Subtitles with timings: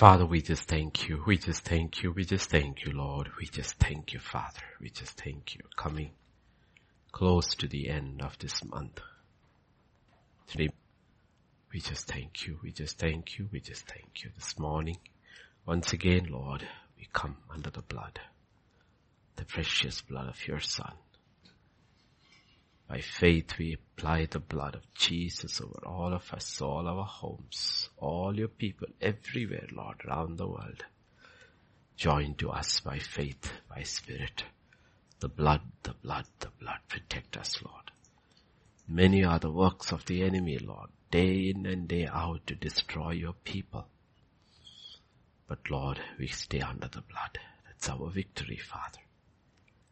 [0.00, 1.22] Father, we just thank you.
[1.26, 2.10] We just thank you.
[2.10, 3.28] We just thank you, Lord.
[3.38, 4.62] We just thank you, Father.
[4.80, 5.60] We just thank you.
[5.76, 6.12] Coming
[7.12, 8.98] close to the end of this month.
[10.46, 10.70] Today,
[11.70, 12.58] we just thank you.
[12.62, 13.50] We just thank you.
[13.52, 14.96] We just thank you this morning.
[15.66, 18.20] Once again, Lord, we come under the blood,
[19.36, 20.94] the precious blood of your son.
[22.90, 27.88] By faith we apply the blood of Jesus over all of us, all our homes,
[27.96, 30.84] all your people everywhere, Lord, around the world.
[31.96, 34.42] Join to us by faith, by spirit.
[35.20, 37.92] The blood, the blood, the blood, protect us, Lord.
[38.88, 43.12] Many are the works of the enemy, Lord, day in and day out to destroy
[43.12, 43.86] your people.
[45.46, 47.38] But Lord, we stay under the blood.
[47.68, 48.98] That's our victory, Father.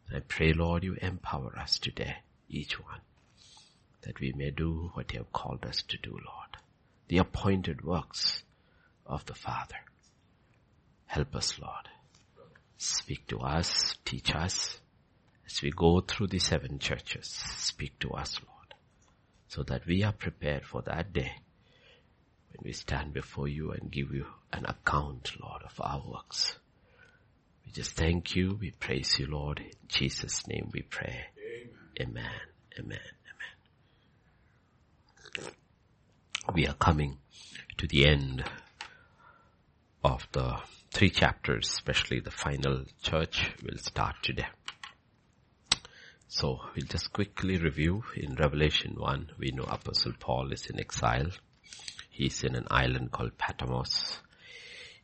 [0.09, 2.17] And I pray, Lord, you empower us today
[2.49, 3.01] each one,
[4.01, 6.57] that we may do what you have called us to do, Lord.
[7.07, 8.43] The appointed works
[9.05, 9.77] of the Father.
[11.05, 11.89] Help us, Lord.
[12.77, 14.79] Speak to us, teach us,
[15.45, 17.27] as we go through the seven churches.
[17.57, 18.73] Speak to us, Lord,
[19.47, 21.33] so that we are prepared for that day
[22.51, 26.57] when we stand before you and give you an account, Lord, of our works.
[27.65, 28.57] We just thank you.
[28.59, 29.59] We praise you, Lord.
[29.59, 31.25] In Jesus' name we pray.
[32.01, 32.23] Amen.
[32.79, 32.99] Amen.
[35.37, 35.51] Amen.
[36.53, 37.17] We are coming
[37.77, 38.45] to the end
[40.01, 40.61] of the
[40.93, 44.47] three chapters, especially the final church will start today.
[46.29, 51.31] So we'll just quickly review in Revelation 1, we know Apostle Paul is in exile.
[52.09, 54.19] He's in an island called Patmos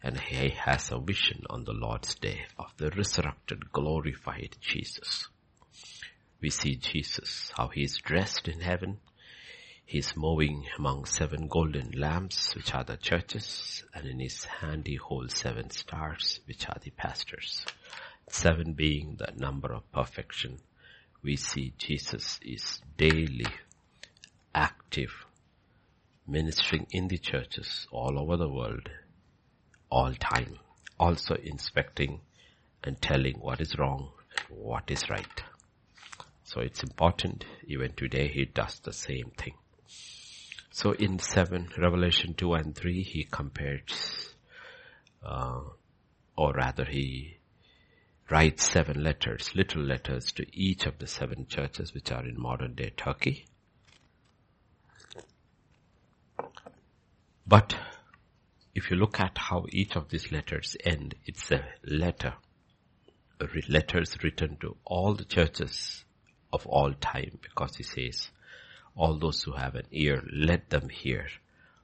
[0.01, 5.27] and he has a vision on the Lord's day of the resurrected glorified Jesus
[6.45, 8.99] we see Jesus, how he is dressed in heaven.
[9.83, 14.85] He is moving among seven golden lamps, which are the churches, and in his hand
[14.85, 17.65] he holds seven stars, which are the pastors.
[18.29, 20.59] Seven being the number of perfection.
[21.23, 23.47] We see Jesus is daily
[24.53, 25.25] active,
[26.27, 28.87] ministering in the churches all over the world,
[29.89, 30.59] all time.
[30.99, 32.21] Also inspecting
[32.83, 34.11] and telling what is wrong
[34.47, 35.43] and what is right.
[36.45, 37.43] So it's important.
[37.65, 39.55] Even today he does the same thing.
[40.69, 44.35] So in 7, Revelation 2 and 3, he compares,
[45.25, 45.61] uh,
[46.37, 47.37] or rather he
[48.29, 52.75] writes seven letters, little letters to each of the seven churches which are in modern
[52.75, 53.45] day Turkey.
[57.47, 57.75] But
[58.75, 62.35] if you look at how each of these letters end, it's a letter,
[63.67, 66.04] letters written to all the churches
[66.55, 68.29] of all time because he says,
[68.95, 71.27] all those who have an ear, let them hear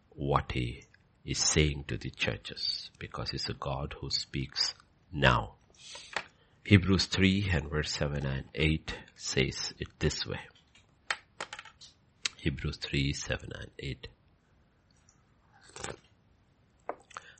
[0.09, 0.86] what he
[1.26, 4.74] is saying to the churches because he's a God who speaks
[5.12, 5.56] now.
[6.64, 10.40] Hebrews 3 and verse 7 and 8 says it this way.
[12.38, 14.08] Hebrews 3, 7 and 8.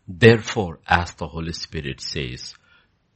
[0.08, 2.56] Therefore, as the Holy Spirit says,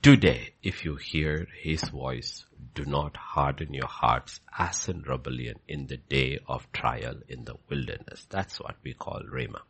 [0.06, 2.46] today, if you hear his voice,
[2.76, 7.56] do not harden your hearts as in rebellion in the day of trial in the
[7.72, 8.28] wilderness.
[8.30, 9.62] That's what we call Rhema.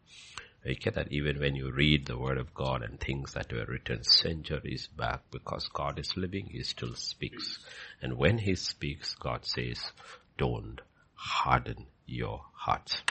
[0.81, 4.03] Get that even when you read the word of God and things that were written
[4.03, 7.59] centuries back, because God is living, He still speaks.
[8.01, 9.93] And when He speaks, God says,
[10.37, 10.81] don't
[11.13, 13.01] harden your hearts.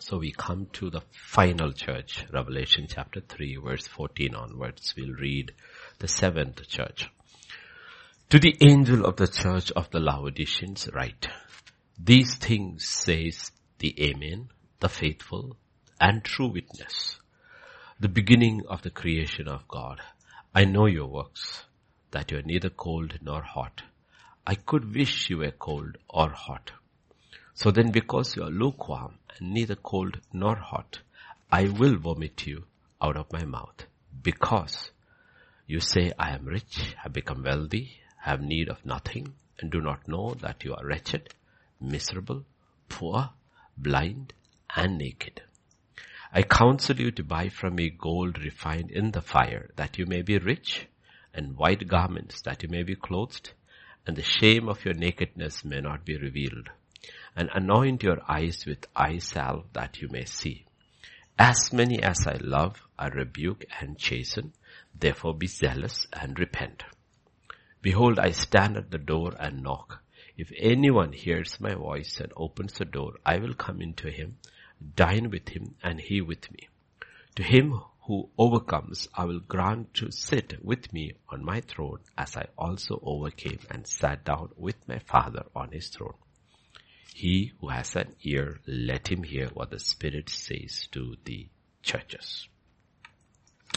[0.00, 4.94] So we come to the final church, Revelation chapter 3 verse 14 onwards.
[4.96, 5.52] We'll read
[5.98, 7.10] the seventh church.
[8.30, 11.28] To the angel of the church of the Laodiceans write,
[11.98, 14.50] These things says the Amen,
[14.80, 15.56] the faithful
[16.00, 17.18] and true witness,
[18.00, 20.00] the beginning of the creation of God.
[20.54, 21.64] I know your works,
[22.10, 23.82] that you are neither cold nor hot.
[24.46, 26.72] I could wish you were cold or hot.
[27.54, 31.00] So then because you are lukewarm and neither cold nor hot,
[31.50, 32.64] I will vomit you
[33.00, 33.86] out of my mouth.
[34.22, 34.90] Because
[35.66, 40.08] you say, I am rich, have become wealthy, have need of nothing and do not
[40.08, 41.34] know that you are wretched,
[41.80, 42.44] miserable,
[42.88, 43.30] poor,
[43.76, 44.32] blind,
[44.76, 45.42] and naked.
[46.32, 50.22] I counsel you to buy from me gold refined in the fire, that you may
[50.22, 50.86] be rich,
[51.32, 53.52] and white garments, that you may be clothed,
[54.06, 56.70] and the shame of your nakedness may not be revealed.
[57.36, 60.66] And anoint your eyes with eye salve, that you may see.
[61.38, 64.52] As many as I love, I rebuke and chasten,
[64.98, 66.84] therefore be zealous and repent.
[67.82, 70.02] Behold, I stand at the door and knock.
[70.36, 74.38] If anyone hears my voice and opens the door, I will come into him,
[74.96, 76.68] dine with him, and he with me.
[77.36, 82.36] To him who overcomes, I will grant to sit with me on my throne as
[82.36, 86.14] I also overcame and sat down with my father on his throne.
[87.14, 91.48] He who has an ear, let him hear what the Spirit says to the
[91.82, 92.48] churches.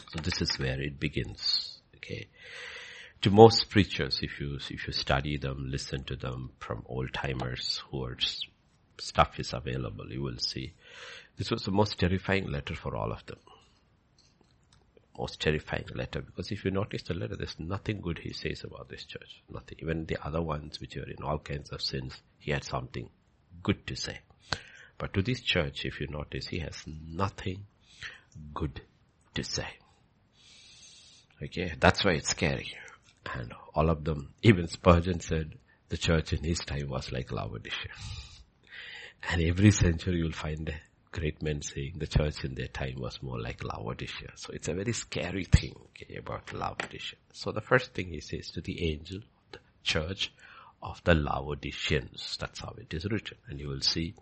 [0.09, 1.80] So this is where it begins.
[1.95, 2.27] Okay.
[3.24, 7.83] To most preachers, if you, if you study them, listen to them from old timers
[7.89, 8.18] who are
[9.00, 10.74] stuff is available, you will see
[11.38, 13.38] this was the most terrifying letter for all of them
[15.18, 18.89] most terrifying letter because if you notice the letter, there's nothing good he says about
[18.89, 19.42] this church.
[19.50, 19.77] Nothing.
[19.81, 23.09] Even the other ones which are in all kinds of sins, he had something
[23.63, 24.19] good to say.
[24.98, 27.65] But to this church, if you notice, he has nothing
[28.54, 28.81] good
[29.36, 29.68] to say.
[31.42, 32.74] Okay, that's why it's scary.
[33.34, 35.54] And all of them, even Spurgeon said
[35.89, 37.92] the church in his time was like Laodicea.
[39.30, 40.74] And every century you'll find
[41.12, 44.31] great men saying the church in their time was more like Laodicea.
[44.36, 47.18] So it's a very scary thing okay, about Laodicea.
[47.34, 49.19] So the first thing he says to the angel,
[49.51, 50.31] the church
[50.81, 52.38] of the Laodiceans.
[52.40, 53.38] That's how it is written.
[53.48, 54.16] And you will see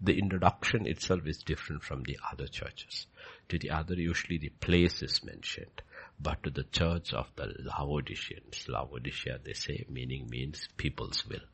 [0.00, 3.06] the introduction itself is different from the other churches.
[3.48, 5.82] To the other, usually the place is mentioned.
[6.18, 11.44] But to the church of the Laodiceans, Laodicea, they say, meaning means people's will.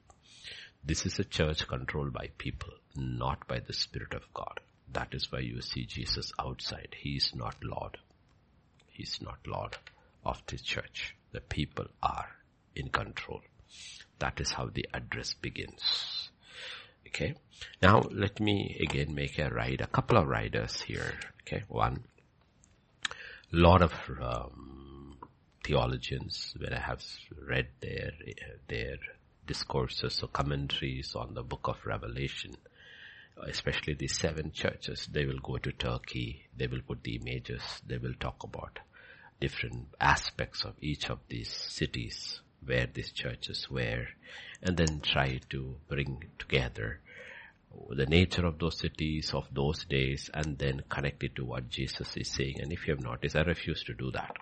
[0.85, 4.61] This is a church controlled by people, not by the Spirit of God.
[4.93, 6.95] That is why you see Jesus outside.
[6.99, 7.99] He is not Lord.
[8.89, 9.77] He is not Lord
[10.25, 11.17] of the church.
[11.33, 12.29] The people are
[12.75, 13.41] in control.
[14.19, 16.31] That is how the address begins.
[17.09, 17.35] Okay.
[17.81, 21.15] Now let me again make a ride, a couple of riders here.
[21.43, 21.65] Okay.
[21.69, 22.05] One,
[23.53, 25.17] lot of um,
[25.63, 27.03] theologians when I have
[27.47, 28.13] read their
[28.69, 28.97] their
[29.47, 32.57] discourses or commentaries on the book of Revelation,
[33.47, 37.99] especially the seven churches, they will go to Turkey, they will put the images, they
[37.99, 38.79] will talk about
[39.41, 44.07] different aspects of each of these cities where these churches were
[44.63, 47.01] and then try to bring together
[47.91, 52.17] the nature of those cities of those days and then connect it to what Jesus
[52.17, 52.61] is saying.
[52.61, 54.37] And if you have noticed, I refuse to do that.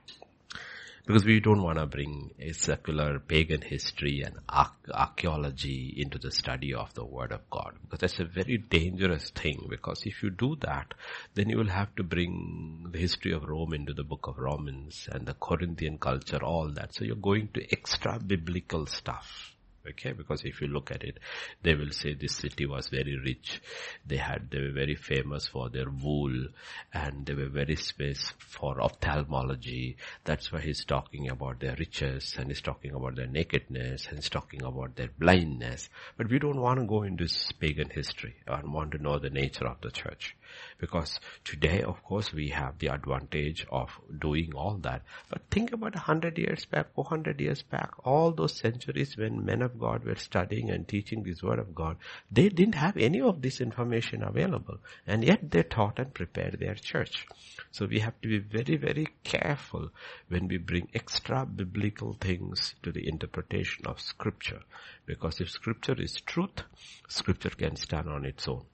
[1.07, 6.75] Because we don't want to bring a secular pagan history and archaeology into the study
[6.75, 7.75] of the word of God.
[7.83, 10.95] Because that's a very dangerous thing because if you do that
[11.35, 15.09] then you will have to bring the history of Rome into the book of Romans
[15.11, 16.95] and the Corinthian culture all that.
[16.95, 19.57] So you're going to extra biblical stuff
[19.89, 21.19] Okay, because if you look at it,
[21.63, 23.63] they will say this city was very rich.
[24.07, 26.49] They had, they were very famous for their wool
[26.93, 29.97] and they were very famous for ophthalmology.
[30.25, 34.29] That's why he's talking about their riches and he's talking about their nakedness and he's
[34.29, 35.89] talking about their blindness.
[36.19, 37.27] But we don't want to go into
[37.59, 40.37] pagan history and want to know the nature of the church.
[40.79, 45.03] Because today, of course, we have the advantage of doing all that.
[45.29, 49.63] But think about a hundred years back, 400 years back, all those centuries when men
[49.63, 51.97] of God were studying and teaching this word of God,
[52.31, 54.79] they didn't have any of this information available.
[55.07, 57.27] And yet they taught and prepared their church.
[57.71, 59.91] So we have to be very, very careful
[60.29, 64.61] when we bring extra biblical things to the interpretation of scripture.
[65.07, 66.63] Because if scripture is truth,
[67.09, 68.65] scripture can stand on its own.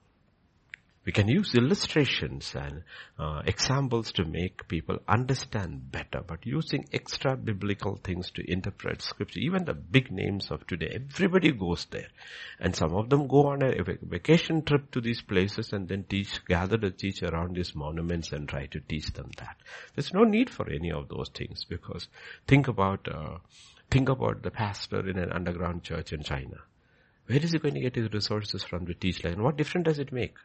[1.07, 2.83] We can use illustrations and
[3.17, 9.39] uh, examples to make people understand better, but using extra biblical things to interpret scripture,
[9.39, 12.09] even the big names of today, everybody goes there.
[12.59, 16.43] And some of them go on a vacation trip to these places and then teach,
[16.43, 19.55] gather to teach around these monuments and try to teach them that.
[19.95, 22.09] There's no need for any of those things because
[22.49, 23.37] think about, uh,
[23.89, 26.57] think about the pastor in an underground church in China.
[27.27, 29.85] Where is he going to get his resources from to teach like, and what difference
[29.85, 30.35] does it make?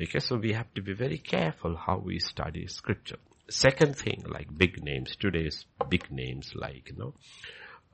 [0.00, 3.18] Okay, so we have to be very careful how we study scripture.
[3.48, 7.14] Second thing, like big names, today's big names like, you know,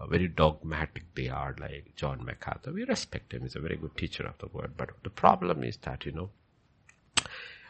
[0.00, 2.72] uh, very dogmatic they are, like John MacArthur.
[2.72, 3.42] We respect him.
[3.42, 4.72] He's a very good teacher of the word.
[4.78, 6.30] But the problem is that, you know,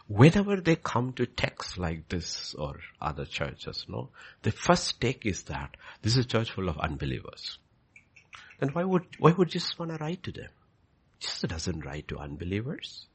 [0.07, 4.11] whenever they come to texts like this or other churches, no,
[4.43, 7.59] the first take is that this is a church full of unbelievers.
[8.61, 10.51] Then why would, why would Jesus want to write to them?
[11.19, 13.07] Jesus doesn't write to unbelievers.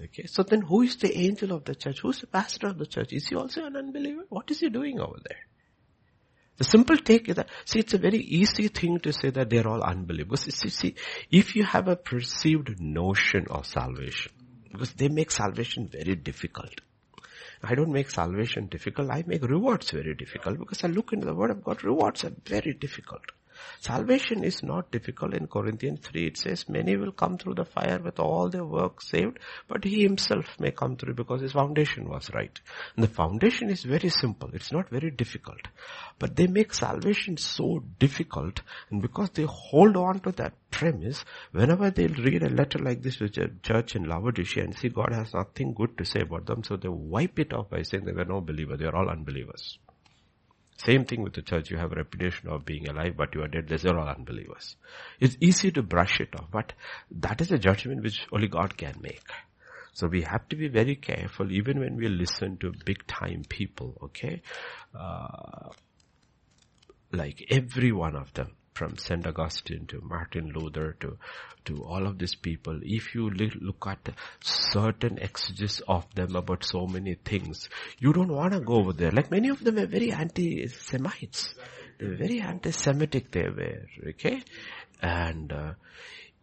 [0.00, 2.00] Okay, so then who is the angel of the church?
[2.00, 3.12] Who's the pastor of the church?
[3.12, 4.24] Is he also an unbeliever?
[4.28, 5.38] What is he doing over there?
[6.56, 9.66] The simple take is that, see, it's a very easy thing to say that they're
[9.66, 10.42] all unbelievers.
[10.42, 10.94] See, see,
[11.30, 14.32] if you have a perceived notion of salvation,
[14.70, 16.80] because they make salvation very difficult.
[17.62, 21.34] I don't make salvation difficult, I make rewards very difficult because I look into the
[21.34, 23.22] word of God, rewards are very difficult.
[23.80, 25.34] Salvation is not difficult.
[25.34, 29.00] In Corinthians 3 it says many will come through the fire with all their work
[29.02, 32.60] saved, but he himself may come through because his foundation was right.
[32.96, 34.50] And the foundation is very simple.
[34.52, 35.60] It's not very difficult.
[36.18, 41.90] But they make salvation so difficult and because they hold on to that premise, whenever
[41.90, 45.34] they'll read a letter like this to a church in Laodicea and see God has
[45.34, 48.24] nothing good to say about them, so they wipe it off by saying they were
[48.24, 48.76] no believer.
[48.76, 49.78] They are all unbelievers.
[50.84, 51.70] Same thing with the church.
[51.70, 53.68] You have a reputation of being alive, but you are dead.
[53.68, 54.76] These are all unbelievers.
[55.18, 56.72] It's easy to brush it off, but
[57.10, 59.24] that is a judgment which only God can make.
[59.92, 63.98] So we have to be very careful even when we listen to big time people,
[64.04, 64.42] okay?
[64.94, 65.70] Uh,
[67.12, 69.26] like every one of them from St.
[69.26, 71.18] Augustine to Martin Luther to,
[71.64, 74.08] to all of these people, if you look at
[74.40, 77.68] certain exegesis of them about so many things,
[77.98, 79.10] you don't want to go over there.
[79.10, 81.54] Like many of them are very anti-Semites.
[81.98, 84.42] They're very anti-Semitic they were, okay?
[85.02, 85.72] And, uh,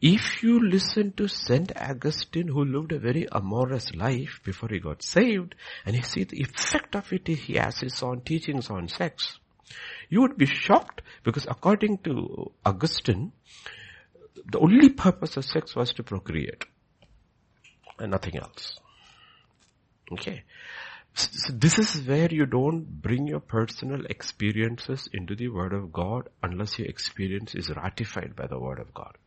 [0.01, 1.72] if you listen to St.
[1.77, 6.42] Augustine who lived a very amorous life before he got saved and you see the
[6.42, 9.39] effect of it he has his own teachings on sex,
[10.09, 13.31] you would be shocked because according to Augustine,
[14.51, 16.65] the only purpose of sex was to procreate
[18.00, 18.79] and nothing else.
[20.12, 20.43] Okay.
[21.13, 26.27] So this is where you don't bring your personal experiences into the Word of God
[26.43, 29.17] unless your experience is ratified by the Word of God.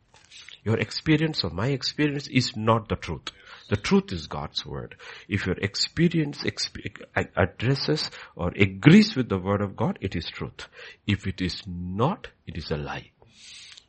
[0.63, 3.31] Your experience or my experience is not the truth.
[3.69, 4.95] The truth is God's word.
[5.27, 7.03] If your experience exp-
[7.35, 10.67] addresses or agrees with the word of God, it is truth.
[11.05, 13.11] If it is not, it is a lie.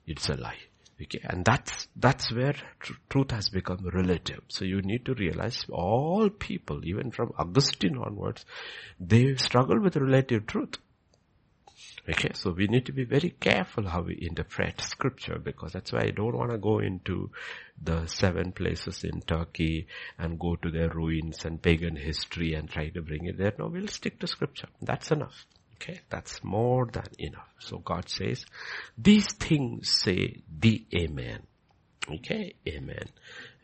[0.07, 0.59] It's a lie.
[1.03, 4.43] Okay, and that's, that's where tr- truth has become relative.
[4.49, 8.45] So you need to realize all people, even from Augustine onwards,
[8.99, 10.77] they struggle with relative truth.
[12.09, 16.01] Okay, so we need to be very careful how we interpret scripture because that's why
[16.01, 17.31] I don't want to go into
[17.81, 19.87] the seven places in Turkey
[20.19, 23.53] and go to their ruins and pagan history and try to bring it there.
[23.59, 24.69] No, we'll stick to scripture.
[24.81, 25.47] That's enough.
[25.75, 27.49] Okay, that's more than enough.
[27.59, 28.45] So God says,
[28.99, 31.43] these things say the Amen.
[32.11, 33.09] Okay, Amen.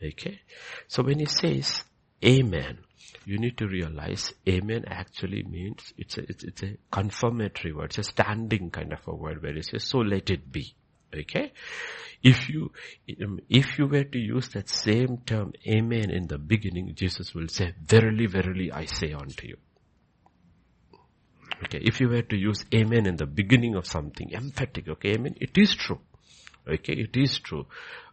[0.03, 0.41] Okay,
[0.87, 1.83] so when He says
[2.23, 2.79] Amen,
[3.27, 7.89] you need to realize amen actually means it's a, it's, it's a confirmatory word.
[7.89, 10.73] It's a standing kind of a word where it says, so let it be.
[11.13, 11.51] Okay?
[12.23, 12.71] If you,
[13.21, 17.49] um, if you were to use that same term, amen, in the beginning, Jesus will
[17.49, 19.57] say, verily, verily, I say unto you.
[21.65, 25.35] Okay, if you were to use amen in the beginning of something, emphatic, okay, amen,
[25.41, 25.99] it is true.
[26.65, 27.65] Okay, it is true.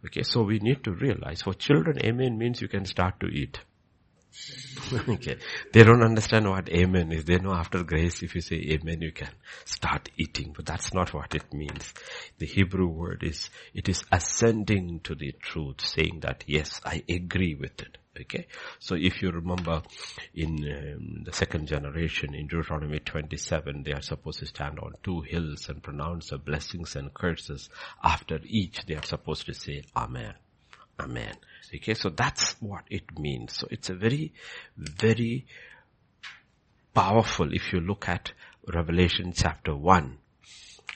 [0.06, 3.60] Okay, so we need to realize for children, amen means you can start to eat.
[5.08, 5.38] okay.
[5.72, 7.24] They don't understand what amen is.
[7.24, 9.30] They know after grace, if you say amen, you can
[9.64, 10.52] start eating.
[10.54, 11.92] But that's not what it means.
[12.38, 17.54] The Hebrew word is, it is ascending to the truth, saying that yes, I agree
[17.54, 17.98] with it.
[18.20, 18.46] Okay.
[18.78, 19.82] So if you remember
[20.34, 25.22] in um, the second generation in Deuteronomy 27, they are supposed to stand on two
[25.22, 27.68] hills and pronounce the blessings and curses.
[28.02, 30.34] After each, they are supposed to say Amen.
[31.00, 31.34] Amen.
[31.74, 33.56] Okay, so that's what it means.
[33.56, 34.32] So it's a very,
[34.76, 35.46] very
[36.92, 38.32] powerful if you look at
[38.72, 40.18] Revelation chapter 1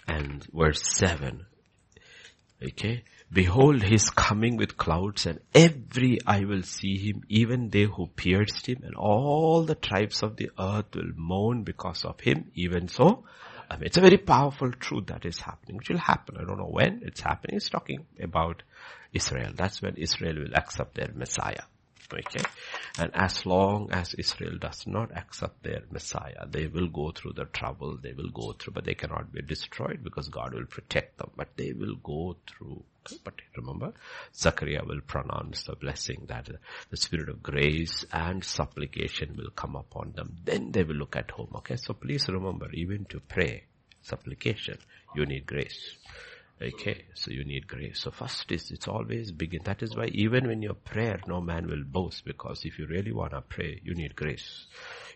[0.06, 1.46] and verse 7.
[2.60, 8.08] Okay, behold his coming with clouds and every eye will see him, even they who
[8.08, 12.88] pierced him and all the tribes of the earth will mourn because of him, even
[12.88, 13.24] so.
[13.70, 16.36] I mean, it's a very powerful truth that is happening, which will happen.
[16.36, 17.56] I don't know when it's happening.
[17.56, 18.62] It's talking about
[19.12, 19.52] Israel.
[19.54, 21.62] That's when Israel will accept their Messiah.
[22.12, 22.42] Okay.
[22.98, 27.44] And as long as Israel does not accept their Messiah, they will go through the
[27.44, 31.30] trouble, they will go through, but they cannot be destroyed because God will protect them,
[31.36, 32.82] but they will go through.
[33.24, 33.92] But remember,
[34.34, 36.48] Zechariah will pronounce the blessing that
[36.90, 40.36] the spirit of grace and supplication will come upon them.
[40.44, 41.50] Then they will look at home.
[41.56, 41.76] Okay.
[41.76, 43.64] So please remember, even to pray,
[44.00, 44.78] supplication,
[45.14, 45.96] you need grace.
[46.60, 48.00] Okay, so you need grace.
[48.00, 49.60] So first is, it's always begin.
[49.62, 53.12] That is why even when your prayer, no man will boast because if you really
[53.12, 54.66] want to pray, you need grace.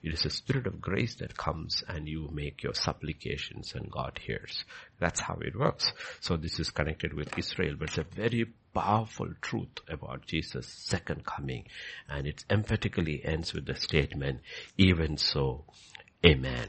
[0.05, 4.21] It is a spirit of grace that comes and you make your supplications and God
[4.25, 4.65] hears.
[5.01, 5.93] That's how it works.
[6.21, 11.25] So this is connected with Israel, but it's a very powerful truth about Jesus' second
[11.25, 11.67] coming.
[12.09, 14.43] And it emphatically ends with the statement,
[14.79, 15.65] even so,
[16.25, 16.69] Amen.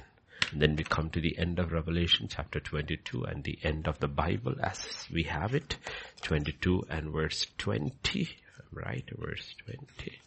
[0.51, 3.99] And then we come to the end of Revelation chapter 22 and the end of
[3.99, 5.77] the Bible as we have it.
[6.21, 8.29] 22 and verse 20.
[8.71, 10.19] Right, verse 20.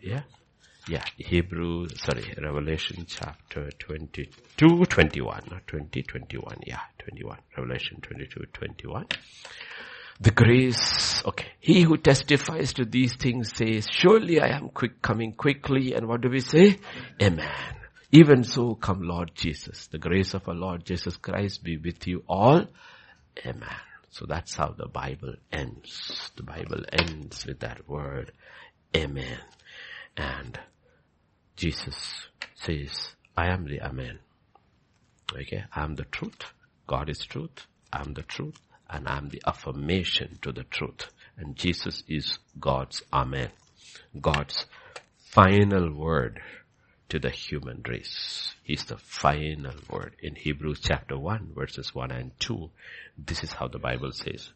[0.00, 0.22] Yeah.
[0.88, 9.06] Yeah, Hebrew, sorry, Revelation chapter 22, 21, not 20, 21, yeah, 21, Revelation 22, 21.
[10.20, 15.32] The grace, okay, he who testifies to these things says, surely I am quick, coming
[15.32, 16.78] quickly, and what do we say?
[17.22, 17.77] Amen.
[18.10, 19.86] Even so come Lord Jesus.
[19.88, 22.66] The grace of our Lord Jesus Christ be with you all.
[23.44, 23.76] Amen.
[24.10, 26.30] So that's how the Bible ends.
[26.36, 28.32] The Bible ends with that word,
[28.96, 29.38] Amen.
[30.16, 30.58] And
[31.56, 34.20] Jesus says, I am the Amen.
[35.32, 36.52] Okay, I am the truth.
[36.86, 37.66] God is truth.
[37.92, 38.58] I am the truth.
[38.88, 41.10] And I am the affirmation to the truth.
[41.36, 43.50] And Jesus is God's Amen.
[44.18, 44.64] God's
[45.30, 46.40] final word
[47.08, 48.54] to the human race.
[48.62, 50.14] He's the final word.
[50.22, 52.70] In Hebrews chapter 1 verses 1 and 2,
[53.16, 54.50] this is how the Bible says.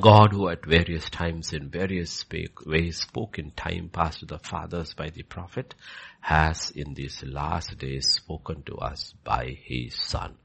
[0.00, 2.24] God who at various times in various
[2.66, 5.74] ways spoke in time past to the fathers by the prophet
[6.20, 10.36] has in these last days spoken to us by his son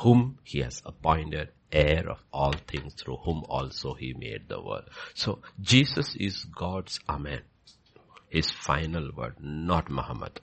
[0.00, 4.84] whom he has appointed heir of all things through whom also he made the world.
[5.14, 7.42] So Jesus is God's Amen.
[8.30, 10.40] His final word, not Muhammad.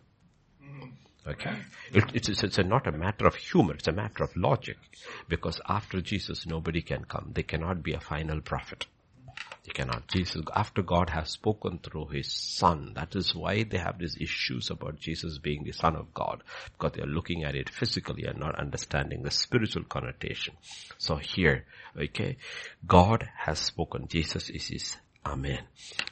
[0.61, 1.29] Mm-hmm.
[1.29, 1.55] Okay?
[1.93, 4.77] It, it's, it's a, not a matter of humor, it's a matter of logic.
[5.27, 7.31] Because after Jesus, nobody can come.
[7.33, 8.85] They cannot be a final prophet.
[9.65, 10.07] They cannot.
[10.07, 14.69] Jesus, after God has spoken through His Son, that is why they have these issues
[14.69, 16.43] about Jesus being the Son of God.
[16.71, 20.55] Because they are looking at it physically and not understanding the spiritual connotation.
[20.97, 21.65] So here,
[21.97, 22.37] okay,
[22.85, 24.07] God has spoken.
[24.07, 25.63] Jesus is His Amen.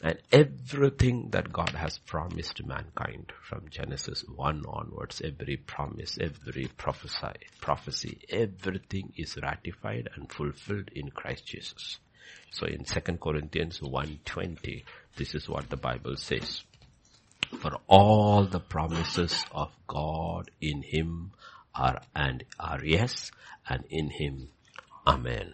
[0.01, 7.39] And everything that God has promised mankind from Genesis 1 onwards, every promise, every prophesy,
[7.61, 11.99] prophecy, everything is ratified and fulfilled in Christ Jesus.
[12.51, 14.83] So in 2 Corinthians 1.20,
[15.15, 16.63] this is what the Bible says.
[17.61, 21.31] For all the promises of God in Him
[21.73, 23.31] are and are yes,
[23.65, 24.49] and in Him,
[25.07, 25.53] Amen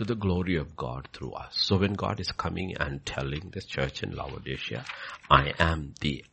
[0.00, 1.54] to the glory of God through us.
[1.60, 4.82] So when God is coming and telling this church in Laodicea,
[5.30, 6.24] I am the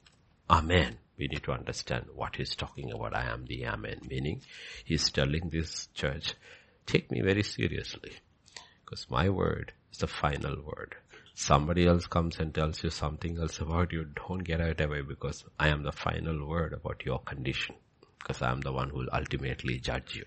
[0.49, 3.13] Amen, we need to understand what he's talking about.
[3.13, 4.39] I am the Amen, meaning
[4.85, 6.35] he's telling this church,
[6.85, 8.13] take me very seriously
[8.85, 10.95] because my word is the final word.
[11.33, 15.01] Somebody else comes and tells you something else about you, don't get out it away
[15.01, 17.75] because I am the final word about your condition
[18.19, 20.23] because I am the one who will ultimately judge you.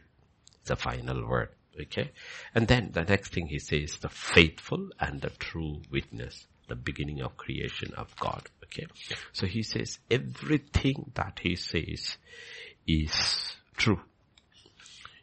[0.59, 1.49] It's the final word.
[1.81, 2.11] Okay.
[2.55, 7.21] And then the next thing he says, the faithful and the true witness, the beginning
[7.23, 8.49] of creation of God.
[8.65, 8.87] Okay.
[9.33, 12.17] So he says everything that he says
[12.87, 14.01] is true.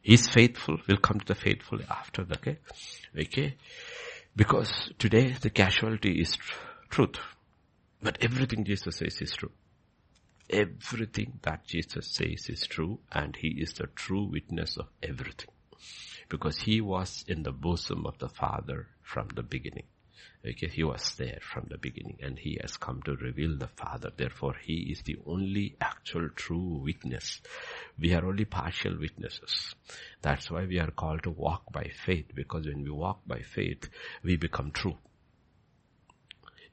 [0.01, 0.77] He's faithful.
[0.87, 2.21] We'll come to the faithful after.
[2.21, 2.57] Okay.
[3.17, 3.55] Okay.
[4.35, 6.55] Because today the casualty is tr-
[6.89, 7.17] truth.
[8.01, 9.51] But everything Jesus says is true.
[10.49, 15.49] Everything that Jesus says is true and he is the true witness of everything
[16.29, 19.85] because he was in the bosom of the Father from the beginning.
[20.45, 24.11] Okay, he was there from the beginning and he has come to reveal the Father.
[24.15, 27.41] Therefore, he is the only actual true witness.
[27.99, 29.75] We are only partial witnesses.
[30.21, 33.89] That's why we are called to walk by faith because when we walk by faith,
[34.23, 34.97] we become true.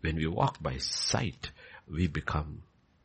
[0.03, 1.51] When we walk by sight,
[1.89, 2.63] we become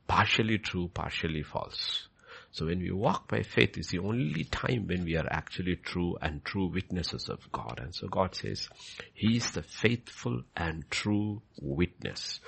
[0.08, 2.09] partially true, partially false.
[2.52, 6.18] So when we walk by faith is the only time when we are actually true
[6.22, 7.80] and true witnesses of God.
[7.82, 8.70] And so God says,
[9.14, 12.40] He is the faithful and true witness.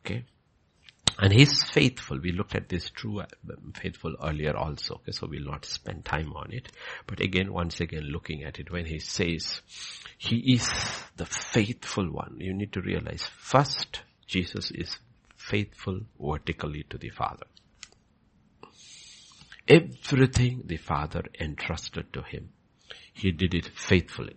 [0.00, 0.24] Okay.
[1.18, 2.18] And He's faithful.
[2.18, 4.94] We looked at this true um, faithful earlier also.
[4.96, 5.12] Okay.
[5.12, 6.70] So we'll not spend time on it.
[7.06, 9.60] But again, once again, looking at it when He says,
[10.18, 10.70] He is
[11.16, 12.36] the faithful one.
[12.38, 14.96] You need to realize first, Jesus is
[15.36, 17.46] faithful vertically to the Father.
[19.68, 22.50] Everything the Father entrusted to him,
[23.12, 24.36] he did it faithfully.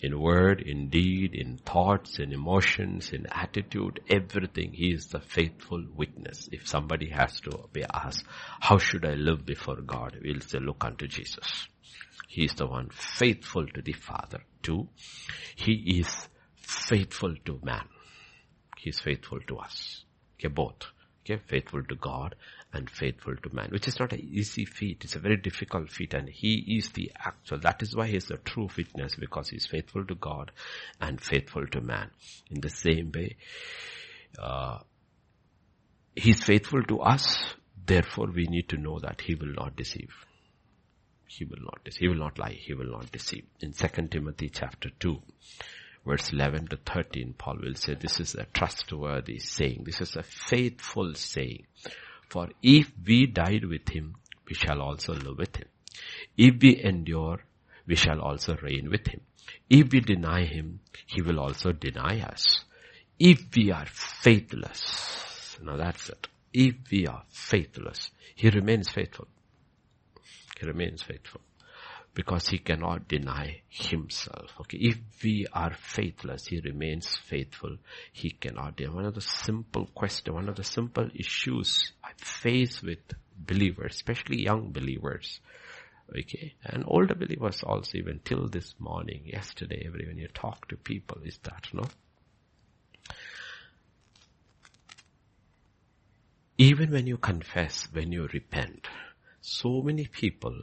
[0.00, 5.84] In word, in deed, in thoughts, in emotions, in attitude, everything, he is the faithful
[5.94, 6.48] witness.
[6.50, 8.24] If somebody has to be asked,
[8.58, 10.18] how should I live before God?
[10.20, 11.68] We'll say, look unto Jesus.
[12.26, 14.42] He is the one faithful to the Father.
[14.60, 14.88] Two,
[15.54, 17.86] he is faithful to man.
[18.78, 20.04] He is faithful to us.
[20.40, 20.82] Okay, both.
[21.24, 22.34] Okay, faithful to God
[22.72, 25.04] and faithful to man, which is not an easy feat.
[25.04, 27.58] It's a very difficult feat and he is the actual.
[27.58, 30.52] That is why he is the true witness because he is faithful to God
[31.00, 32.10] and faithful to man.
[32.50, 33.36] In the same way,
[34.38, 34.78] uh,
[36.16, 37.54] he is faithful to us.
[37.84, 40.12] Therefore, we need to know that he will not deceive.
[41.26, 42.00] He will not deceive.
[42.00, 42.58] He will not lie.
[42.58, 43.44] He will not deceive.
[43.60, 45.20] In 2 Timothy chapter 2,
[46.06, 49.82] verse 11 to 13, Paul will say this is a trustworthy saying.
[49.84, 51.66] This is a faithful saying.
[52.32, 54.16] For if we died with him,
[54.48, 55.68] we shall also live with him.
[56.34, 57.40] If we endure,
[57.86, 59.20] we shall also reign with him.
[59.68, 62.64] If we deny him, he will also deny us.
[63.18, 66.26] If we are faithless, now that's it.
[66.54, 69.28] If we are faithless, he remains faithful.
[70.58, 71.42] He remains faithful
[72.14, 74.52] because he cannot deny himself.
[74.60, 74.78] Okay.
[74.78, 77.76] If we are faithless, he remains faithful.
[78.12, 78.94] He cannot deny.
[78.94, 82.98] One of the simple question, one of the simple issues face with
[83.36, 85.40] believers, especially young believers,
[86.18, 90.76] okay, and older believers also even till this morning, yesterday, every when you talk to
[90.76, 91.84] people is that, no?
[96.58, 98.86] Even when you confess, when you repent,
[99.40, 100.56] so many people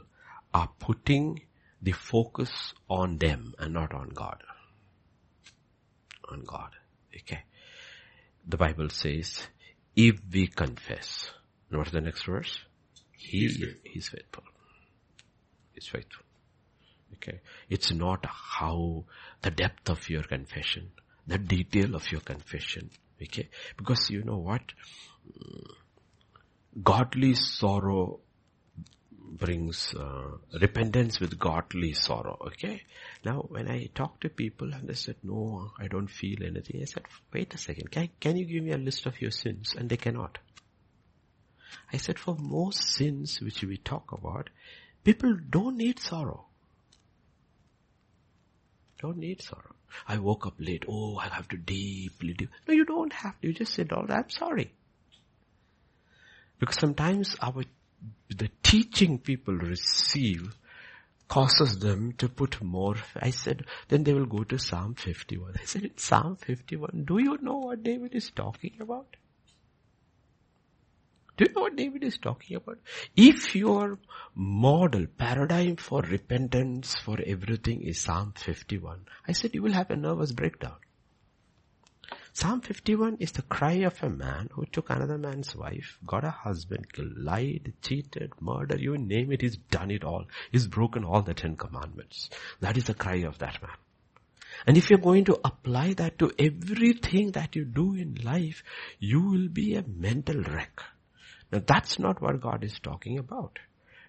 [0.54, 1.42] are putting
[1.82, 4.42] the focus on them and not on God.
[6.30, 6.70] On God.
[7.14, 7.42] Okay.
[8.46, 9.46] The Bible says,
[9.94, 11.30] if we confess,
[11.78, 12.58] what's the next verse?
[13.12, 14.44] He is faithful.
[15.72, 16.24] He's faithful.
[17.14, 17.40] Okay.
[17.68, 19.04] It's not how
[19.42, 20.90] the depth of your confession,
[21.26, 22.90] the detail of your confession.
[23.22, 23.48] Okay.
[23.76, 24.62] Because you know what?
[26.82, 28.20] Godly sorrow
[29.32, 32.36] brings uh, repentance with godly sorrow.
[32.48, 32.82] Okay.
[33.24, 36.84] Now, when I talk to people and they said, "No, I don't feel anything," I
[36.84, 37.90] said, "Wait a second.
[37.90, 40.38] Can can you give me a list of your sins?" And they cannot.
[41.92, 44.50] I said, for most sins which we talk about,
[45.04, 46.46] people don't need sorrow.
[49.00, 49.74] Don't need sorrow.
[50.06, 50.84] I woke up late.
[50.88, 52.50] Oh, I have to deeply, deep.
[52.68, 53.48] No, you don't have to.
[53.48, 54.72] You just said, "Oh, I'm sorry."
[56.58, 57.64] Because sometimes our
[58.28, 60.54] the teaching people receive
[61.30, 62.96] causes them to put more.
[63.16, 65.54] I said, then they will go to Psalm 51.
[65.60, 69.16] I said, in Psalm 51, do you know what David is talking about?
[71.40, 72.80] Do you know what David is talking about?
[73.16, 73.98] If your
[74.34, 79.96] model, paradigm for repentance for everything is Psalm 51, I said you will have a
[79.96, 80.76] nervous breakdown.
[82.34, 86.30] Psalm 51 is the cry of a man who took another man's wife, got a
[86.30, 90.26] husband lied, cheated, murdered, you name it, he's done it all.
[90.52, 92.28] He's broken all the Ten Commandments.
[92.60, 93.78] That is the cry of that man.
[94.66, 98.62] And if you're going to apply that to everything that you do in life,
[98.98, 100.82] you will be a mental wreck.
[101.52, 103.58] Now that's not what God is talking about.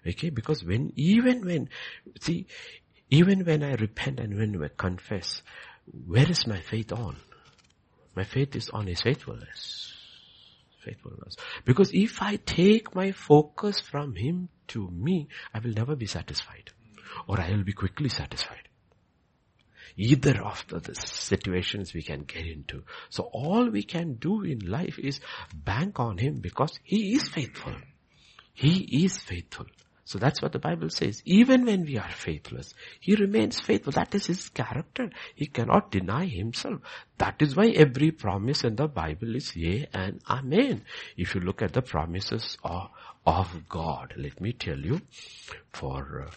[0.06, 1.68] Okay, because when, even when,
[2.20, 2.46] see,
[3.10, 5.42] even when I repent and when I confess,
[6.06, 7.16] where is my faith on?
[8.16, 9.92] My faith is on His faithfulness.
[10.84, 11.36] Faithfulness.
[11.64, 16.70] Because if I take my focus from Him to me, I will never be satisfied.
[17.28, 18.68] Or I will be quickly satisfied.
[19.96, 22.82] Either of the, the situations we can get into.
[23.10, 25.20] So all we can do in life is
[25.54, 27.74] bank on Him because He is faithful.
[28.54, 29.66] He is faithful.
[30.04, 31.22] So that's what the Bible says.
[31.24, 33.92] Even when we are faithless, He remains faithful.
[33.92, 35.10] That is His character.
[35.34, 36.80] He cannot deny Himself.
[37.18, 40.84] That is why every promise in the Bible is yea and amen.
[41.16, 42.90] If you look at the promises of,
[43.24, 45.00] of God, let me tell you,
[45.72, 46.30] for uh,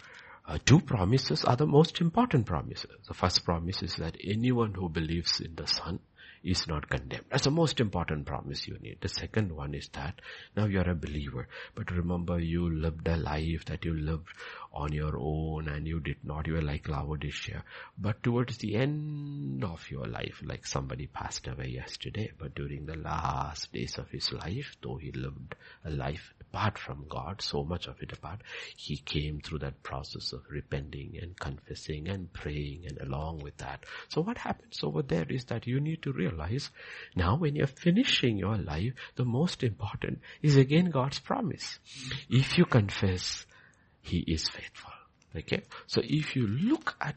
[0.46, 2.90] uh, two promises are the most important promises.
[3.08, 5.98] The first promise is that anyone who believes in the Son
[6.44, 7.24] is not condemned.
[7.30, 8.98] That's the most important promise you need.
[9.00, 10.20] The second one is that
[10.56, 14.28] now you're a believer, but remember you lived a life that you lived
[14.72, 17.64] on your own and you did not, you were like Laodicea.
[17.98, 22.96] But towards the end of your life, like somebody passed away yesterday, but during the
[22.96, 27.86] last days of his life, though he lived a life apart from God, so much
[27.86, 28.40] of it apart,
[28.76, 33.84] he came through that process of repenting and confessing and praying and along with that.
[34.08, 36.70] So what happens over there is that you need to realize
[37.14, 41.78] now when you're finishing your life, the most important is again God's promise.
[42.30, 43.44] If you confess,
[44.00, 44.92] He is faithful.
[45.36, 45.62] Okay?
[45.86, 47.16] So if you look at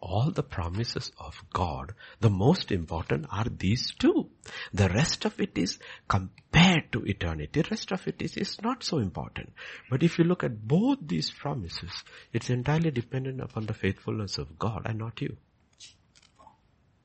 [0.00, 4.30] all the promises of God, the most important are these two.
[4.72, 5.78] The rest of it is
[6.08, 7.62] compared to eternity.
[7.62, 9.52] The rest of it is, is not so important.
[9.90, 11.90] But if you look at both these promises,
[12.32, 15.36] it's entirely dependent upon the faithfulness of God and not you.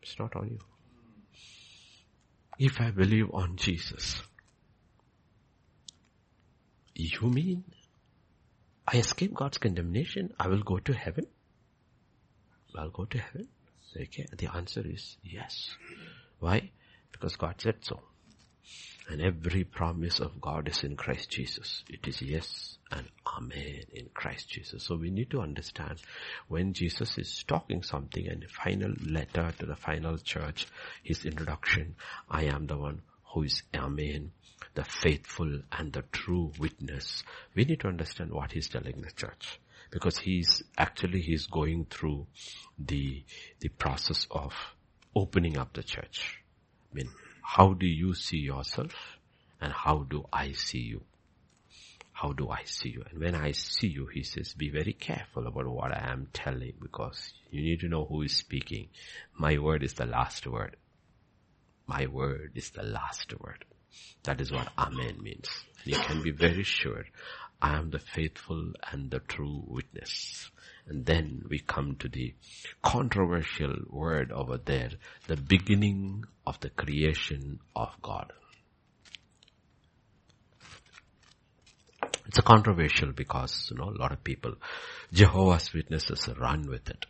[0.02, 0.60] It's not on you.
[2.58, 4.22] If I believe on Jesus,
[6.94, 7.64] you mean
[8.86, 10.34] I escape God's condemnation?
[10.40, 11.28] I will go to heaven?
[12.76, 13.48] I'll go to heaven?
[13.96, 15.76] Okay, the answer is yes.
[16.40, 16.72] Why?
[17.20, 18.00] Because God said so.
[19.10, 21.84] And every promise of God is in Christ Jesus.
[21.90, 24.84] It is yes and Amen in Christ Jesus.
[24.84, 26.00] So we need to understand
[26.48, 30.68] when Jesus is talking something and the final letter to the final church,
[31.04, 31.96] his introduction,
[32.30, 33.02] I am the one
[33.34, 34.32] who is Amen,
[34.76, 37.24] the faithful and the true witness.
[37.56, 39.60] We need to understand what he's telling the church
[39.92, 42.28] because he's actually he's going through
[42.78, 43.24] the
[43.60, 44.54] the process of
[45.16, 46.39] opening up the church.
[46.92, 47.10] I mean,
[47.42, 48.94] how do you see yourself
[49.62, 51.02] and how do I see you?
[52.12, 53.04] How do I see you?
[53.10, 56.74] And when I see you, he says, be very careful about what I am telling
[56.82, 58.90] because you need to know who is speaking.
[59.38, 60.76] My word is the last word.
[61.88, 63.64] My word is the last word.
[64.24, 65.50] That is what Amen means.
[65.86, 67.06] You can be very sure
[67.62, 70.52] I am the faithful and the true witness.
[70.90, 72.34] And then we come to the
[72.84, 74.90] controversial word over there,
[75.28, 78.34] the beginning of the creation of God.
[82.26, 84.56] It's a controversial because, you know, a lot of people,
[85.14, 87.06] Jehovah's Witnesses run with it.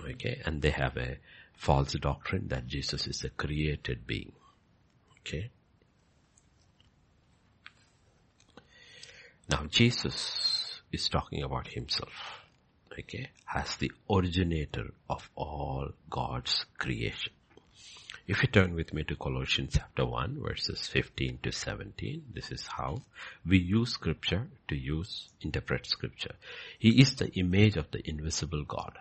[0.00, 1.18] Okay, and they have a
[1.56, 4.32] false doctrine that Jesus is a created being.
[5.20, 5.50] Okay.
[9.48, 12.41] Now Jesus is talking about himself,
[12.98, 17.32] okay, as the originator of all God's creation.
[18.26, 22.66] If you turn with me to Colossians chapter 1 verses 15 to 17, this is
[22.66, 23.02] how
[23.44, 26.34] we use scripture to use, interpret scripture.
[26.78, 28.96] He is the image of the invisible God,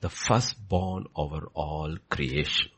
[0.00, 2.70] the firstborn over all creation.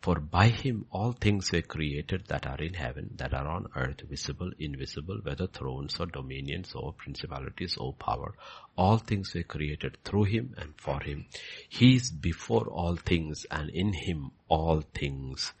[0.00, 4.02] For by him all things were created that are in heaven, that are on earth,
[4.02, 8.34] visible, invisible, whether thrones or dominions or principalities or power.
[8.76, 11.26] All things were created through him and for him.
[11.68, 15.52] He is before all things and in him all things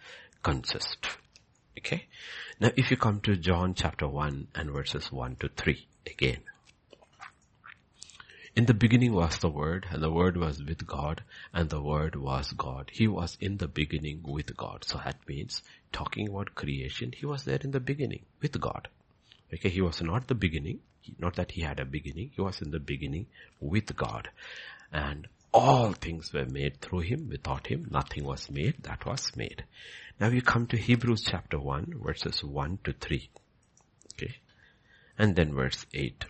[0.42, 1.06] consist.
[1.78, 2.06] Okay.
[2.60, 6.42] Now if you come to John chapter 1 and verses 1 to 3 again.
[8.56, 12.14] In the beginning was the Word, and the Word was with God, and the Word
[12.14, 12.88] was God.
[12.92, 14.84] He was in the beginning with God.
[14.84, 15.60] So that means,
[15.92, 18.86] talking about creation, He was there in the beginning with God.
[19.52, 20.78] Okay, He was not the beginning,
[21.18, 23.26] not that He had a beginning, He was in the beginning
[23.58, 24.28] with God.
[24.92, 29.64] And all things were made through Him, without Him nothing was made that was made.
[30.20, 33.28] Now we come to Hebrews chapter 1 verses 1 to 3.
[34.14, 34.36] Okay.
[35.18, 36.24] And then verse 8.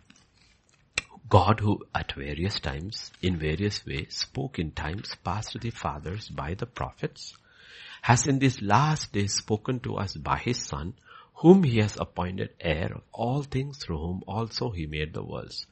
[1.27, 6.29] God who at various times, in various ways, spoke in times past to the fathers
[6.29, 7.35] by the prophets,
[8.03, 10.93] has in these last days spoken to us by his son,
[11.37, 15.67] whom he has appointed heir of all things through whom also he made the worlds,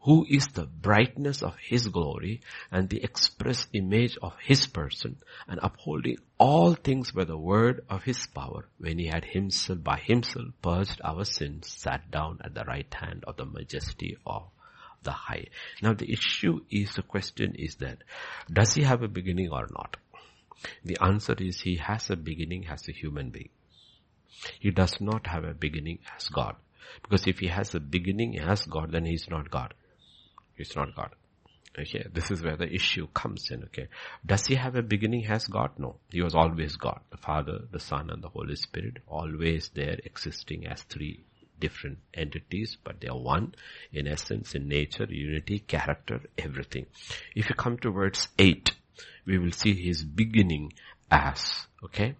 [0.00, 5.16] who is the brightness of his glory and the express image of his person
[5.46, 9.98] and upholding all things by the word of his power when he had himself by
[9.98, 14.42] himself purged our sins sat down at the right hand of the majesty of
[15.08, 15.46] the high.
[15.82, 17.98] Now the issue is, the question is that,
[18.52, 19.96] does he have a beginning or not?
[20.84, 23.48] The answer is he has a beginning as a human being.
[24.60, 26.56] He does not have a beginning as God.
[27.02, 29.74] Because if he has a beginning as God, then he's not God.
[30.56, 31.14] He's not God.
[31.78, 33.88] Okay, this is where the issue comes in, okay.
[34.26, 35.70] Does he have a beginning as God?
[35.78, 35.96] No.
[36.10, 37.00] He was always God.
[37.10, 41.24] The Father, the Son, and the Holy Spirit, always there existing as three
[41.60, 43.54] different entities, but they are one
[43.92, 46.86] in essence, in nature, unity, character, everything.
[47.34, 48.72] If you come to verse 8,
[49.26, 50.72] we will see his beginning
[51.10, 52.14] as, okay?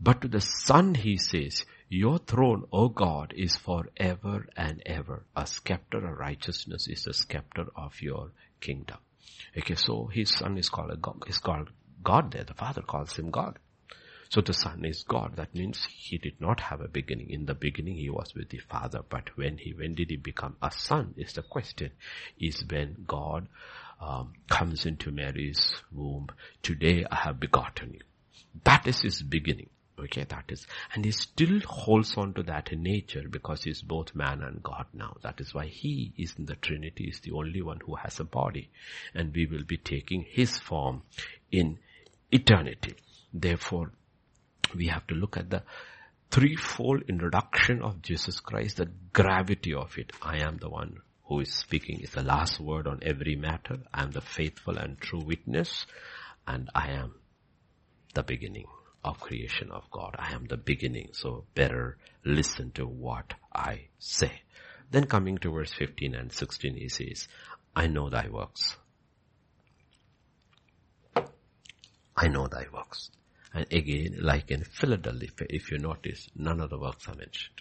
[0.00, 5.24] But to the Son he says, your throne, O God, is forever and ever.
[5.36, 8.96] A scepter of righteousness is the scepter of your kingdom.
[9.54, 11.68] Okay, so his son is called God, is called
[12.02, 12.44] God there.
[12.44, 13.58] The father calls him God.
[14.32, 15.36] So the son is God.
[15.36, 17.28] That means he did not have a beginning.
[17.28, 20.56] In the beginning he was with the father, but when he, when did he become
[20.62, 21.90] a son is the question.
[22.40, 23.46] Is when God
[24.00, 26.28] um, comes into Mary's womb.
[26.62, 28.00] Today I have begotten you.
[28.64, 29.68] That is his beginning.
[29.98, 34.40] Okay, that is, and he still holds on to that nature because he's both man
[34.40, 35.14] and God now.
[35.20, 38.24] That is why he is in the Trinity, is the only one who has a
[38.24, 38.70] body.
[39.12, 41.02] And we will be taking his form
[41.50, 41.78] in
[42.30, 42.94] eternity.
[43.34, 43.92] Therefore,
[44.74, 45.62] we have to look at the
[46.30, 50.12] threefold introduction of Jesus Christ, the gravity of it.
[50.22, 53.78] I am the one who is speaking is the last word on every matter.
[53.92, 55.86] I am the faithful and true witness
[56.46, 57.14] and I am
[58.14, 58.66] the beginning
[59.04, 60.16] of creation of God.
[60.18, 61.10] I am the beginning.
[61.12, 64.42] So better listen to what I say.
[64.90, 67.28] Then coming to verse 15 and 16, he says,
[67.74, 68.76] I know thy works.
[72.14, 73.10] I know thy works.
[73.54, 77.60] And again, like in Philadelphia, if you notice, none of the works are mentioned.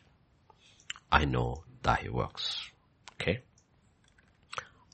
[1.12, 2.70] I know thy works.
[3.14, 3.42] Okay?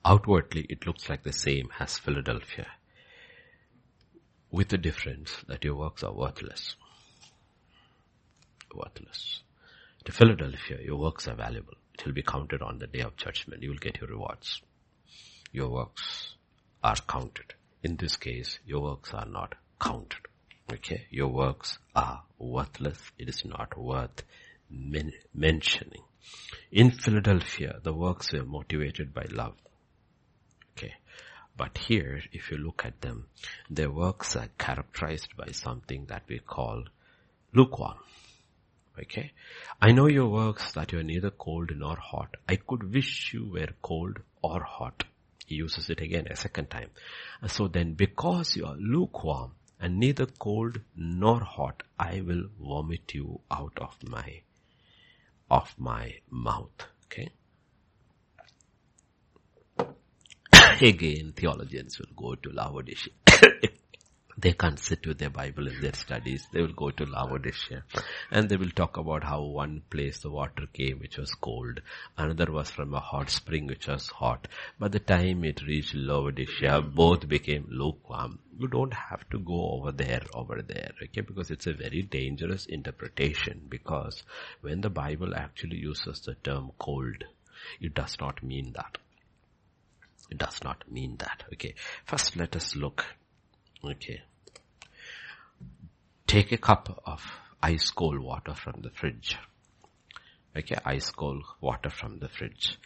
[0.03, 2.67] Outwardly, it looks like the same as Philadelphia.
[4.49, 6.75] With the difference that your works are worthless.
[8.73, 9.43] Worthless.
[10.05, 11.73] To Philadelphia, your works are valuable.
[11.93, 13.61] It will be counted on the day of judgment.
[13.61, 14.61] You will get your rewards.
[15.51, 16.35] Your works
[16.83, 17.53] are counted.
[17.83, 20.27] In this case, your works are not counted.
[20.69, 22.99] Okay, your works are worthless.
[23.17, 24.23] It is not worth
[24.69, 26.03] men- mentioning.
[26.71, 29.55] In Philadelphia, the works were motivated by love.
[30.73, 30.93] Okay.
[31.55, 33.27] But here, if you look at them,
[33.69, 36.83] their works are characterized by something that we call
[37.53, 37.99] lukewarm.
[38.99, 39.31] Okay.
[39.81, 42.35] I know your works that you are neither cold nor hot.
[42.49, 45.05] I could wish you were cold or hot.
[45.45, 46.89] He uses it again a second time.
[47.47, 53.41] So then because you are lukewarm and neither cold nor hot, I will vomit you
[53.51, 54.41] out of my,
[55.49, 56.87] of my mouth.
[57.05, 57.29] Okay.
[60.81, 63.13] again, theologians will go to Laodicea.
[64.39, 66.47] they can't sit with their Bible in their studies.
[66.51, 67.83] They will go to Laodicea
[68.29, 71.81] and they will talk about how one place the water came which was cold.
[72.17, 74.47] Another was from a hot spring which was hot.
[74.79, 78.39] By the time it reached Laodicea, both became lukewarm.
[78.59, 81.21] You don't have to go over there, over there, okay?
[81.21, 84.23] Because it's a very dangerous interpretation because
[84.61, 87.23] when the Bible actually uses the term cold,
[87.81, 88.99] it does not mean that.
[90.29, 91.45] It does not mean that.
[91.53, 91.73] Okay.
[92.05, 93.05] First let us look.
[93.83, 94.21] Okay.
[96.25, 97.23] Take a cup of
[97.61, 99.37] ice cold water from the fridge.
[100.55, 100.77] Okay.
[100.85, 102.77] Ice cold water from the fridge.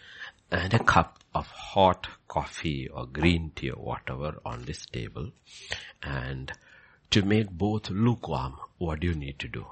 [0.51, 5.32] And a cup of hot coffee or green tea or whatever on this table.
[6.04, 6.51] And
[7.12, 9.65] to make both lukewarm, what do you need to do?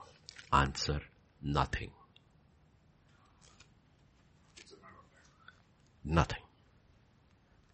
[0.52, 1.02] Answer,
[1.42, 1.92] nothing.
[6.04, 6.42] Nothing.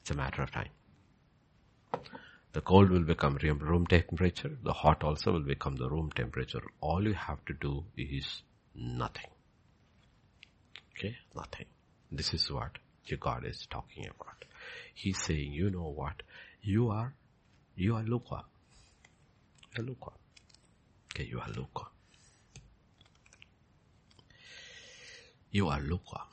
[0.02, 0.70] It's a matter of time.
[2.56, 4.58] The cold will become room temperature.
[4.64, 6.62] The hot also will become the room temperature.
[6.80, 9.30] All you have to do is nothing.
[10.92, 11.18] Okay?
[11.36, 11.66] Nothing.
[12.10, 14.46] This is what your God is talking about.
[14.94, 16.24] He's saying, you know what?
[16.62, 17.14] You are,
[17.76, 18.46] you are lukewarm.
[19.76, 20.18] You are lukewarm.
[21.14, 21.90] Okay, you are lukewarm.
[25.52, 26.28] You are lukewarm.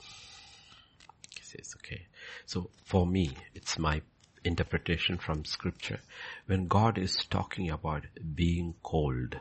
[1.34, 2.06] He says, okay.
[2.46, 4.02] So for me, it's my
[4.44, 6.00] interpretation from scripture.
[6.46, 9.36] When God is talking about being cold,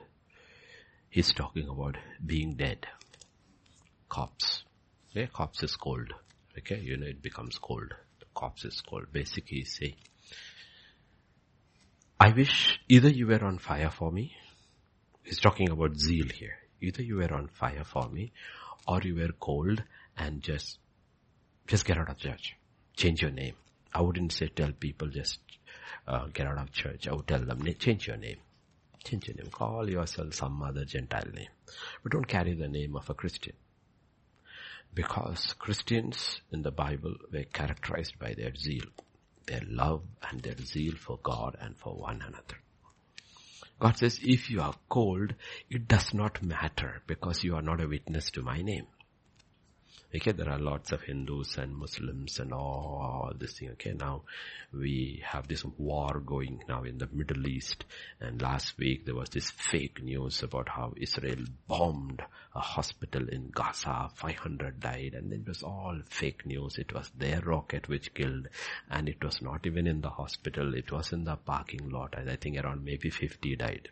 [1.09, 2.87] He's talking about being dead.
[4.07, 4.63] Corpse.
[5.11, 6.13] Yeah, corpse is cold.
[6.57, 7.93] Okay, you know it becomes cold.
[8.19, 9.11] The corpse is cold.
[9.11, 9.95] Basically he's saying,
[12.19, 14.33] I wish either you were on fire for me.
[15.23, 16.55] He's talking about zeal here.
[16.79, 18.31] Either you were on fire for me
[18.87, 19.83] or you were cold
[20.17, 20.79] and just,
[21.67, 22.55] just get out of church
[22.95, 23.55] change your name.
[23.93, 25.39] I wouldn't say tell people just
[26.07, 27.07] uh, get out of church.
[27.07, 28.37] I would tell them change your name.
[29.03, 29.47] Change your name.
[29.51, 31.49] Call yourself some other Gentile name.
[32.03, 33.53] But don't carry the name of a Christian.
[34.93, 38.85] Because Christians in the Bible were characterized by their zeal,
[39.47, 42.59] their love and their zeal for God and for one another.
[43.79, 45.33] God says, if you are cold,
[45.69, 48.85] it does not matter because you are not a witness to my name.
[50.13, 53.69] Okay, there are lots of Hindus and Muslims and all this thing.
[53.69, 54.23] Okay, now
[54.73, 57.85] we have this war going now in the Middle East.
[58.19, 62.21] And last week there was this fake news about how Israel bombed
[62.53, 64.09] a hospital in Gaza.
[64.13, 66.77] 500 died and it was all fake news.
[66.77, 68.49] It was their rocket which killed
[68.89, 70.73] and it was not even in the hospital.
[70.75, 73.87] It was in the parking lot and I think around maybe 50 died.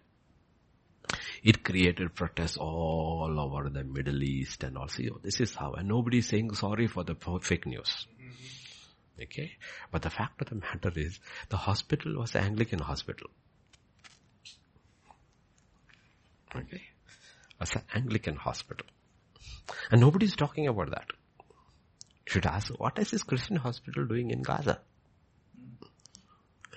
[1.43, 5.73] It created protests all over the Middle East and also, you know, this is how,
[5.73, 8.07] and nobody is saying sorry for the fake news.
[8.21, 9.23] Mm-hmm.
[9.23, 9.51] Okay?
[9.91, 11.19] But the fact of the matter is,
[11.49, 13.29] the hospital was an Anglican hospital.
[16.55, 16.81] Okay?
[16.83, 18.87] It was an Anglican hospital.
[19.91, 21.07] And nobody is talking about that.
[22.25, 24.79] You should ask, what is this Christian hospital doing in Gaza?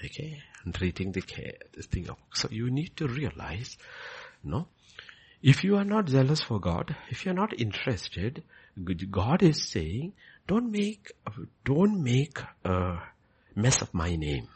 [0.04, 0.40] Okay?
[0.64, 2.08] And treating the care, this thing.
[2.34, 3.76] So you need to realize
[4.44, 4.68] no.
[5.42, 8.44] If you are not zealous for God, if you are not interested,
[9.10, 10.12] God is saying,
[10.46, 11.12] don't make,
[11.64, 12.98] don't make a
[13.54, 14.48] mess of my name.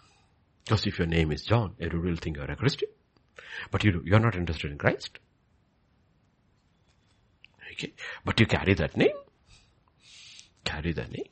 [0.64, 2.88] Because if your name is John, everyone will think you're a Christian.
[3.70, 5.18] But you, you're not interested in Christ.
[7.72, 7.93] Okay.
[8.24, 9.16] But you carry that name.
[10.64, 11.28] Carry that name.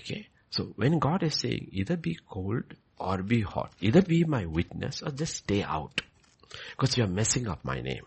[0.00, 0.28] Okay.
[0.50, 5.02] So when God is saying either be cold or be hot, either be my witness
[5.02, 6.00] or just stay out.
[6.70, 8.04] Because you are messing up my name.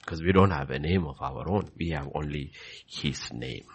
[0.00, 1.70] Because we don't have a name of our own.
[1.76, 2.52] We have only
[2.86, 3.66] His name.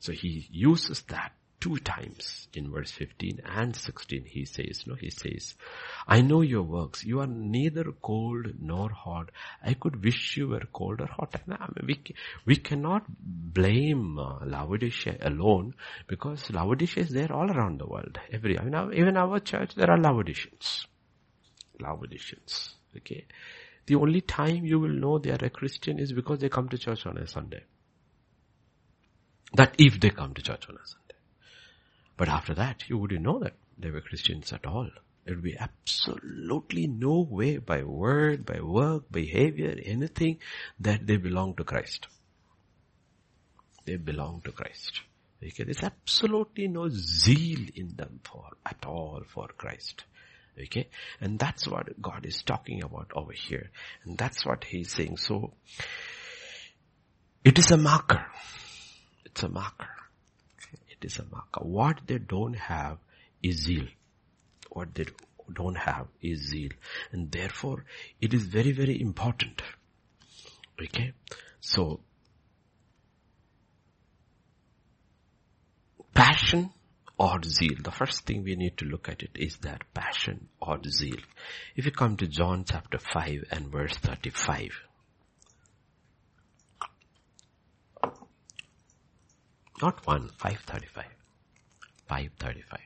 [0.00, 5.10] So He uses that two times in verse 15 and 16 he says, no, he
[5.10, 5.54] says,
[6.06, 7.04] I know your works.
[7.04, 9.30] You are neither cold nor hot.
[9.64, 11.34] I could wish you were cold or hot.
[11.50, 12.14] I mean, we,
[12.46, 15.74] we cannot blame uh, Laodicea alone
[16.06, 18.18] because Laodicea is there all around the world.
[18.32, 20.86] Every, I mean, even our church, there are Laodiceans.
[21.80, 22.74] Laodiceans.
[22.98, 23.26] Okay.
[23.86, 26.78] The only time you will know they are a Christian is because they come to
[26.78, 27.64] church on a Sunday.
[29.54, 31.14] That if they come to church on a Sunday.
[32.16, 34.90] But after that, you wouldn't know that they were Christians at all.
[35.24, 40.38] There would be absolutely no way by word, by work, behavior, anything
[40.80, 42.08] that they belong to Christ.
[43.84, 45.00] They belong to Christ.
[45.42, 50.04] Okay, there's absolutely no zeal in them for, at all for Christ.
[50.60, 50.88] Okay,
[51.20, 53.70] and that's what God is talking about over here.
[54.04, 55.18] And that's what He's saying.
[55.18, 55.52] So,
[57.44, 58.26] it is a marker.
[59.24, 59.88] It's a marker.
[60.88, 61.60] It is a marker.
[61.60, 62.98] What they don't have
[63.42, 63.86] is zeal.
[64.70, 65.06] What they
[65.52, 66.70] don't have is zeal.
[67.12, 67.84] And therefore,
[68.20, 69.62] it is very, very important.
[70.82, 71.12] Okay?
[71.60, 72.00] So,
[76.14, 76.70] passion
[77.18, 77.74] or zeal.
[77.82, 81.18] The first thing we need to look at it is that passion or zeal.
[81.74, 84.70] If you come to John chapter 5 and verse 35.
[89.82, 91.04] Not 1, 535.
[92.08, 92.80] 535.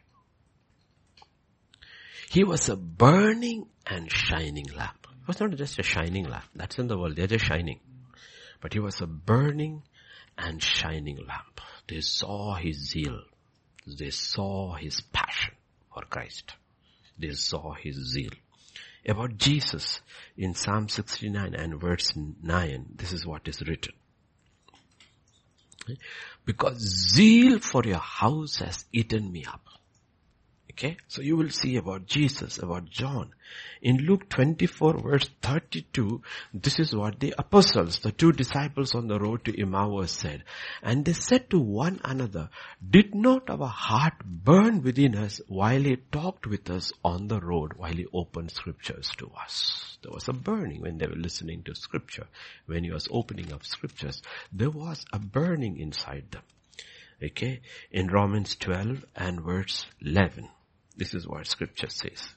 [2.31, 5.07] He was a burning and shining lamp.
[5.21, 6.45] It was not just a shining lamp.
[6.55, 7.17] That's in the world.
[7.17, 7.81] They're just shining.
[8.61, 9.83] But he was a burning
[10.39, 11.61] and shining lamp.
[11.89, 13.21] They saw his zeal.
[13.87, 15.55] They saw his passion
[15.93, 16.55] for Christ.
[17.19, 18.31] They saw his zeal.
[19.05, 20.01] About Jesus
[20.37, 23.95] in Psalm 69 and verse 9, this is what is written.
[26.45, 29.72] Because zeal for your house has eaten me up.
[30.73, 33.35] Okay, so you will see about Jesus, about John.
[33.83, 36.23] In Luke 24 verse 32,
[36.55, 40.45] this is what the apostles, the two disciples on the road to Emmaus said.
[40.83, 42.49] And they said to one another,
[42.89, 47.75] did not our heart burn within us while he talked with us on the road,
[47.77, 49.99] while he opened scriptures to us?
[50.03, 52.29] There was a burning when they were listening to scripture.
[52.65, 56.43] When he was opening up scriptures, there was a burning inside them.
[57.23, 57.61] Okay,
[57.91, 60.49] in Romans 12 and verse 11.
[60.97, 62.35] This is what scripture says.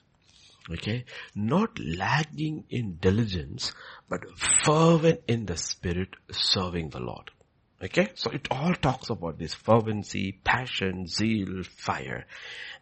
[0.72, 1.06] Okay.
[1.36, 3.72] Not lagging in diligence,
[4.10, 4.22] but
[4.64, 7.32] fervent in the spirit, serving the Lord.
[7.84, 8.10] Okay.
[8.16, 12.26] So it all talks about this fervency, passion, zeal, fire.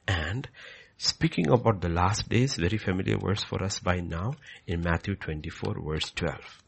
[0.07, 0.47] And
[0.97, 5.81] speaking about the last days, very familiar verse for us by now in Matthew 24
[5.81, 6.63] verse 12.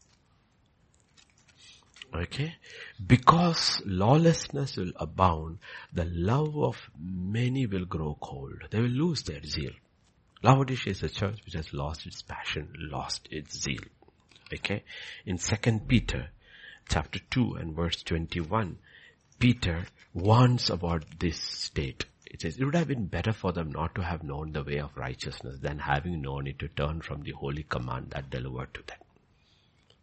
[2.14, 2.56] Okay?
[3.06, 5.58] Because lawlessness will abound,
[5.92, 8.62] the love of many will grow cold.
[8.70, 9.72] They will lose their zeal.
[10.42, 13.82] Laodicea is a church which has lost its passion, lost its zeal.
[14.52, 14.84] Okay?
[15.24, 16.30] In 2 Peter
[16.88, 18.78] chapter 2 and verse 21,
[19.38, 22.06] Peter warns about this state.
[22.26, 24.78] It says, it would have been better for them not to have known the way
[24.78, 28.82] of righteousness than having known it to turn from the holy command that delivered to
[28.86, 28.98] them.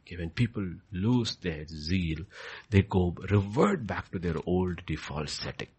[0.05, 2.25] Okay, when people lose their zeal,
[2.69, 5.69] they go revert back to their old default setting.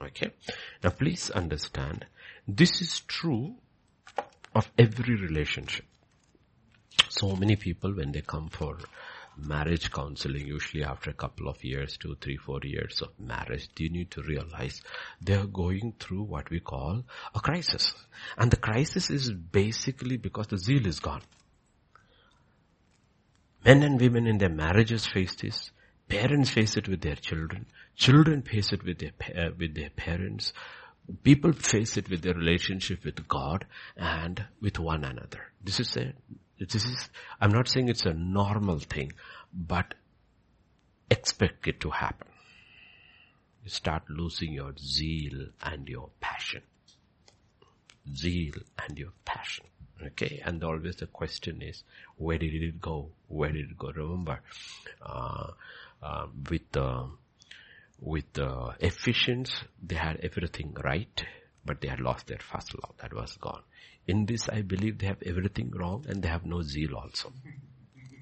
[0.00, 0.30] Okay.
[0.84, 2.06] Now please understand,
[2.46, 3.56] this is true
[4.54, 5.84] of every relationship.
[7.08, 8.78] So many people when they come for
[9.36, 13.88] marriage counseling, usually after a couple of years, two, three, four years of marriage, they
[13.88, 14.80] need to realize
[15.20, 17.04] they're going through what we call
[17.34, 17.92] a crisis.
[18.38, 21.22] And the crisis is basically because the zeal is gone.
[23.66, 25.72] Men and women in their marriages face this.
[26.08, 27.66] Parents face it with their children.
[27.96, 30.52] Children face it with their, uh, with their parents.
[31.24, 35.50] People face it with their relationship with God and with one another.
[35.64, 36.12] This is a,
[36.60, 37.08] this is,
[37.40, 39.10] I'm not saying it's a normal thing,
[39.52, 39.94] but
[41.10, 42.28] expect it to happen.
[43.64, 46.62] You start losing your zeal and your passion.
[48.14, 48.54] Zeal
[48.86, 49.66] and your passion.
[50.04, 51.82] Okay, and always the question is,
[52.16, 53.10] where did it go?
[53.28, 53.90] Where did it go?
[53.92, 54.40] Remember,
[55.00, 55.52] uh,
[56.02, 57.08] uh, with the
[58.00, 61.24] with the Ephesians, they had everything right,
[61.64, 62.94] but they had lost their first love.
[62.98, 63.62] That was gone.
[64.06, 67.32] In this, I believe they have everything wrong, and they have no zeal also.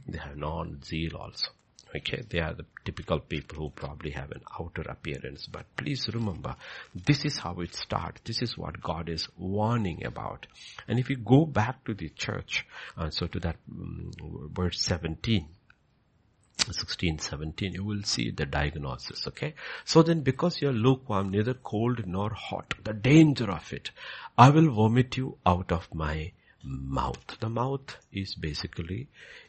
[0.07, 1.51] They have no zeal also.
[1.97, 6.57] Okay, they are the typical people who probably have an outer appearance, but please remember,
[6.93, 8.21] this is how it starts.
[8.25, 10.49] This is what God is warning about.
[10.89, 12.67] And if you go back to the church,
[12.97, 14.11] uh, so to that um,
[14.53, 15.47] verse 17,
[16.73, 19.55] 16, 17, you will see the diagnosis, okay?
[19.85, 23.91] So then because you're lukewarm, neither cold nor hot, the danger of it,
[24.37, 26.33] I will vomit you out of my
[26.65, 27.37] mouth.
[27.41, 29.09] The mouth is basically,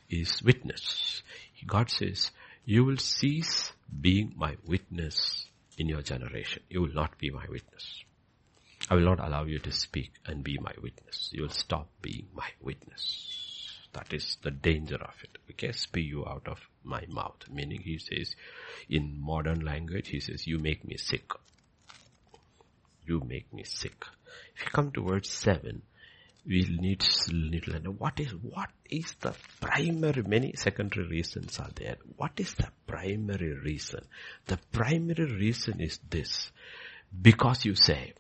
[0.10, 1.24] is witness.
[1.66, 2.32] God says,
[2.66, 5.48] you will cease being my witness
[5.78, 6.64] in your generation.
[6.70, 8.04] You will not be my witness.
[8.90, 11.30] I will not allow you to speak and be my witness.
[11.32, 13.90] You will stop being my witness.
[13.94, 15.38] That is the danger of it.
[15.52, 17.38] Okay, spew you out of my mouth.
[17.50, 18.36] Meaning he says,
[18.90, 21.32] in modern language, he says, you make me sick.
[23.06, 24.06] You make me sick.
[24.56, 25.82] If you come to verse 7,
[26.48, 31.98] we'll need little, and what is, what is the primary, many secondary reasons are there.
[32.18, 34.02] What is the primary reason?
[34.46, 36.52] The primary reason is this.
[37.22, 38.14] Because you say,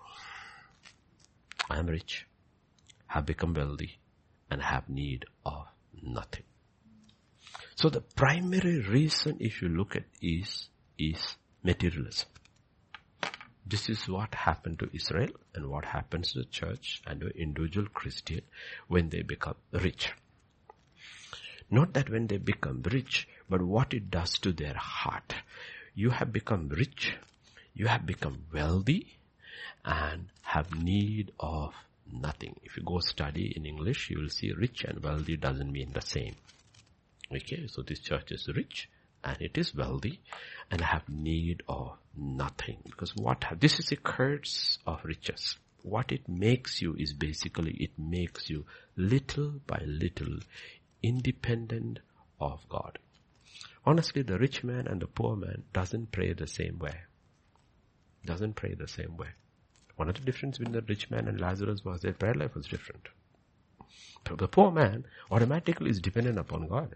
[1.69, 2.25] I am rich,
[3.07, 3.99] have become wealthy,
[4.49, 5.65] and have need of
[6.01, 6.43] nothing.
[7.75, 12.29] So the primary reason if you look at is, is materialism.
[13.67, 17.87] This is what happened to Israel and what happens to the church and to individual
[17.87, 18.41] Christian
[18.87, 20.11] when they become rich.
[21.71, 25.33] Not that when they become rich, but what it does to their heart.
[25.95, 27.15] You have become rich,
[27.73, 29.17] you have become wealthy,
[29.83, 31.73] and have need of
[32.11, 32.59] nothing.
[32.63, 36.01] If you go study in English, you will see rich and wealthy doesn't mean the
[36.01, 36.35] same.
[37.33, 38.89] Okay, so this church is rich
[39.25, 40.21] and it is wealthy
[40.69, 42.77] and have need of nothing.
[42.85, 45.57] Because what, this is a curse of riches.
[45.81, 48.65] What it makes you is basically it makes you
[48.95, 50.37] little by little
[51.03, 51.99] independent
[52.39, 52.99] of God.
[53.85, 57.01] Honestly, the rich man and the poor man doesn't pray the same way.
[58.25, 59.29] Doesn't pray the same way.
[59.95, 62.67] One of the difference between the rich man and Lazarus was their prayer life was
[62.67, 63.07] different.
[64.25, 66.95] The poor man automatically is dependent upon God.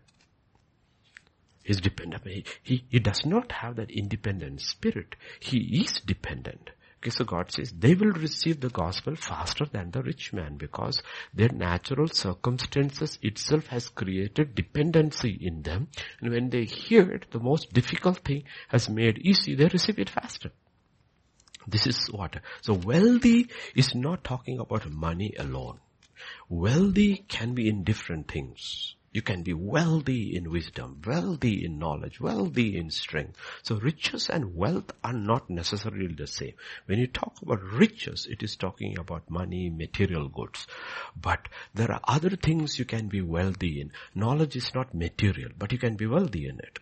[1.69, 2.25] He's dependent.
[2.25, 5.15] He, he, he does not have that independent spirit.
[5.39, 6.71] He is dependent.
[6.97, 11.03] Okay, so God says they will receive the gospel faster than the rich man because
[11.31, 15.89] their natural circumstances itself has created dependency in them.
[16.19, 20.09] And when they hear it, the most difficult thing has made easy, they receive it
[20.09, 20.49] faster.
[21.67, 22.37] This is what.
[22.61, 25.81] So wealthy is not talking about money alone.
[26.49, 28.95] Wealthy can be in different things.
[29.11, 33.37] You can be wealthy in wisdom, wealthy in knowledge, wealthy in strength.
[33.63, 36.53] So riches and wealth are not necessarily the same.
[36.85, 40.67] When you talk about riches, it is talking about money, material goods.
[41.19, 43.91] But there are other things you can be wealthy in.
[44.13, 46.77] Knowledge is not material, but you can be wealthy in it.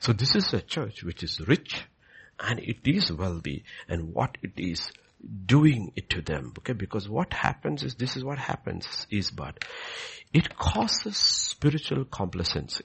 [0.00, 1.84] So this is a church which is rich
[2.40, 4.90] and it is wealthy and what it is
[5.46, 6.52] doing it to them.
[6.58, 9.64] Okay, because what happens is, this is what happens is but
[10.32, 12.84] it causes spiritual complacency.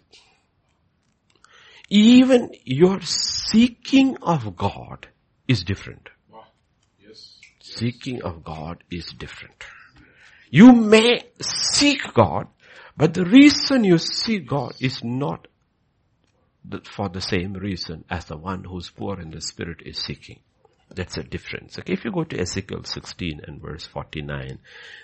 [1.89, 5.07] Even your seeking of God
[5.47, 6.09] is different.
[6.99, 7.39] Yes.
[7.59, 9.65] Seeking of God is different.
[10.51, 12.47] You may seek God,
[12.95, 15.47] but the reason you seek God is not
[16.83, 20.39] for the same reason as the one who's poor in the spirit is seeking.
[20.93, 21.77] That's a difference.
[21.79, 24.59] Okay, if you go to Ezekiel 16 and verse 49,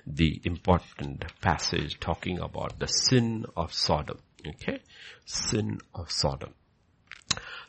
[0.07, 4.17] the important passage talking about the sin of Sodom.
[4.47, 4.79] Okay,
[5.25, 6.53] sin of Sodom.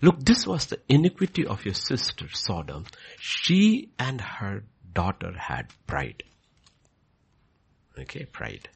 [0.01, 2.87] Look, this was the iniquity of your sister Sodom.
[3.19, 6.23] She and her daughter had pride.
[7.99, 8.69] Okay, pride.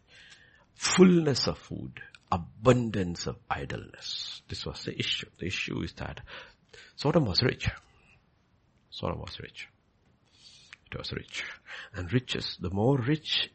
[0.75, 2.01] Fullness of food
[2.33, 4.43] abundance of idleness.
[4.49, 5.29] This was the issue.
[5.39, 6.21] The issue is that
[6.97, 7.69] Sodom was rich.
[8.91, 9.69] Sodom was rich.
[10.91, 11.45] It was rich.
[11.95, 13.51] And riches, the more rich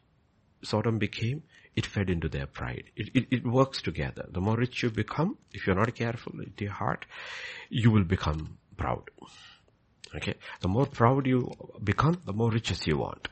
[0.62, 1.42] Sodom became,
[1.74, 2.84] it fed into their pride.
[2.96, 4.26] It, it, it works together.
[4.30, 7.04] The more rich you become, if you're not careful in your heart,
[7.68, 9.10] you will become proud.
[10.14, 10.34] Okay?
[10.60, 11.52] The more proud you
[11.84, 13.28] become, the more riches you want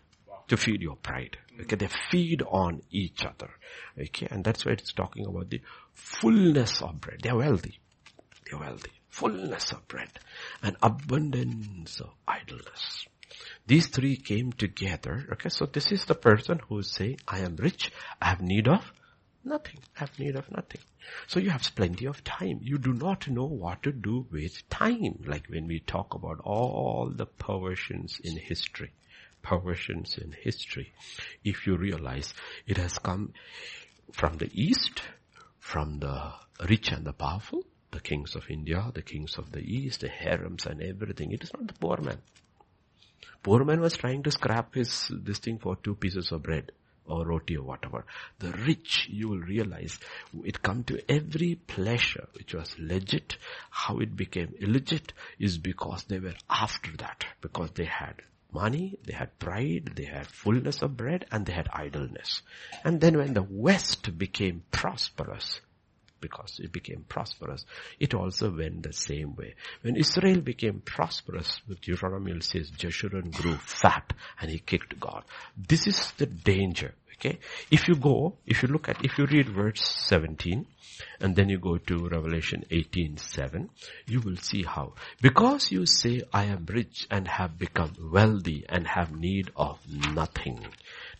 [0.48, 1.38] to feed your pride.
[1.60, 3.50] Okay, they feed on each other.
[3.98, 5.60] Okay, and that's why it's talking about the
[5.94, 7.20] fullness of bread.
[7.22, 7.78] They are wealthy.
[8.44, 8.90] They are wealthy.
[9.16, 10.10] Fullness of bread
[10.62, 13.06] and abundance of idleness.
[13.66, 15.26] These three came together.
[15.32, 18.66] Okay, so this is the person who is saying, I am rich, I have need
[18.68, 18.92] of
[19.44, 19.78] nothing.
[19.96, 20.80] I have need of nothing.
[21.28, 22.58] So you have plenty of time.
[22.62, 25.22] You do not know what to do with time.
[25.26, 28.92] Like when we talk about all the perversions in history
[29.44, 30.92] perversions in history.
[31.44, 32.34] If you realize
[32.66, 33.34] it has come
[34.10, 35.02] from the east,
[35.60, 36.32] from the
[36.68, 37.62] rich and the powerful,
[37.94, 41.32] the kings of India, the kings of the east, the harems and everything.
[41.32, 42.18] It is not the poor man.
[43.42, 46.72] Poor man was trying to scrap his, this thing for two pieces of bread.
[47.06, 48.04] or roti or whatever.
[48.38, 49.98] The rich, you will realize
[50.44, 53.36] it come to every pleasure which was legit.
[53.70, 58.22] How it became illegit is because they were after that, because they had
[58.52, 62.42] money, they had pride, they had fullness of bread, and they had idleness.
[62.84, 65.60] And then when the West became prosperous,
[66.24, 67.66] because it became prosperous,
[68.00, 69.54] it also went the same way.
[69.82, 75.24] When Israel became prosperous, Deuteronomy says Jeshurun grew fat and he kicked God.
[75.56, 76.94] This is the danger.
[77.16, 77.38] Okay.
[77.70, 80.66] If you go, if you look at, if you read verse 17,
[81.20, 83.70] and then you go to Revelation 18, 7,
[84.06, 84.94] you will see how.
[85.20, 89.78] Because you say, I am rich and have become wealthy and have need of
[90.14, 90.66] nothing.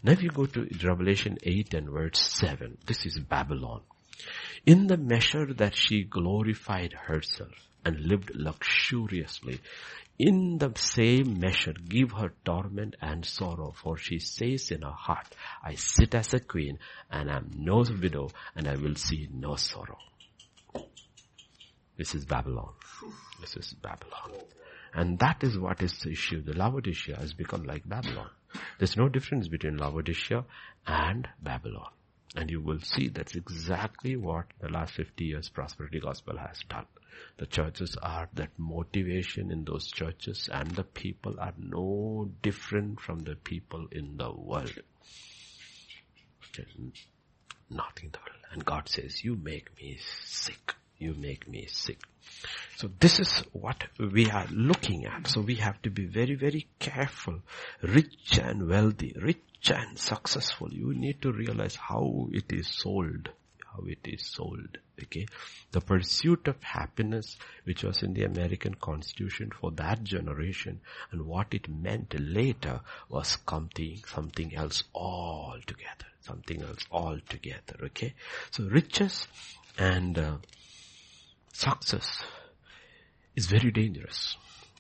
[0.02, 3.82] Now if you go to Revelation 8 and verse 7, this is Babylon.
[4.66, 7.52] In the measure that she glorified herself
[7.84, 9.60] and lived luxuriously,
[10.18, 15.26] in the same measure give her torment and sorrow, for she says in her heart,
[15.62, 16.78] I sit as a queen
[17.10, 19.98] and I am no widow and I will see no sorrow.
[21.96, 22.72] This is Babylon.
[23.40, 24.40] This is Babylon.
[24.94, 26.42] And that is what is the issue.
[26.42, 28.30] The Laodicea has become like Babylon.
[28.78, 30.44] There's no difference between Laodicea
[30.86, 31.90] and Babylon.
[32.34, 36.86] And you will see that's exactly what the last 50 years prosperity gospel has done.
[37.36, 43.20] The churches are that motivation in those churches and the people are no different from
[43.20, 44.78] the people in the world.
[47.70, 48.44] Not in the world.
[48.52, 50.74] And God says, you make me sick.
[50.98, 52.00] You make me sick.
[52.76, 55.28] So this is what we are looking at.
[55.28, 57.42] So we have to be very, very careful.
[57.82, 60.72] Rich and wealthy, rich and successful.
[60.72, 63.30] You need to realize how it is sold.
[63.72, 64.78] How it is sold.
[65.02, 65.26] Okay.
[65.72, 71.52] The pursuit of happiness, which was in the American constitution for that generation and what
[71.52, 76.06] it meant later was something, something else altogether.
[76.20, 77.76] Something else altogether.
[77.82, 78.14] Okay.
[78.52, 79.26] So riches
[79.76, 80.36] and uh,
[81.52, 82.22] success
[83.34, 84.36] is very dangerous.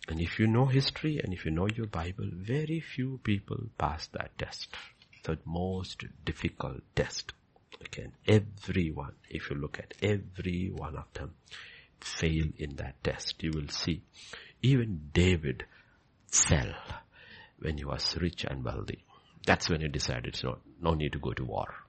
[0.08, 4.06] And if you know history and if you know your Bible, very few people pass
[4.08, 4.68] that test.
[5.22, 7.32] The most difficult test.
[7.80, 11.34] Again, everyone, if you look at every one of them,
[12.00, 13.42] fail in that test.
[13.42, 14.02] You will see.
[14.62, 15.64] Even David
[16.30, 16.74] fell
[17.58, 19.04] when he was rich and wealthy.
[19.46, 21.83] That's when he decided, no, no need to go to war.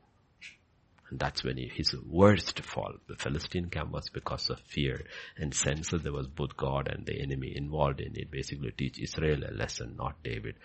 [1.09, 2.93] And that's when he, his worst fall.
[3.07, 5.05] The Philistine camp was because of fear
[5.37, 8.31] and sense that there was both God and the enemy involved in it.
[8.31, 10.55] Basically teach Israel a lesson, not David.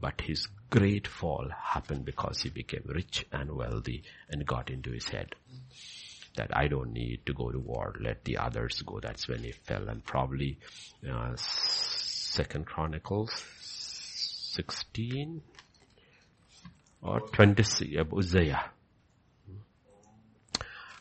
[0.00, 5.08] But his great fall happened because he became rich and wealthy and got into his
[5.08, 5.34] head
[6.36, 7.94] that I don't need to go to war.
[8.00, 9.00] Let the others go.
[9.00, 10.58] That's when he fell and probably,
[11.08, 13.32] uh, second Chronicles
[14.56, 15.40] 16
[17.02, 18.70] or 20, Uzziah.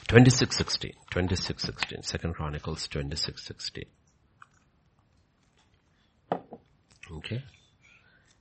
[0.08, 3.86] 2616, 2616, Second Chronicles 2616.
[7.12, 7.44] Okay.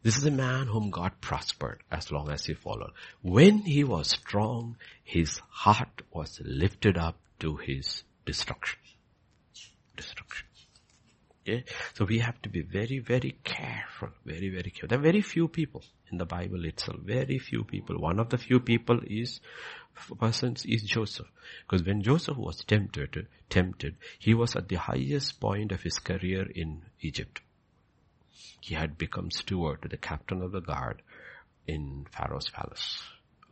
[0.02, 2.92] This is a man whom God prospered as long as he followed.
[3.22, 8.80] When he was strong, his heart was lifted up to his destruction.
[9.96, 10.46] Destruction.
[11.48, 11.64] Okay?
[11.94, 14.88] So we have to be very, very careful, very, very careful.
[14.88, 17.98] There are very few people in the Bible itself, very few people.
[17.98, 19.40] One of the few people is
[20.18, 21.26] persons is Joseph.
[21.62, 26.48] Because when Joseph was tempted, tempted, he was at the highest point of his career
[26.54, 27.40] in Egypt.
[28.60, 31.02] He had become steward to the captain of the guard
[31.66, 33.02] in Pharaoh's palace.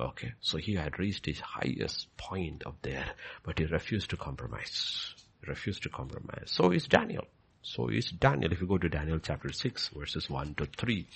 [0.01, 3.13] Okay, so he had reached his highest point up there,
[3.43, 5.15] but he refused to compromise.
[5.47, 6.51] Refused to compromise.
[6.51, 7.27] So is Daniel.
[7.65, 8.53] So is Daniel.
[8.53, 11.07] If you go to Daniel chapter 6 verses 1 to 3,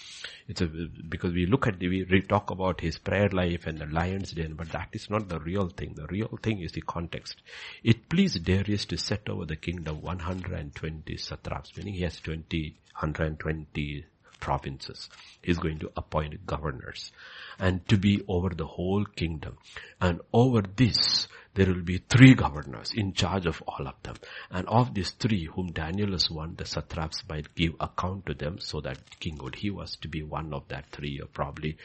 [0.46, 3.86] it's a, because we look at the, we talk about his prayer life and the
[3.86, 5.94] lion's den, but that is not the real thing.
[5.94, 7.42] The real thing is the context.
[7.82, 14.06] It pleased Darius to set over the kingdom 120 satraps, meaning he has 20, 120
[14.40, 15.08] provinces.
[15.42, 17.12] He's going to appoint governors
[17.58, 19.58] and to be over the whole kingdom.
[20.00, 24.16] And over this, there will be three governors in charge of all of them.
[24.50, 28.58] And of these three, whom Daniel is one, the satraps might give account to them
[28.58, 31.78] so that King would, he was to be one of that three or probably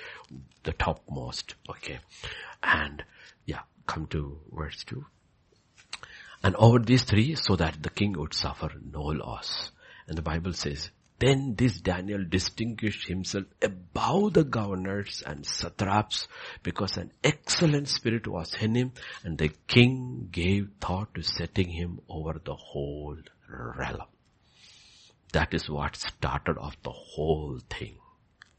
[0.64, 1.56] the topmost.
[1.70, 1.99] Okay.
[2.62, 3.04] And
[3.45, 5.06] yeah, come to verse two.
[6.43, 9.72] And over these three, so that the king would suffer no loss.
[10.08, 10.89] And the Bible says,
[11.22, 16.28] then this Daniel distinguished himself above the governors and satraps
[16.64, 18.92] because an excellent spirit was in him
[19.24, 23.18] and the king gave thought to setting him over the whole
[23.48, 24.08] realm.
[25.34, 27.98] That is what started off the whole thing.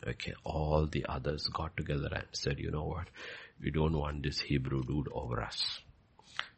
[0.07, 3.09] Okay, all the others got together and said, you know what?
[3.63, 5.81] We don't want this Hebrew dude over us.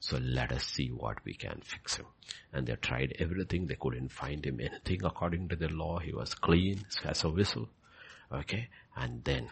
[0.04, 2.04] So let us see what we can fix him.
[2.52, 3.66] And they tried everything.
[3.66, 5.98] They couldn't find him anything according to the law.
[5.98, 7.70] He was clean as a whistle.
[8.30, 8.68] Okay.
[8.94, 9.48] And then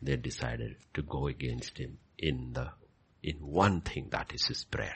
[0.00, 2.68] they decided to go against him in the,
[3.24, 4.94] in one thing that is his prayer.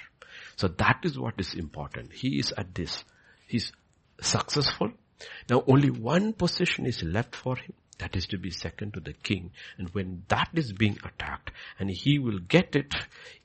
[0.55, 2.12] So that is what is important.
[2.12, 3.03] He is at this.
[3.49, 3.72] He's
[4.20, 4.93] successful.
[5.51, 7.72] Now only one position is left for him.
[7.99, 9.53] That is to be second to the king.
[9.78, 12.94] And when that is being attacked, and he will get it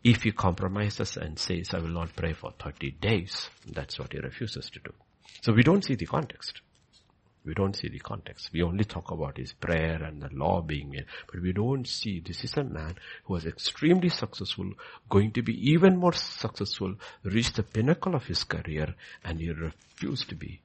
[0.03, 3.49] if he compromises and says, I will not pray for 30 days.
[3.65, 4.93] That's what he refuses to do.
[5.41, 6.61] So we don't see the context.
[7.43, 8.51] We don't see the context.
[8.53, 10.95] We only talk about his prayer and the law being
[11.25, 14.71] but we don't see this is a man who was extremely successful,
[15.09, 18.93] going to be even more successful, reached the pinnacle of his career,
[19.23, 20.61] and he refused to be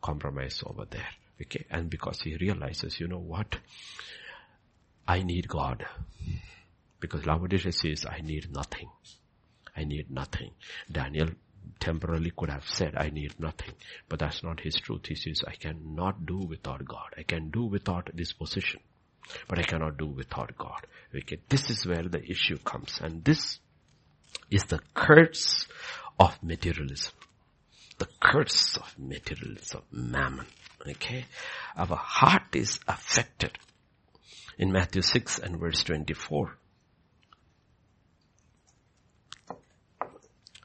[0.00, 1.08] compromised over there.
[1.40, 3.56] Okay, and because he realizes, you know what?
[5.08, 5.84] I need God.
[7.00, 8.90] Because Laodicea says, I need nothing.
[9.76, 10.50] I need nothing.
[10.90, 11.30] Daniel
[11.78, 13.72] temporarily could have said, I need nothing.
[14.08, 15.06] But that's not his truth.
[15.06, 17.14] He says, I cannot do without God.
[17.16, 18.80] I can do without this position.
[19.48, 20.86] But I cannot do without God.
[21.14, 23.00] Okay, this is where the issue comes.
[23.02, 23.58] And this
[24.50, 25.66] is the curse
[26.18, 27.12] of materialism.
[27.98, 30.46] The curse of materialism, of mammon.
[30.88, 31.26] Okay.
[31.76, 33.58] Our heart is affected.
[34.58, 36.56] In Matthew 6 and verse 24.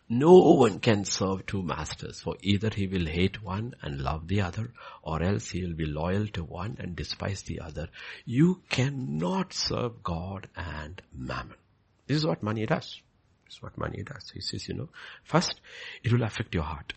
[0.08, 4.42] No one can serve two masters, for either he will hate one and love the
[4.42, 7.88] other, or else he will be loyal to one and despise the other.
[8.24, 11.58] You cannot serve God and mammon.
[12.06, 13.02] This is what money does.
[13.46, 14.30] This is what money does.
[14.32, 14.90] He says, you know,
[15.24, 15.60] first,
[16.04, 16.94] it will affect your heart.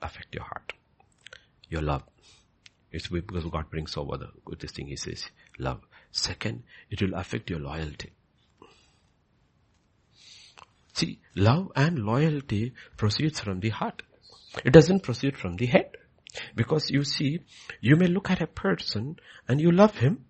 [0.00, 0.74] Affect your heart
[1.68, 2.02] your love.
[2.90, 5.80] It's because God brings over the good thing he says, love.
[6.10, 8.12] Second, it will affect your loyalty.
[10.94, 14.02] See, love and loyalty proceeds from the heart.
[14.64, 15.90] It doesn't proceed from the head.
[16.54, 17.40] Because you see,
[17.80, 19.16] you may look at a person
[19.48, 20.24] and you love him,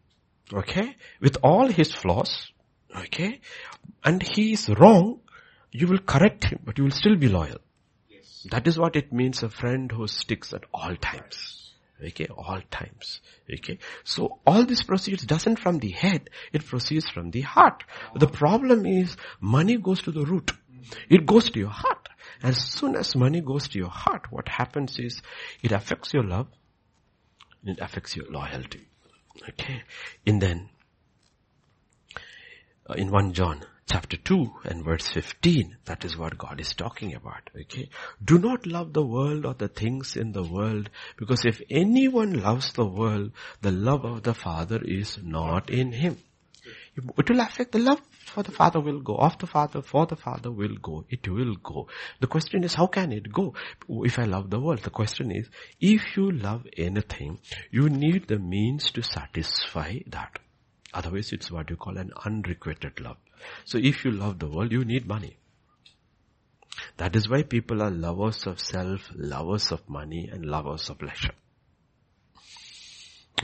[0.52, 2.52] okay, with all his flaws,
[2.96, 3.40] okay,
[4.04, 5.20] and he is wrong,
[5.72, 7.58] you will correct him, but you will still be loyal.
[8.50, 11.74] That is what it means a friend who sticks at all times.
[12.02, 13.20] Okay, all times.
[13.52, 13.78] Okay.
[14.04, 17.82] So all this proceeds doesn't from the head, it proceeds from the heart.
[18.14, 20.52] The problem is money goes to the root.
[21.10, 22.08] It goes to your heart.
[22.42, 25.20] As soon as money goes to your heart, what happens is
[25.60, 26.46] it affects your love,
[27.64, 28.86] it affects your loyalty.
[29.48, 29.82] Okay.
[30.24, 30.68] And then,
[32.88, 35.78] uh, in 1 John chapter 2 and verse 15.
[35.86, 37.50] That is what God is talking about.
[37.58, 37.88] Okay.
[38.22, 42.72] Do not love the world or the things in the world because if anyone loves
[42.72, 43.32] the world,
[43.62, 46.18] the love of the Father is not in him.
[47.16, 50.16] It will affect the love for the Father will go, of the Father, for the
[50.16, 51.04] Father will go.
[51.08, 51.88] It will go.
[52.20, 53.54] The question is, how can it go?
[53.88, 55.48] If I love the world, the question is,
[55.80, 57.38] if you love anything,
[57.70, 60.40] you need the means to satisfy that.
[60.92, 63.16] Otherwise it's what you call an unrequited love.
[63.64, 65.36] So if you love the world, you need money.
[66.96, 71.32] That is why people are lovers of self, lovers of money, and lovers of pleasure.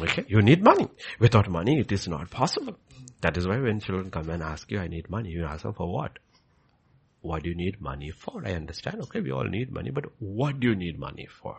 [0.00, 0.88] Okay, you need money.
[1.20, 2.76] Without money, it is not possible.
[3.20, 5.74] That is why when children come and ask you, I need money, you ask them
[5.74, 6.18] for what?
[7.20, 8.42] What do you need money for?
[8.44, 11.56] I understand, okay, we all need money, but what do you need money for?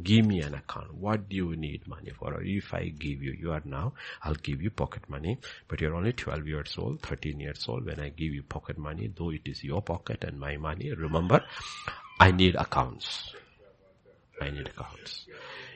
[0.00, 0.94] Give me an account.
[0.94, 2.32] What do you need money for?
[2.34, 5.38] Or if I give you, you are now, I'll give you pocket money,
[5.68, 7.84] but you're only 12 years old, 13 years old.
[7.84, 11.44] When I give you pocket money, though it is your pocket and my money, remember,
[12.18, 13.34] I need accounts.
[14.40, 15.26] I need accounts.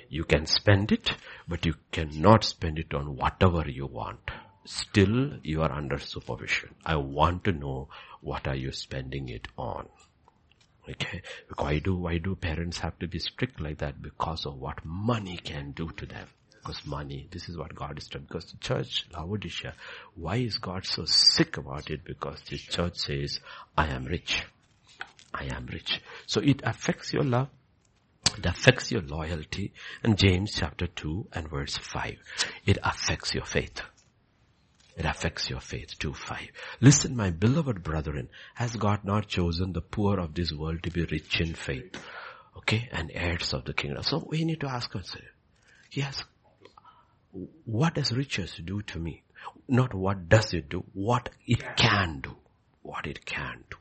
[0.09, 1.13] You can spend it,
[1.47, 4.31] but you cannot spend it on whatever you want.
[4.65, 6.75] Still, you are under supervision.
[6.85, 7.89] I want to know
[8.21, 9.89] what are you spending it on.
[10.89, 11.23] Okay.
[11.57, 14.01] Why do, why do parents have to be strict like that?
[14.01, 16.29] Because of what money can do to them.
[16.51, 18.25] Because money, this is what God is doing.
[18.27, 19.75] Because the church, Laodicea,
[20.15, 22.05] why is God so sick about it?
[22.05, 23.41] Because the church says,
[23.77, 24.43] I am rich.
[25.35, 26.01] I am rich.
[26.27, 27.49] So it affects your love.
[28.37, 29.73] It affects your loyalty.
[30.03, 32.17] And James chapter 2 and verse 5.
[32.67, 33.81] It affects your faith.
[34.97, 35.99] It affects your faith.
[35.99, 36.49] 2-5.
[36.81, 41.05] Listen, my beloved brethren, has God not chosen the poor of this world to be
[41.05, 41.95] rich in faith?
[42.57, 44.03] Okay, and heirs of the kingdom.
[44.03, 45.27] So we need to ask ourselves,
[45.91, 46.25] yes,
[47.67, 49.23] what does riches do to me?
[49.69, 52.37] Not what does it do, what it can do.
[52.83, 53.77] What it can do.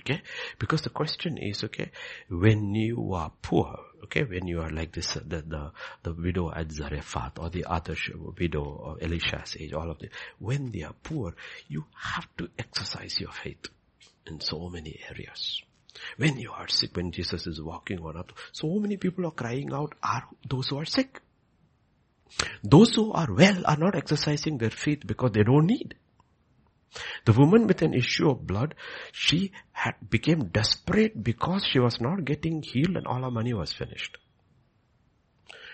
[0.00, 0.22] Okay?
[0.58, 1.92] Because the question is, okay,
[2.28, 5.72] when you are poor, okay, when you are like this, the, the,
[6.02, 7.96] the widow at Zarephath or the other
[8.38, 11.34] widow of Elisha's age, all of them, when they are poor,
[11.68, 13.66] you have to exercise your faith
[14.26, 15.62] in so many areas.
[16.16, 19.72] When you are sick, when Jesus is walking on earth, so many people are crying
[19.72, 21.20] out are those who are sick.
[22.62, 25.94] Those who are well are not exercising their faith because they don't need.
[27.24, 28.74] The woman with an issue of blood,
[29.12, 33.72] she had became desperate because she was not getting healed and all her money was
[33.72, 34.18] finished.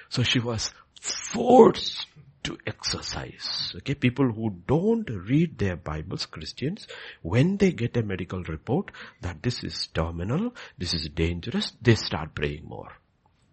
[0.08, 2.06] So she was forced
[2.44, 3.72] to exercise.
[3.76, 6.86] Okay, people who don't read their Bibles, Christians,
[7.22, 8.90] when they get a medical report
[9.22, 12.92] that this is terminal, this is dangerous, they start praying more.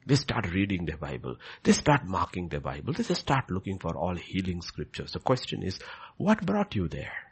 [0.05, 1.37] They start reading the Bible.
[1.63, 2.93] They start marking the Bible.
[2.93, 5.13] They start looking for all healing scriptures.
[5.13, 5.79] The question is,
[6.17, 7.30] what brought you there?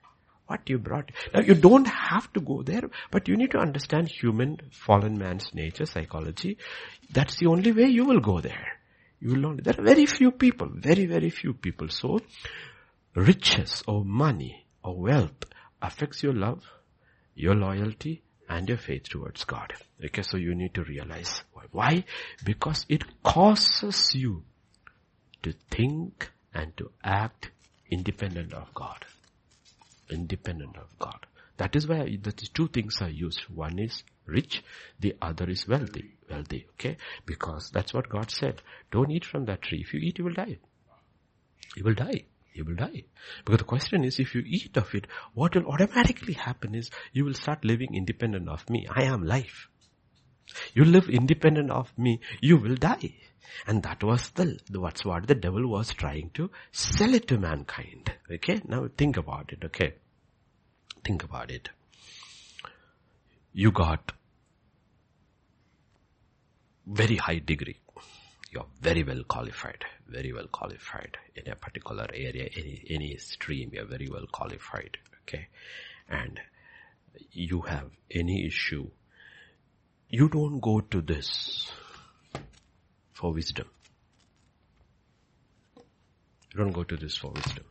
[0.49, 1.11] What you brought?
[1.31, 5.53] Now you don't have to go there, but you need to understand human fallen man's
[5.53, 6.57] nature, psychology.
[7.13, 8.79] That's the only way you will go there.
[9.19, 11.89] You will not, there are very few people, very, very few people.
[11.89, 12.21] So,
[13.13, 15.45] riches or money or wealth
[15.83, 16.63] affects your love,
[17.35, 19.73] your loyalty, and your faith towards God.
[20.03, 21.65] Okay, so you need to realize why.
[21.71, 22.03] Why?
[22.43, 24.45] Because it causes you
[25.43, 27.51] to think and to act
[27.91, 29.05] independent of God.
[30.09, 31.25] Independent of God.
[31.57, 33.41] That is why the two things are used.
[33.53, 34.63] One is rich,
[34.99, 36.15] the other is wealthy.
[36.29, 36.97] Wealthy, okay?
[37.25, 38.61] Because that's what God said.
[38.91, 39.81] Don't eat from that tree.
[39.81, 40.57] If you eat, you will die.
[41.75, 42.25] You will die
[42.59, 43.03] you will die.
[43.45, 47.25] Because the question is, if you eat of it, what will automatically happen is you
[47.25, 48.87] will start living independent of me.
[48.93, 49.68] I am life.
[50.73, 53.15] You live independent of me, you will die.
[53.67, 58.11] And that was the, what's what the devil was trying to sell it to mankind.
[58.31, 58.61] Okay?
[58.67, 59.95] Now think about it, okay?
[61.03, 61.69] Think about it.
[63.53, 64.11] You got
[66.85, 67.79] very high degree.
[68.51, 73.85] You're very well qualified very well qualified in a particular area, any, any stream, you're
[73.85, 74.97] very well qualified.
[75.23, 75.47] Okay.
[76.09, 76.39] And
[77.31, 78.89] you have any issue,
[80.09, 81.71] you don't go to this
[83.13, 83.67] for wisdom.
[85.77, 87.65] You don't go to this for wisdom.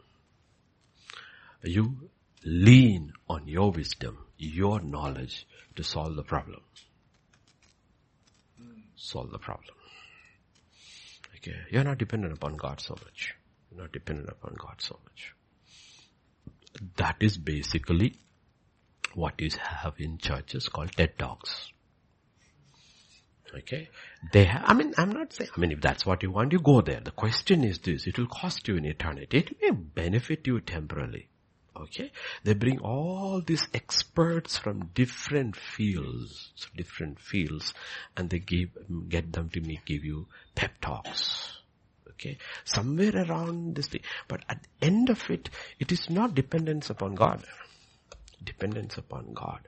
[1.64, 2.11] You
[2.45, 6.61] lean on your wisdom, your knowledge to solve the problem.
[8.95, 9.74] Solve the problem.
[11.36, 11.57] Okay.
[11.70, 13.34] You're not dependent upon God so much.
[13.70, 15.34] You're not dependent upon God so much.
[16.97, 18.16] That is basically
[19.14, 21.72] what you have in churches called TED Talks.
[23.57, 23.88] Okay.
[24.32, 26.80] They I mean, I'm not saying, I mean, if that's what you want, you go
[26.80, 27.01] there.
[27.01, 29.38] The question is this, it will cost you in eternity.
[29.38, 31.28] It may benefit you temporarily.
[31.76, 32.11] Okay.
[32.44, 37.72] They bring all these experts from different fields, different fields,
[38.16, 38.70] and they give,
[39.09, 41.53] get them to make, give you pep talks.
[42.11, 42.38] Okay.
[42.64, 44.03] Somewhere around this thing.
[44.26, 47.44] But at the end of it, it is not dependence upon God.
[48.44, 49.61] Dependence upon God.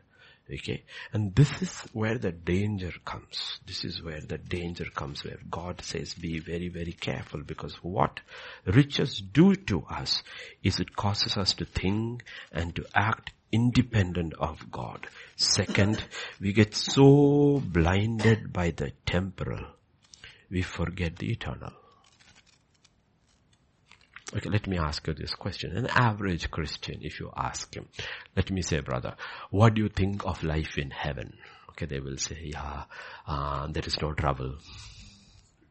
[0.52, 0.82] Okay.
[1.12, 3.60] And this is where the danger comes.
[3.66, 8.20] This is where the danger comes where God says be very, very careful because what
[8.66, 10.22] riches do to us
[10.62, 15.06] is it causes us to think and to act independent of God.
[15.36, 16.02] Second,
[16.40, 19.64] we get so blinded by the temporal,
[20.50, 21.72] we forget the eternal.
[24.32, 25.76] Okay, let me ask you this question.
[25.76, 27.88] An average Christian, if you ask him,
[28.36, 29.16] let me say, brother,
[29.50, 31.36] what do you think of life in heaven?
[31.70, 32.84] Okay, they will say, yeah,
[33.26, 34.58] uh, there is no trouble.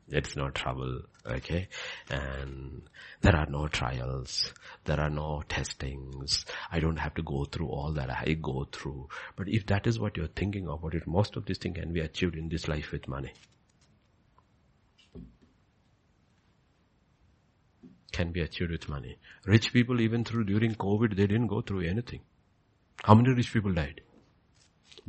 [0.10, 1.70] It's no trouble, okay?
[2.10, 2.82] And
[3.22, 4.52] there are no trials.
[4.84, 6.46] There are no testings.
[6.70, 9.08] I don't have to go through all that I go through.
[9.38, 12.02] But if that is what you're thinking what if most of these things can be
[12.02, 13.32] achieved in this life with money?
[18.12, 19.18] Can be achieved with money.
[19.46, 22.22] Rich people even through during COVID, they didn't go through anything.
[23.04, 24.02] How many rich people died?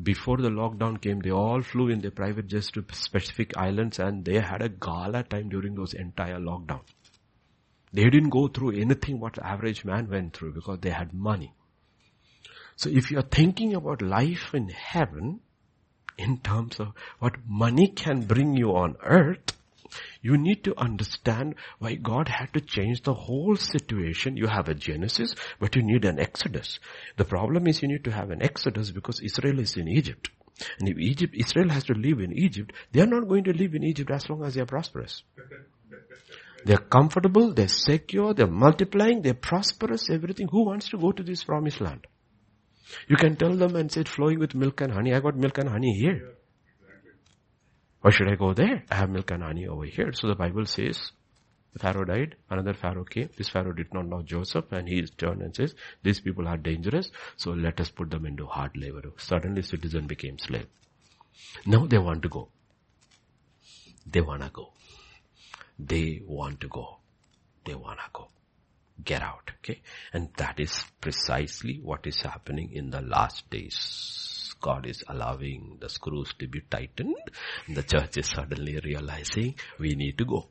[0.02, 4.24] Before the lockdown came, they all flew in their private jets to specific islands and
[4.24, 6.80] they had a gala time during those entire lockdown.
[7.92, 11.52] They didn't go through anything what average man went through because they had money.
[12.76, 15.40] So if you're thinking about life in heaven,
[16.16, 19.56] in terms of what money can bring you on earth,
[20.22, 24.36] you need to understand why God had to change the whole situation.
[24.36, 26.78] You have a Genesis, but you need an Exodus.
[27.16, 30.30] The problem is you need to have an Exodus because Israel is in Egypt.
[30.78, 33.74] And if Egypt, Israel has to live in Egypt, they are not going to live
[33.74, 35.22] in Egypt as long as they are prosperous.
[36.64, 40.48] They're comfortable, they're secure, they're multiplying, they're prosperous, everything.
[40.50, 42.06] Who wants to go to this promised land?
[43.08, 45.14] You can tell them and say flowing with milk and honey.
[45.14, 46.34] I got milk and honey here.
[48.00, 48.84] Why should I go there?
[48.90, 50.12] I have milk and honey over here.
[50.12, 51.12] So the Bible says,
[51.78, 53.28] Pharaoh died, another Pharaoh came.
[53.36, 57.10] This Pharaoh did not know Joseph and he turned and says, these people are dangerous,
[57.36, 59.02] so let us put them into hard labor.
[59.18, 60.66] Suddenly citizen became slave.
[61.66, 62.48] Now they want to go.
[64.06, 64.72] They wanna go.
[65.78, 66.98] They want to go.
[67.64, 68.28] They wanna go.
[69.04, 69.80] Get out, okay?
[70.12, 74.39] And that is precisely what is happening in the last days.
[74.60, 77.16] God is allowing the screws to be tightened.
[77.68, 80.48] The church is suddenly realizing we need to go.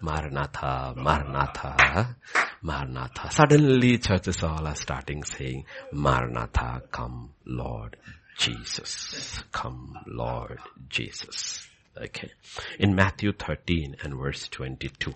[0.00, 2.16] Maranatha, Maranatha,
[2.62, 3.30] Maranatha.
[3.30, 7.96] Suddenly churches all are starting saying, Maranatha, come Lord
[8.36, 9.42] Jesus.
[9.52, 10.58] Come Lord
[10.88, 11.68] Jesus.
[11.96, 12.30] Okay.
[12.78, 15.12] In Matthew 13 and verse 22.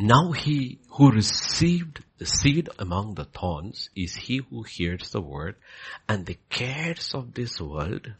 [0.00, 5.56] Now he who received the seed among the thorns is he who hears the word
[6.08, 8.12] and the cares of this world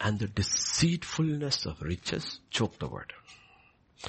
[0.00, 3.12] and the deceitfulness of riches choke the word.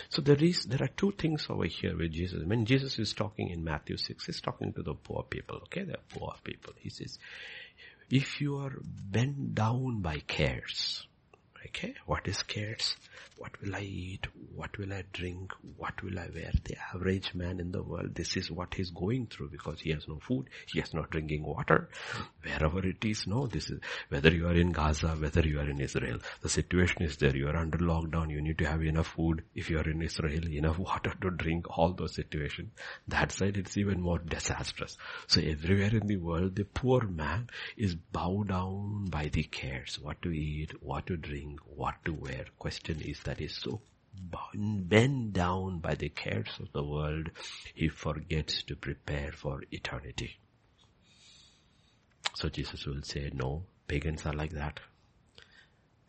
[0.10, 2.46] So there is, there are two things over here with Jesus.
[2.46, 5.82] When Jesus is talking in Matthew 6, he's talking to the poor people, okay?
[5.82, 6.74] They're poor people.
[6.78, 7.18] He says,
[8.12, 11.08] if you are bent down by cares,
[11.66, 12.96] okay, what is cares?
[13.38, 14.28] What will I eat?
[14.56, 15.52] What will I drink?
[15.76, 16.52] What will I wear?
[16.64, 20.08] The average man in the world, this is what he's going through because he has
[20.08, 21.90] no food, he has no drinking water.
[22.44, 25.82] Wherever it is, no, this is, whether you are in Gaza, whether you are in
[25.82, 27.36] Israel, the situation is there.
[27.36, 29.44] You are under lockdown, you need to have enough food.
[29.56, 32.72] If you are in Israel, enough water to drink, all those situations.
[33.08, 34.98] That side, it's even more disastrous.
[35.26, 39.98] So everywhere in the world, the poor man is bowed down by the cares.
[40.00, 42.46] What to eat, what to drink, what to wear.
[42.60, 43.82] Question is that is so
[44.54, 47.30] bent down by the cares of the world,
[47.74, 50.38] he forgets to prepare for eternity.
[52.36, 54.80] So Jesus will say, no, pagans are like that.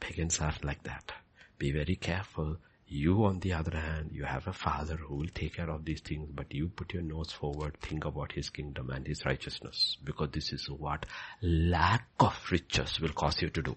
[0.01, 1.13] Pagans are like that.
[1.59, 2.57] Be very careful.
[2.87, 6.01] You on the other hand, you have a father who will take care of these
[6.01, 10.31] things, but you put your nose forward, think about his kingdom and his righteousness, because
[10.33, 11.07] this is what
[11.41, 13.77] lack of riches will cause you to do.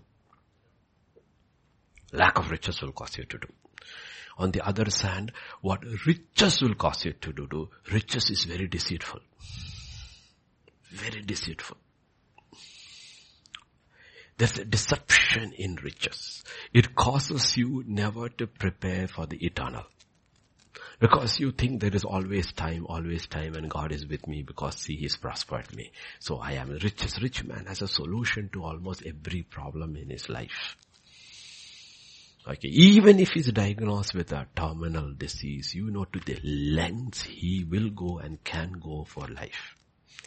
[2.11, 3.47] Lack of riches will cause you to do.
[4.37, 5.31] On the other hand,
[5.61, 9.21] what riches will cause you to do, do riches is very deceitful.
[10.91, 11.77] Very deceitful.
[14.37, 16.43] There's a deception in riches.
[16.73, 19.85] It causes you never to prepare for the eternal.
[20.99, 24.75] Because you think there is always time, always time and God is with me because
[24.75, 25.91] see He's prospered me.
[26.19, 30.09] So I am the richest rich man has a solution to almost every problem in
[30.09, 30.75] his life.
[32.47, 37.63] Okay, even if he's diagnosed with a terminal disease, you know to the lengths he
[37.63, 39.75] will go and can go for life.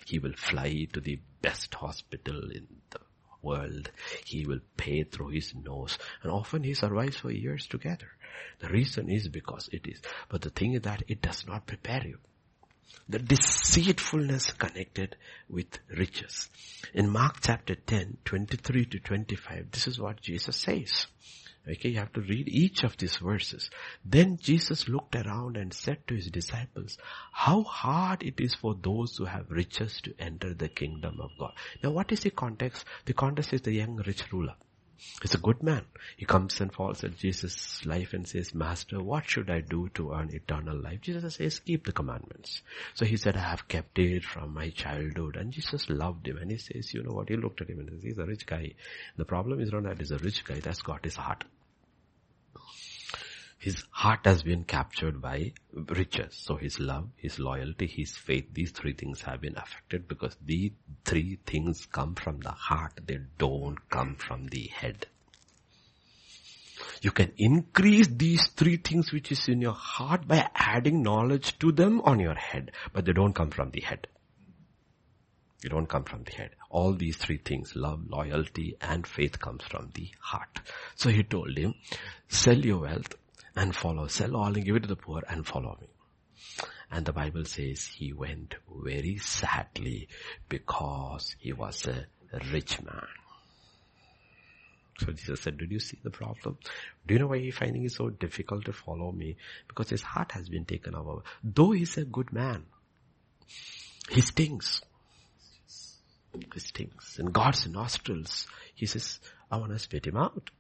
[0.05, 2.99] He will fly to the best hospital in the
[3.41, 3.93] world.
[4.25, 5.97] He will pay through his nose.
[6.25, 8.09] And often he survives for years together.
[8.59, 10.01] The reason is because it is.
[10.29, 12.19] But the thing is that it does not prepare you.
[13.09, 15.17] The deceitfulness connected
[15.49, 16.51] with riches.
[16.95, 21.07] In Mark chapter 10, 23 to 25, this is what Jesus says.
[21.71, 23.69] Okay, you have to read each of these verses.
[24.05, 26.97] Then Jesus looked around and said to his disciples,
[27.33, 31.53] how hard it is for those who have riches to enter the kingdom of God.
[31.83, 32.85] Now what is the context?
[33.05, 34.55] The context is the young rich ruler.
[35.23, 35.85] He's a good man.
[36.17, 40.13] He comes and falls at Jesus' life and says, Master, what should I do to
[40.13, 41.03] earn eternal life?
[41.03, 42.63] Jesus says, keep the commandments.
[42.95, 45.37] So he said, I have kept it from my childhood.
[45.37, 46.39] And Jesus loved him.
[46.39, 47.29] And he says, you know what?
[47.29, 48.73] He looked at him and says, he's a rich guy.
[49.17, 50.59] The problem is not that he's a rich guy.
[50.59, 51.45] That's got his heart.
[53.59, 56.35] His heart has been captured by riches.
[56.35, 60.71] So his love, his loyalty, his faith, these three things have been affected because these
[61.05, 63.01] three things come from the heart.
[63.05, 65.07] They don't come from the head.
[67.03, 71.73] You can increase these three things which is in your heart by adding knowledge to
[71.73, 74.07] them on your head, but they don't come from the head.
[75.63, 76.51] You don't come from the head.
[76.71, 80.61] All these three things, love, loyalty, and faith comes from the heart.
[80.95, 81.75] So he told him,
[82.29, 83.15] sell your wealth,
[83.59, 84.07] and follow.
[84.07, 85.89] Sell all and give it to the poor and follow me.
[86.91, 88.55] And the Bible says he went
[88.85, 90.09] very sadly
[90.49, 92.07] because he was a
[92.53, 93.07] rich man.
[95.01, 96.59] So Jesus said, did you see the problem?
[97.07, 99.37] Do you know why he's finding it so difficult to follow me?
[99.67, 101.23] Because his heart has been taken over.
[101.43, 102.65] Though he's a good man,
[104.11, 104.83] he stings.
[106.53, 107.17] He stings.
[107.19, 110.51] In God's nostrils, he says, I want to spit him out.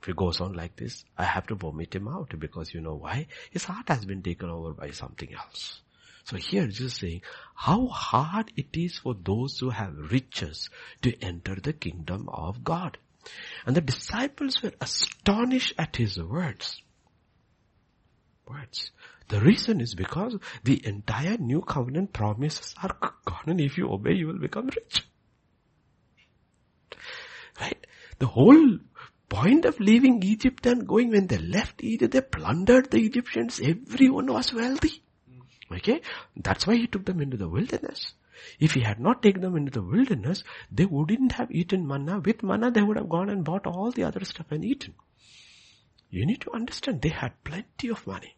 [0.00, 2.94] If he goes on like this, I have to vomit him out because you know
[2.94, 3.26] why?
[3.50, 5.80] His heart has been taken over by something else.
[6.24, 7.22] So here Jesus is saying,
[7.54, 10.70] how hard it is for those who have riches
[11.02, 12.98] to enter the kingdom of God.
[13.66, 16.80] And the disciples were astonished at his words.
[18.48, 18.92] Words.
[19.28, 24.14] The reason is because the entire new covenant promises are gone and if you obey
[24.14, 25.06] you will become rich.
[27.60, 27.86] Right?
[28.18, 28.78] The whole
[29.30, 33.60] point of leaving Egypt and going when they left Egypt, they plundered the Egyptians.
[33.60, 35.02] Everyone was wealthy.
[35.72, 36.02] Okay?
[36.36, 38.12] That's why he took them into the wilderness.
[38.58, 42.20] If he had not taken them into the wilderness, they wouldn't have eaten manna.
[42.20, 44.94] With manna, they would have gone and bought all the other stuff and eaten.
[46.10, 48.36] You need to understand, they had plenty of money.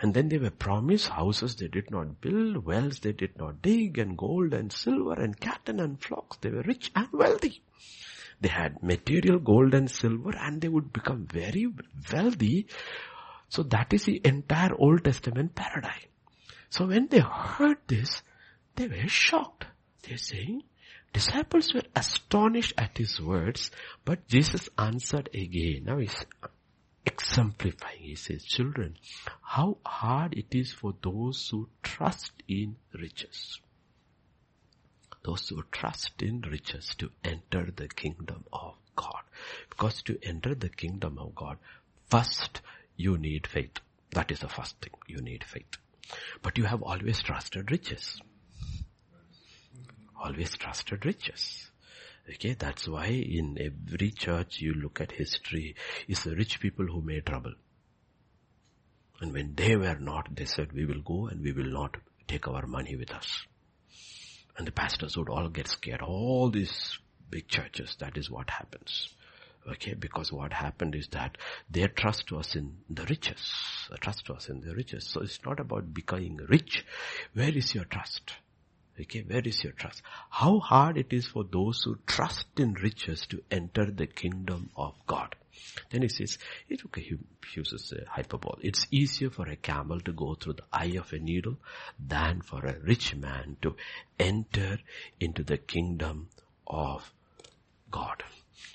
[0.00, 3.98] And then they were promised houses they did not build, wells they did not dig,
[3.98, 6.38] and gold and silver and cattle and flocks.
[6.38, 7.62] They were rich and wealthy.
[8.40, 11.66] They had material gold and silver and they would become very
[12.12, 12.66] wealthy.
[13.48, 16.08] So that is the entire Old Testament paradigm.
[16.68, 18.22] So when they heard this,
[18.74, 19.66] they were shocked.
[20.02, 20.62] They're saying,
[21.12, 23.70] disciples were astonished at his words,
[24.04, 25.84] but Jesus answered again.
[25.84, 26.26] Now he's
[27.06, 28.00] exemplifying.
[28.00, 28.96] He says, children,
[29.40, 33.60] how hard it is for those who trust in riches.
[35.26, 39.22] Those who trust in riches to enter the kingdom of God.
[39.68, 41.58] Because to enter the kingdom of God,
[42.08, 42.60] first
[42.96, 43.80] you need faith.
[44.12, 44.92] That is the first thing.
[45.08, 45.78] You need faith.
[46.42, 48.20] But you have always trusted riches.
[50.16, 51.72] Always trusted riches.
[52.32, 55.74] Okay, that's why in every church you look at history,
[56.06, 57.54] it's the rich people who made trouble.
[59.20, 61.96] And when they were not, they said, we will go and we will not
[62.28, 63.44] take our money with us.
[64.56, 66.00] And the pastors would all get scared.
[66.02, 66.98] All these
[67.30, 69.10] big churches, that is what happens.
[69.68, 71.36] Okay, because what happened is that
[71.68, 73.52] their trust was in the riches.
[73.90, 75.06] The trust was in the riches.
[75.06, 76.84] So it's not about becoming rich.
[77.34, 78.32] Where is your trust?
[78.98, 80.02] Okay, where is your trust?
[80.30, 84.94] How hard it is for those who trust in riches to enter the kingdom of
[85.06, 85.34] God.
[85.90, 86.38] Then he says,
[86.68, 87.16] it, okay, he
[87.54, 88.62] uses a hyperbole.
[88.62, 91.56] It's easier for a camel to go through the eye of a needle
[91.98, 93.76] than for a rich man to
[94.18, 94.78] enter
[95.20, 96.28] into the kingdom
[96.66, 97.12] of
[97.90, 98.22] God.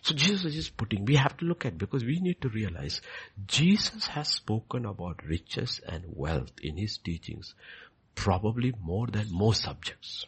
[0.03, 3.01] So Jesus is just putting, we have to look at, because we need to realize,
[3.47, 7.53] Jesus has spoken about riches and wealth in his teachings
[8.15, 10.25] probably more than most subjects.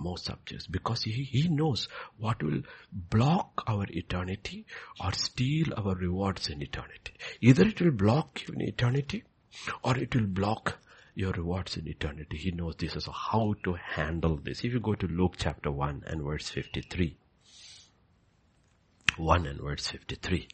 [0.00, 4.64] Most subjects because he, he knows what will block our eternity
[5.04, 7.12] or steal our rewards in eternity.
[7.40, 9.24] Either it will block you in eternity
[9.84, 10.78] or it will block
[11.14, 12.38] your rewards in eternity.
[12.38, 14.64] He knows this is how to handle this.
[14.64, 17.16] If you go to Luke chapter 1 and verse 53.
[19.16, 20.48] 1 and verse 53.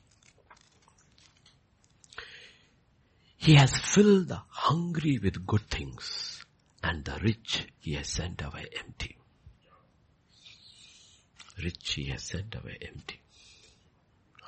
[3.36, 6.44] He has filled the hungry with good things
[6.82, 9.18] and the rich he has sent away empty.
[11.62, 13.20] Rich he has sent away empty.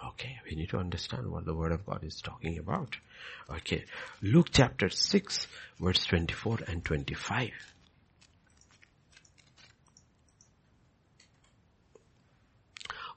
[0.07, 2.97] Okay, we need to understand what the word of God is talking about.
[3.51, 3.85] Okay,
[4.23, 5.47] Luke chapter 6
[5.81, 7.51] verse 24 and 25.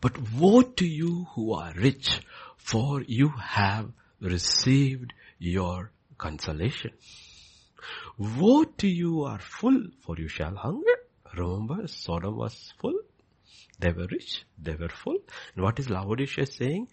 [0.02, 2.22] But woe to you who are rich,
[2.58, 6.92] for you have received your consolation.
[8.18, 10.98] Woe to you who are full, for you shall hunger.
[11.38, 13.00] Remember, Sodom was full.
[13.82, 14.44] They were rich.
[14.62, 15.18] They were full.
[15.56, 16.88] And what is Laodicea saying?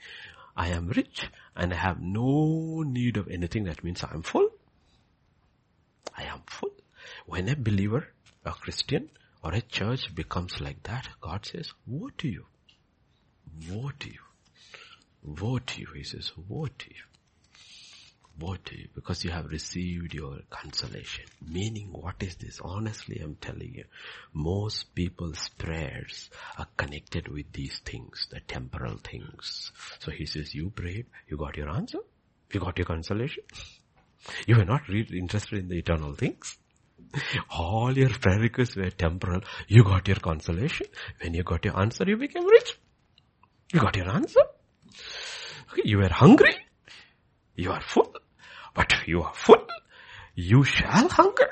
[0.57, 3.65] I am rich and I have no need of anything.
[3.65, 4.49] That means I am full.
[6.17, 6.73] I am full.
[7.27, 8.09] When a believer,
[8.45, 9.11] a Christian,
[9.45, 12.47] or a church becomes like that, God says, woe to you.
[13.71, 14.21] Woe to you.
[15.23, 15.89] Woe to you.
[15.95, 17.05] He says, woe to you.
[18.39, 18.57] Woe
[18.95, 21.25] because you have received your consolation.
[21.47, 22.61] Meaning what is this?
[22.63, 23.85] Honestly, I'm telling you,
[24.33, 29.73] most people's prayers are connected with these things, the temporal things.
[29.99, 31.99] So he says, you prayed, you got your answer,
[32.53, 33.45] you got your consolation.
[34.47, 36.57] You were not really interested in the eternal things.
[37.51, 39.41] All your prayer requests were temporal.
[39.69, 40.87] You got your consolation.
[41.23, 42.79] When you got your answer, you became rich.
[43.73, 44.41] You got your answer.
[45.85, 46.57] You were hungry.
[47.55, 48.15] You are full.
[48.75, 49.67] But you are full.
[50.35, 51.51] You shall hunger.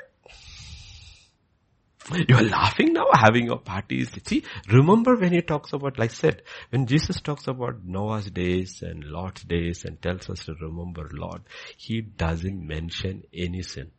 [2.29, 4.11] You are laughing now, having your parties.
[4.25, 8.81] See, remember when he talks about, like I said, when Jesus talks about Noah's days
[8.81, 11.41] and Lot's days and tells us to remember Lord,
[11.75, 13.91] he doesn't mention any sin.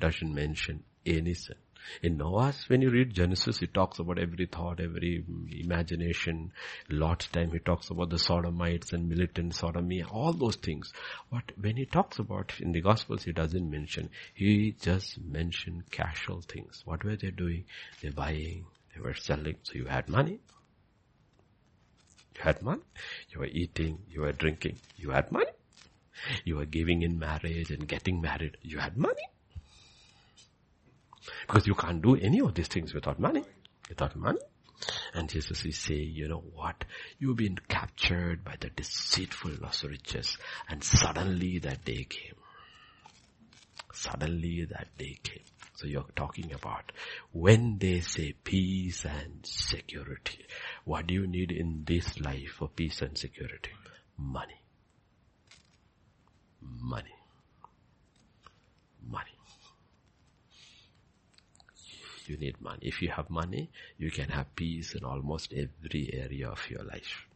[0.00, 1.56] Doesn't mention any sin.
[2.02, 6.52] In Noah's, when you read Genesis, he talks about every thought, every mm, imagination.
[6.90, 10.92] Lot's of time, he talks about the sodomites and militant sodomy, all those things.
[11.30, 14.10] But when he talks about in the Gospels, he doesn't mention.
[14.34, 16.82] He just mentioned casual things.
[16.84, 17.64] What were they doing?
[18.00, 19.56] They're buying, they were selling.
[19.62, 20.40] So you had money.
[22.36, 22.82] You had money.
[23.30, 25.52] You were eating, you were drinking, you had money.
[26.44, 28.56] You were giving in marriage and getting married.
[28.62, 29.22] You had money.
[31.46, 33.44] Because you can't do any of these things without money.
[33.88, 34.40] Without money.
[35.14, 36.84] And Jesus is saying, you know what?
[37.18, 40.36] You've been captured by the deceitfulness of riches
[40.68, 42.34] and suddenly that day came.
[43.92, 45.42] Suddenly that day came.
[45.74, 46.92] So you're talking about
[47.32, 50.44] when they say peace and security.
[50.84, 53.70] What do you need in this life for peace and security?
[54.16, 54.60] Money.
[56.60, 57.14] Money.
[59.08, 59.37] Money.
[62.28, 62.80] You need money.
[62.82, 67.26] If you have money, you can have peace in almost every area of your life.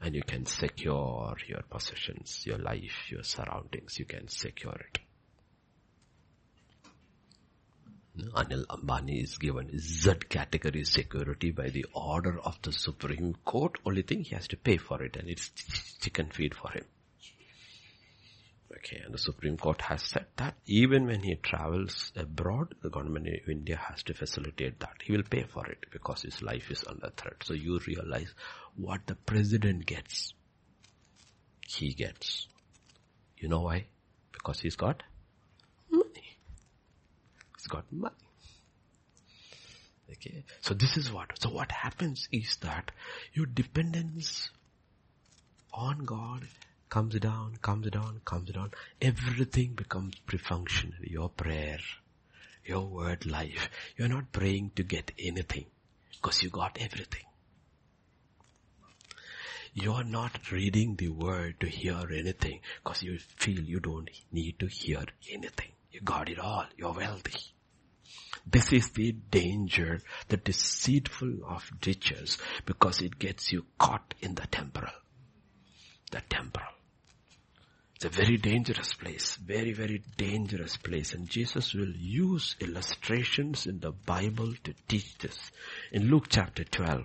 [0.00, 3.98] And you can secure your possessions, your life, your surroundings.
[3.98, 4.98] You can secure it.
[8.34, 13.78] Anil Ambani is given Z category security by the order of the Supreme Court.
[13.84, 15.50] Only thing he has to pay for it and it's
[16.00, 16.84] chicken feed for him.
[18.76, 23.26] Okay, and the Supreme Court has said that even when he travels abroad, the government
[23.26, 24.96] of India has to facilitate that.
[25.02, 27.42] He will pay for it because his life is under threat.
[27.42, 28.34] So you realize
[28.76, 30.34] what the president gets.
[31.66, 32.48] He gets.
[33.38, 33.86] You know why?
[34.32, 35.02] Because he's got
[35.90, 36.38] money.
[37.56, 38.14] He's got money.
[40.10, 40.44] Okay.
[40.60, 42.90] So this is what, so what happens is that
[43.32, 44.50] your dependence
[45.72, 46.46] on God
[46.88, 48.70] comes down, comes down, comes down.
[49.00, 50.98] Everything becomes pre-functional.
[51.02, 51.78] Your prayer,
[52.64, 53.68] your word life.
[53.96, 55.66] You're not praying to get anything
[56.12, 57.24] because you got everything.
[59.74, 64.66] You're not reading the word to hear anything because you feel you don't need to
[64.66, 65.72] hear anything.
[65.92, 66.64] You got it all.
[66.78, 67.38] You're wealthy.
[68.46, 74.46] This is the danger, the deceitful of riches because it gets you caught in the
[74.46, 74.92] temporal.
[76.10, 76.68] The temporal.
[77.96, 81.14] It's a very dangerous place, very, very dangerous place.
[81.14, 85.50] And Jesus will use illustrations in the Bible to teach this.
[85.92, 87.04] In Luke chapter 12,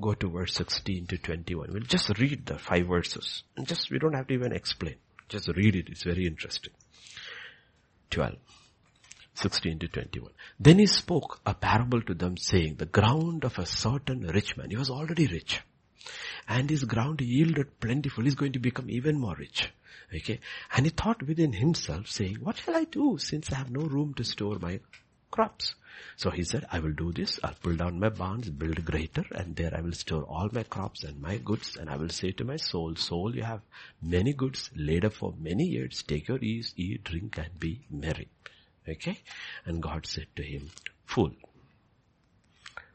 [0.00, 1.68] go to verse 16 to 21.
[1.72, 3.44] We'll just read the five verses.
[3.56, 4.96] And just, we don't have to even explain.
[5.28, 5.88] Just read it.
[5.88, 6.72] It's very interesting.
[8.10, 8.34] 12.
[9.34, 10.32] 16 to 21.
[10.58, 14.70] Then he spoke a parable to them saying, the ground of a certain rich man,
[14.70, 15.60] he was already rich.
[16.48, 19.70] And his ground yielded plentiful, he's going to become even more rich.
[20.14, 20.40] Okay.
[20.76, 24.14] And he thought within himself saying, what shall I do since I have no room
[24.14, 24.80] to store my
[25.30, 25.74] crops?
[26.16, 27.38] So he said, I will do this.
[27.42, 31.04] I'll pull down my barns, build greater, and there I will store all my crops
[31.04, 31.76] and my goods.
[31.76, 33.62] And I will say to my soul, soul, you have
[34.02, 36.02] many goods laid up for many years.
[36.02, 38.28] Take your ease, eat, drink, and be merry.
[38.88, 39.18] Okay?
[39.64, 40.70] And God said to him,
[41.06, 41.32] fool.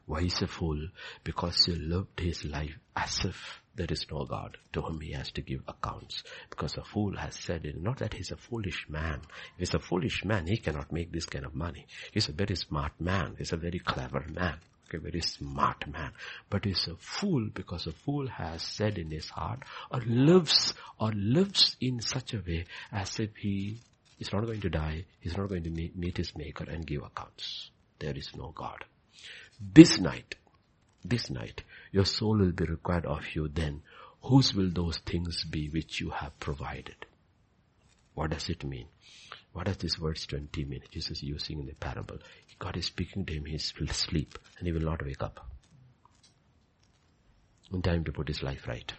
[0.08, 0.88] Why is a fool?
[1.22, 5.30] Because he lived his life as if there is no God to whom he has
[5.32, 6.22] to give accounts.
[6.48, 9.20] Because a fool has said it, not that he's a foolish man.
[9.52, 11.86] If he's a foolish man, he cannot make this kind of money.
[12.10, 13.34] He's a very smart man.
[13.36, 14.56] He's a very clever man.
[14.88, 16.12] Okay, very smart man.
[16.48, 21.12] But he's a fool because a fool has said in his heart or lives or
[21.12, 23.76] lives in such a way as if he
[24.18, 25.04] is not going to die.
[25.20, 27.70] He's not going to meet, meet his maker and give accounts.
[27.98, 28.86] There is no God.
[29.60, 30.36] This night,
[31.04, 33.82] this night, your soul will be required of you then.
[34.22, 37.06] Whose will those things be which you have provided?
[38.14, 38.86] What does it mean?
[39.52, 40.82] What does this verse 20 mean?
[40.90, 42.18] Jesus using in the parable.
[42.58, 45.46] God is speaking to him, he will sleep and he will not wake up.
[47.72, 48.92] In time to put his life right.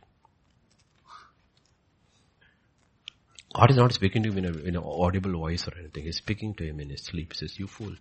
[3.53, 6.03] God is not speaking to him in an audible voice or anything.
[6.03, 7.33] He's speaking to him in his sleep.
[7.33, 7.95] He says, you fool.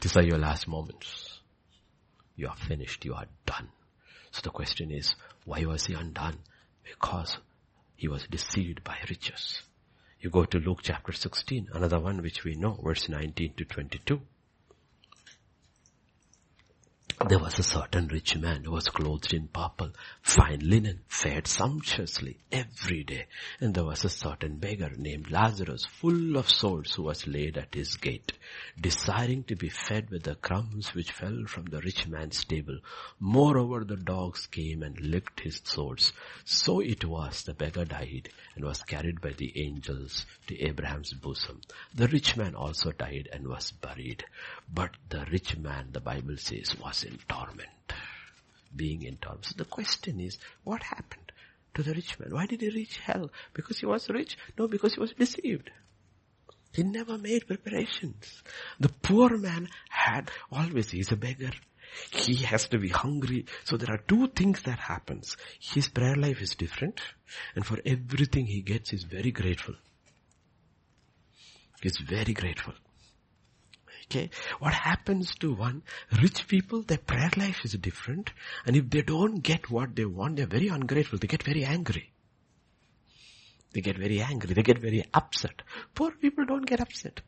[0.00, 1.40] These are your last moments.
[2.36, 3.04] You are finished.
[3.04, 3.68] You are done.
[4.30, 5.14] So the question is,
[5.44, 6.38] why was he undone?
[6.84, 7.38] Because
[7.96, 9.62] he was deceived by riches.
[10.20, 14.20] You go to Luke chapter 16, another one which we know, verse 19 to 22.
[17.26, 19.90] There was a certain rich man who was clothed in purple,
[20.22, 23.26] fine linen, fed sumptuously every day.
[23.60, 27.74] And there was a certain beggar named Lazarus, full of sores, who was laid at
[27.74, 28.34] his gate,
[28.80, 32.78] desiring to be fed with the crumbs which fell from the rich man's table.
[33.18, 36.12] Moreover, the dogs came and licked his sores.
[36.44, 41.62] So it was the beggar died and was carried by the angels to Abraham's bosom.
[41.92, 44.24] The rich man also died and was buried.
[44.72, 47.68] But the rich man, the Bible says, was in torment.
[48.74, 49.46] Being in torment.
[49.46, 51.32] So the question is, what happened
[51.74, 52.32] to the rich man?
[52.32, 53.30] Why did he reach hell?
[53.54, 54.36] Because he was rich?
[54.58, 55.70] No, because he was deceived.
[56.72, 58.42] He never made preparations.
[58.78, 61.52] The poor man had always, he's a beggar.
[62.10, 63.46] He has to be hungry.
[63.64, 65.36] So there are two things that happens.
[65.58, 67.00] His prayer life is different
[67.54, 69.74] and for everything he gets he's very grateful.
[71.80, 72.74] He's very grateful.
[74.10, 74.30] Okay.
[74.58, 75.82] What happens to one,
[76.22, 78.32] rich people, their prayer life is different.
[78.64, 81.18] And if they don't get what they want, they're very ungrateful.
[81.18, 82.10] They get very angry.
[83.72, 84.54] They get very angry.
[84.54, 85.62] They get very upset.
[85.94, 87.20] Poor people don't get upset.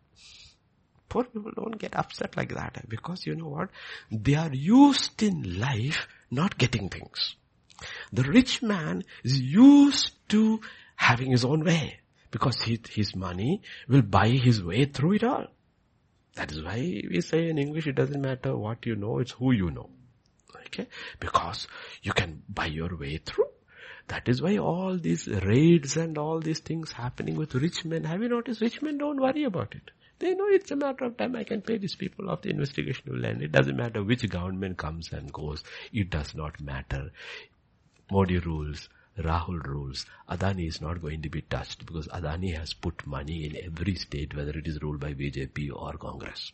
[1.11, 3.69] Poor people don't get upset like that because you know what?
[4.11, 7.35] They are used in life not getting things.
[8.12, 10.61] The rich man is used to
[10.97, 12.01] having his own way
[12.31, 15.47] because he, his money will buy his way through it all.
[16.35, 19.52] That is why we say in English it doesn't matter what you know, it's who
[19.52, 19.90] you know.
[20.66, 20.86] Okay?
[21.19, 21.66] Because
[22.02, 23.48] you can buy your way through.
[24.09, 28.23] That is why all these raids and all these things happening with rich men, have
[28.23, 29.90] you noticed rich men don't worry about it.
[30.19, 33.05] They know it's a matter of time I can pay these people off the investigation
[33.11, 33.40] will end.
[33.43, 35.65] It doesn't matter which government comes and goes.
[35.93, 37.11] It does not matter.
[38.11, 38.89] Modi rules,
[39.23, 40.07] Rahul rules.
[40.29, 44.37] Adani is not going to be touched because Adani has put money in every state
[44.37, 46.53] whether it is ruled by BJP or Congress.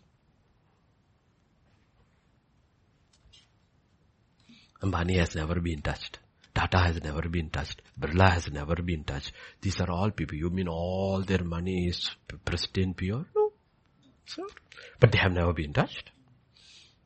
[4.82, 6.18] Ambani has never been touched.
[6.54, 7.82] Tata has never been touched.
[8.00, 9.32] Birla has never been touched.
[9.60, 10.36] These are all people.
[10.36, 12.10] You mean all their money is
[12.44, 13.26] pristine, pure?
[13.34, 13.52] No.
[14.26, 14.46] So,
[14.98, 16.10] but they have never been touched.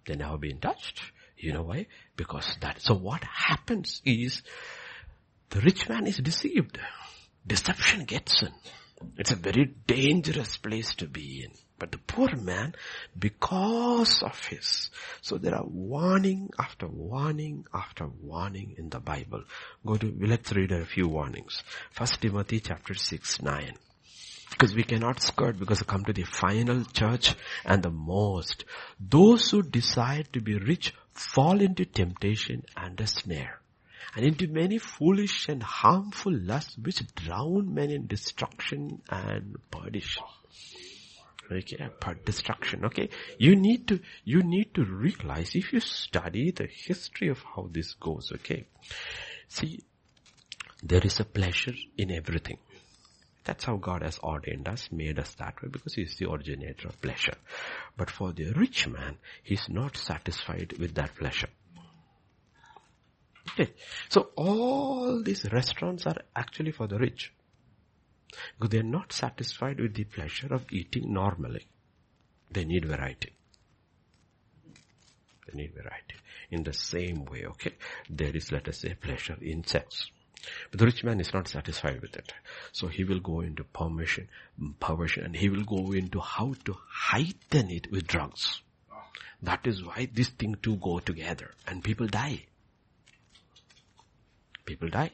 [0.06, 1.00] They never been touched.
[1.36, 1.86] You know why?
[2.16, 4.42] Because that, so what happens is,
[5.50, 6.78] the rich man is deceived.
[7.44, 8.52] Deception gets in.
[9.16, 11.50] It's a very dangerous place to be in.
[11.78, 12.74] But the poor man,
[13.18, 14.90] because of his,
[15.22, 19.42] so there are warning after warning after warning in the Bible.
[19.84, 21.62] Go to, let's read a few warnings.
[21.90, 23.72] First Timothy chapter 6, 9.
[24.50, 28.64] Because we cannot skirt because we come to the final church and the most.
[29.00, 33.59] Those who decide to be rich fall into temptation and a snare
[34.16, 40.24] and into many foolish and harmful lusts which drown men in destruction and perdition.
[41.50, 42.84] Okay, but destruction.
[42.86, 43.08] Okay,
[43.38, 47.94] you need to you need to realize if you study the history of how this
[47.94, 48.30] goes.
[48.32, 48.66] Okay,
[49.48, 49.80] see,
[50.82, 52.58] there is a pleasure in everything.
[53.44, 56.88] That's how God has ordained us, made us that way because He is the originator
[56.88, 57.36] of pleasure.
[57.96, 61.48] But for the rich man, he's not satisfied with that pleasure.
[63.48, 63.72] Okay.
[64.08, 67.32] So all these restaurants are actually for the rich.
[68.58, 71.66] Because they're not satisfied with the pleasure of eating normally.
[72.50, 73.32] They need variety.
[75.46, 76.14] They need variety.
[76.50, 77.74] In the same way, okay,
[78.08, 80.10] there is, let us say, pleasure in sex.
[80.70, 82.32] But the rich man is not satisfied with it.
[82.72, 84.28] So he will go into permission,
[84.78, 88.62] perversion, and he will go into how to heighten it with drugs.
[89.42, 92.46] That is why these things two go together and people die.
[94.70, 95.10] People die.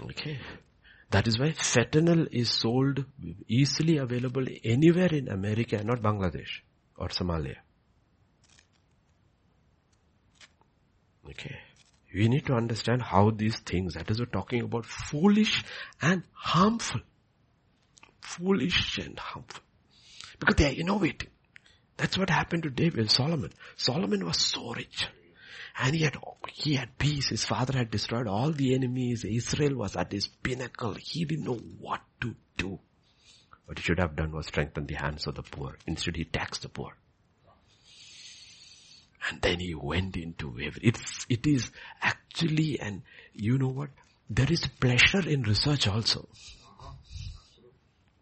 [0.00, 0.38] Okay.
[1.10, 3.04] That is why fentanyl is sold
[3.48, 6.60] easily available anywhere in America, not Bangladesh
[6.96, 7.56] or Somalia.
[11.28, 11.56] Okay.
[12.14, 15.64] We need to understand how these things, that is we're talking about foolish
[16.00, 17.00] and harmful.
[18.20, 19.64] Foolish and harmful.
[20.38, 21.30] Because they are innovating.
[21.96, 23.52] That's what happened to David, Solomon.
[23.76, 25.08] Solomon was so rich.
[25.78, 26.16] And he had,
[26.52, 27.28] he had peace.
[27.28, 29.24] His father had destroyed all the enemies.
[29.24, 30.94] Israel was at his pinnacle.
[30.94, 32.78] He didn't know what to do.
[33.66, 35.76] What he should have done was strengthen the hands of the poor.
[35.86, 36.96] Instead he taxed the poor.
[39.28, 41.70] And then he went into every, it's, it is
[42.02, 43.02] actually, and
[43.32, 43.88] you know what?
[44.28, 46.28] There is pleasure in research also.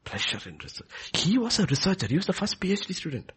[0.05, 0.89] Pleasure in research.
[1.13, 2.07] He was a researcher.
[2.07, 3.33] He was the first PhD student.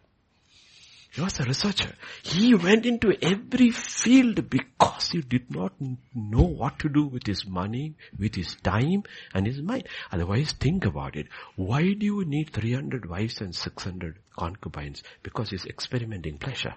[1.12, 1.94] He was a researcher.
[2.22, 5.72] He went into every field because he did not
[6.14, 9.88] know what to do with his money, with his time and his mind.
[10.12, 11.28] Otherwise think about it.
[11.56, 15.02] Why do you need 300 wives and 600 concubines?
[15.22, 16.74] Because he's experimenting pleasure.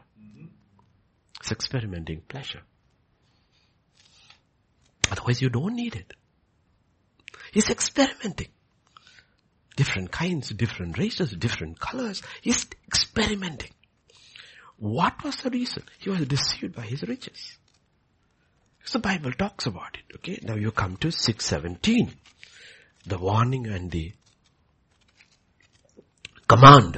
[1.39, 2.61] It's experimenting pleasure.
[5.11, 6.13] Otherwise you don't need it.
[7.51, 8.49] He's experimenting.
[9.75, 12.21] Different kinds, different races, different colors.
[12.41, 13.71] He's experimenting.
[14.79, 15.83] What was the reason?
[15.99, 17.57] He was deceived by his riches.
[18.85, 20.15] So the Bible talks about it.
[20.15, 22.13] Okay, now you come to 617.
[23.05, 24.13] The warning and the
[26.47, 26.97] command.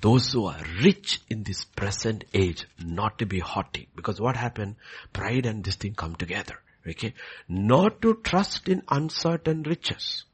[0.00, 3.88] Those who are rich in this present age not to be haughty.
[3.94, 4.76] Because what happened?
[5.12, 6.56] Pride and this thing come together.
[6.86, 7.14] Okay.
[7.48, 10.24] Not to trust in uncertain riches,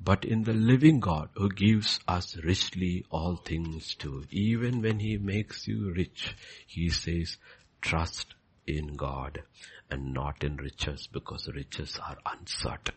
[0.00, 4.24] but in the living God who gives us richly all things too.
[4.30, 6.34] Even when he makes you rich,
[6.66, 7.36] he says,
[7.80, 8.34] trust
[8.66, 9.42] in God
[9.90, 12.94] and not in riches because riches are uncertain.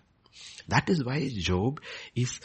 [0.68, 1.82] That is why Job
[2.16, 2.40] is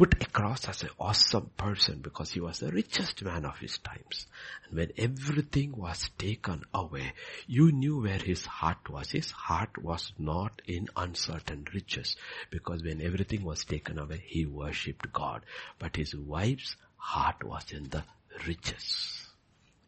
[0.00, 4.26] put across as an awesome person because he was the richest man of his times.
[4.64, 7.12] And when everything was taken away,
[7.46, 9.10] you knew where his heart was.
[9.10, 12.16] His heart was not in uncertain riches
[12.48, 15.42] because when everything was taken away, he worshipped God.
[15.78, 18.02] But his wife's heart was in the
[18.46, 19.26] riches.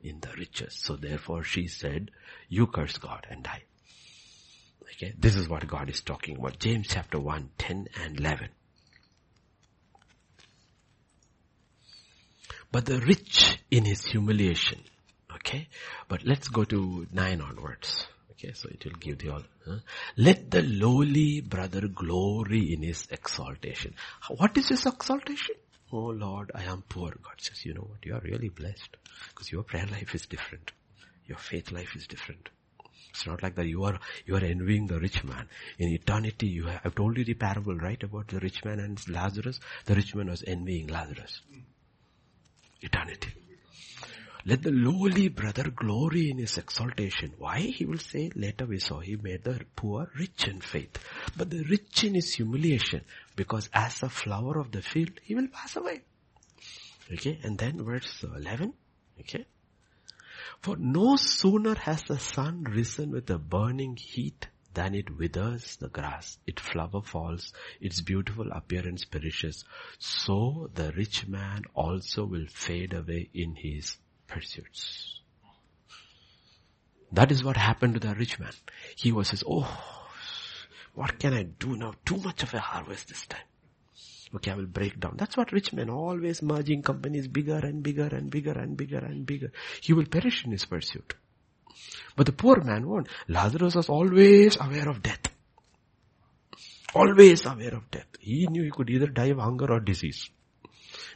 [0.03, 0.75] In the riches.
[0.75, 2.11] So therefore she said,
[2.51, 3.63] you curse God and die.
[4.93, 6.59] Okay, this is what God is talking about.
[6.59, 8.51] James chapter 1, 10 and 11.
[12.73, 14.81] But the rich in his humiliation.
[15.35, 15.69] Okay,
[16.09, 18.07] but let's go to nine onwards.
[18.33, 19.43] Okay, so it will give the all.
[19.67, 19.79] Huh?
[20.17, 23.95] Let the lowly brother glory in his exaltation.
[24.29, 25.57] What is his exaltation?
[25.93, 27.11] Oh Lord, I am poor.
[27.11, 28.05] God says, you know what?
[28.05, 28.97] You are really blessed
[29.29, 30.73] because your prayer life is different.
[31.27, 32.49] Your faith life is different.
[33.11, 35.47] It's not like that you are, you are envying the rich man.
[35.79, 38.99] In eternity, you have, I've told you the parable, right, about the rich man and
[39.07, 39.61] Lazarus.
[39.85, 41.43] The rich man was envying Lazarus
[42.83, 43.33] eternity.
[44.45, 47.35] Let the lowly brother glory in his exaltation.
[47.39, 47.61] Why?
[47.61, 50.99] He will say later we saw he made the poor rich in faith.
[51.37, 53.05] But the rich in his humiliation
[53.37, 56.03] because as a flower of the field he will pass away.
[57.13, 58.75] Okay, and then verse 11.
[59.21, 59.47] Okay.
[60.61, 65.89] For no sooner has the sun risen with a burning heat than it withers the
[65.89, 69.65] grass, its flower falls, its beautiful appearance perishes.
[69.99, 73.97] So the rich man also will fade away in his
[74.27, 75.21] pursuits.
[77.13, 78.53] That is what happened to the rich man.
[78.97, 79.69] He was says, oh,
[80.95, 81.95] what can I do now?
[82.05, 83.41] Too much of a harvest this time.
[84.35, 85.17] Okay, I will break down.
[85.19, 89.27] That's what rich men always merging companies bigger and bigger and bigger and bigger and
[89.27, 89.53] bigger.
[89.83, 91.15] He will perish in his pursuit.
[92.17, 93.09] But the poor man won't.
[93.29, 95.29] Lazarus was always aware of death.
[96.95, 98.07] Always aware of death.
[98.21, 100.29] He knew he could either die of hunger or disease.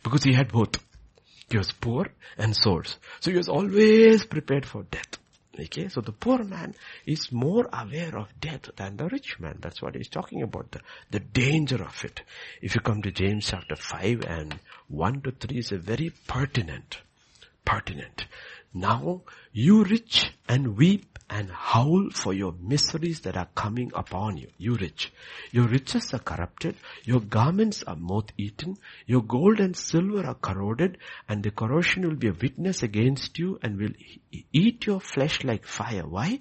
[0.02, 0.76] Because he had both.
[1.50, 2.06] He was poor
[2.38, 2.98] and sores.
[3.20, 5.18] So he was always prepared for death.
[5.58, 6.74] Okay, so the poor man
[7.06, 9.56] is more aware of death than the rich man.
[9.60, 10.80] That's what he's talking about, the,
[11.10, 12.20] the danger of it.
[12.60, 14.58] If you come to James chapter 5 and
[14.88, 16.98] 1 to 3 is a very pertinent,
[17.64, 18.26] pertinent.
[18.76, 19.22] Now
[19.52, 24.48] you rich and weep and howl for your miseries that are coming upon you.
[24.58, 25.14] You rich.
[25.50, 26.76] Your riches are corrupted.
[27.04, 28.76] Your garments are moth eaten.
[29.06, 33.58] Your gold and silver are corroded and the corrosion will be a witness against you
[33.62, 33.94] and will
[34.52, 36.06] eat your flesh like fire.
[36.06, 36.40] Why?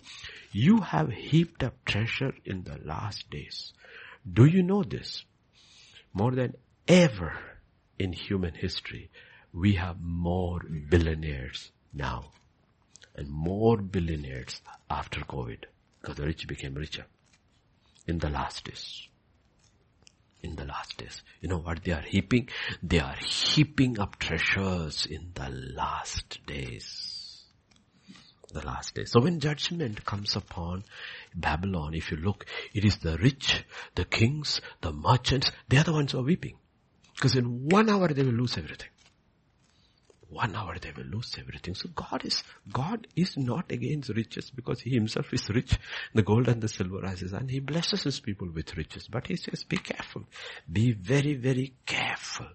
[0.52, 3.72] You have heaped up treasure in the last days.
[4.30, 5.24] Do you know this?
[6.14, 6.56] More than
[6.86, 7.40] ever
[7.98, 9.10] in human history,
[9.54, 10.60] we have more
[10.90, 12.32] billionaires now.
[13.16, 15.64] And more billionaires after COVID.
[16.02, 17.06] Because the rich became richer.
[18.08, 19.08] In the last days.
[20.44, 21.24] In the last days.
[21.42, 22.50] You know what they are heaping?
[22.84, 27.46] They are heaping up treasures in the last days.
[28.54, 29.12] The last days.
[29.12, 30.84] So when judgment comes upon
[31.34, 33.66] Babylon, if you look, it is the rich,
[33.96, 36.58] the kings, the merchants, they are the ones who are weeping.
[37.16, 38.90] Because in one hour they will lose everything
[40.36, 41.74] one hour they will lose everything.
[41.76, 45.80] So God is, God is not against riches because He Himself is rich.
[46.14, 49.08] The gold and the silver rises and He blesses His people with riches.
[49.08, 50.24] But He says, be careful.
[50.70, 52.48] Be very, very careful.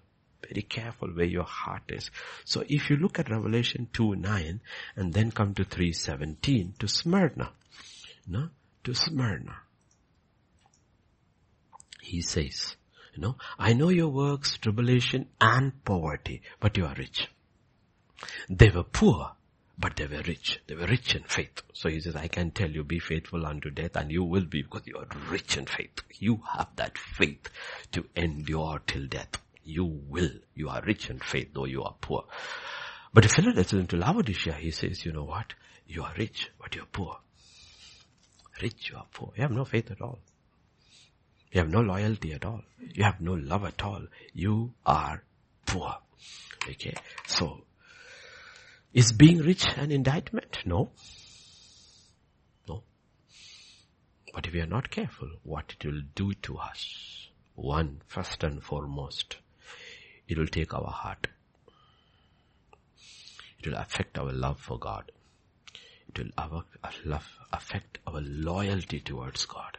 [0.47, 2.11] Very careful where your heart is.
[2.45, 4.61] So if you look at Revelation 2, 9
[4.95, 7.51] and then come to 3, to Smyrna,
[8.27, 8.49] no,
[8.83, 9.55] to Smyrna.
[12.01, 12.75] He says,
[13.15, 17.27] you know, I know your works, tribulation and poverty, but you are rich.
[18.49, 19.31] They were poor,
[19.77, 20.59] but they were rich.
[20.67, 21.61] They were rich in faith.
[21.73, 24.61] So he says, I can tell you, be faithful unto death and you will be
[24.61, 26.01] because you are rich in faith.
[26.19, 27.49] You have that faith
[27.93, 29.37] to endure till death.
[29.63, 30.31] You will.
[30.55, 32.25] You are rich in faith though you are poor.
[33.13, 35.53] But if you listen to Laodicea, he says, you know what?
[35.87, 37.17] You are rich, but you're poor.
[38.61, 39.33] Rich, you are poor.
[39.35, 40.19] You have no faith at all.
[41.51, 42.61] You have no loyalty at all.
[42.79, 44.03] You have no love at all.
[44.33, 45.23] You are
[45.65, 45.95] poor.
[46.69, 46.93] Okay.
[47.27, 47.63] So,
[48.93, 50.59] is being rich an indictment?
[50.65, 50.91] No.
[52.67, 52.83] No.
[54.33, 57.29] But if we are not careful, what it will do to us?
[57.55, 59.37] One, first and foremost,
[60.27, 61.27] it will take our heart.
[63.59, 65.11] It will affect our love for God.
[66.07, 66.31] It will
[67.53, 69.77] affect our loyalty towards God.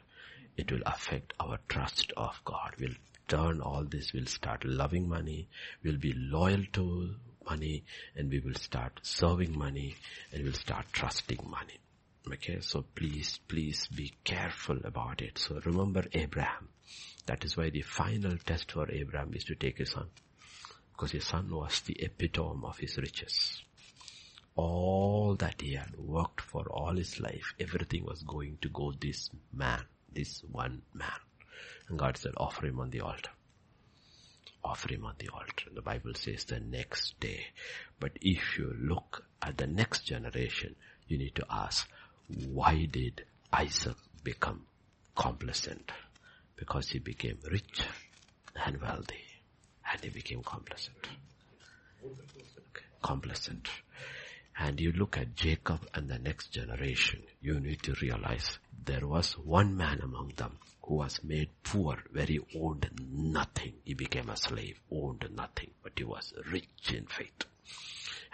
[0.57, 2.75] It will affect our trust of God.
[2.79, 2.95] We'll
[3.29, 5.49] turn all this, we'll start loving money,
[5.83, 7.15] we'll be loyal to
[7.49, 7.85] money,
[8.17, 9.97] and we will start serving money,
[10.33, 11.79] and we'll start trusting money.
[12.27, 15.39] Okay, so please, please be careful about it.
[15.39, 16.69] So remember Abraham.
[17.27, 20.07] That is why the final test for Abraham is to take his son.
[20.93, 23.63] Because his son was the epitome of his riches.
[24.55, 29.31] All that he had worked for all his life, everything was going to go this
[29.53, 31.11] man, this one man.
[31.89, 33.31] And God said, offer him on the altar.
[34.65, 35.71] Offer him on the altar.
[35.75, 37.47] The Bible says the next day.
[37.99, 40.77] But if you look at the next generation,
[41.09, 41.89] you need to ask,
[42.47, 44.63] why did Isaac become
[45.17, 45.91] complacent?
[46.57, 47.83] Because he became rich
[48.65, 49.25] and wealthy.
[49.91, 51.09] And he became complacent.
[52.05, 52.85] Okay.
[53.03, 53.69] Complacent.
[54.59, 59.37] And you look at Jacob and the next generation, you need to realize there was
[59.39, 63.75] one man among them who was made poor, very owned nothing.
[63.85, 67.45] He became a slave, owned nothing, but he was rich in faith.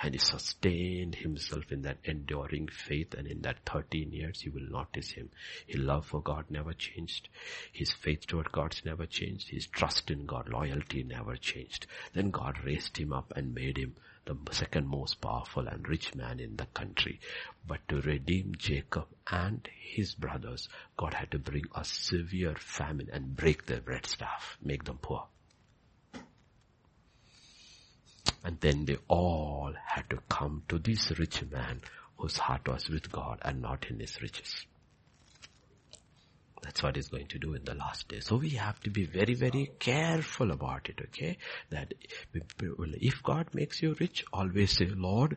[0.01, 4.71] And he sustained himself in that enduring faith and in that 13 years you will
[4.71, 5.31] notice him.
[5.67, 7.29] His love for God never changed.
[7.73, 9.49] His faith toward God never changed.
[9.51, 11.87] His trust in God, loyalty never changed.
[12.13, 13.97] Then God raised him up and made him
[14.29, 17.19] the second most powerful and rich man in the country.
[17.67, 23.37] But to redeem Jacob and his brothers, God had to bring a severe famine and
[23.37, 25.27] break their bread staff, make them poor.
[28.45, 31.81] And then they all had to come to this rich man
[32.19, 34.67] whose heart was with God and not in his riches.
[36.63, 38.21] That's what he's going to do in the last day.
[38.21, 41.39] So we have to be very, very careful about it, okay?
[41.71, 41.95] That
[42.33, 45.37] if God makes you rich, always say, Lord,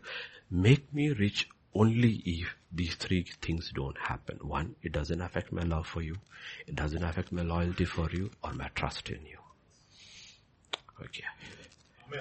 [0.49, 4.39] make me rich only if these three things don't happen.
[4.41, 6.15] One, it doesn't affect my love for you.
[6.67, 9.37] It doesn't affect my loyalty for you or my trust in you.
[11.01, 11.23] Okay.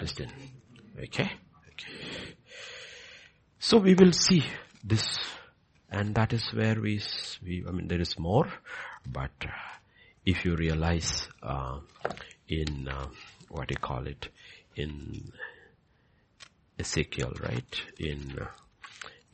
[0.01, 0.31] Listen.
[0.97, 1.33] Okay.
[1.69, 2.35] Okay.
[3.59, 4.45] So we will see
[4.85, 5.19] this
[5.91, 7.01] and that is where we,
[7.45, 8.47] we I mean, there is more,
[9.07, 9.49] but uh,
[10.25, 11.79] if you realize uh,
[12.49, 13.07] in uh,
[13.49, 14.29] what do you call it
[14.77, 15.33] in
[16.79, 17.83] Ezekiel, right?
[17.99, 18.47] In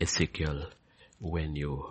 [0.00, 0.66] Ezekiel,
[1.20, 1.86] when you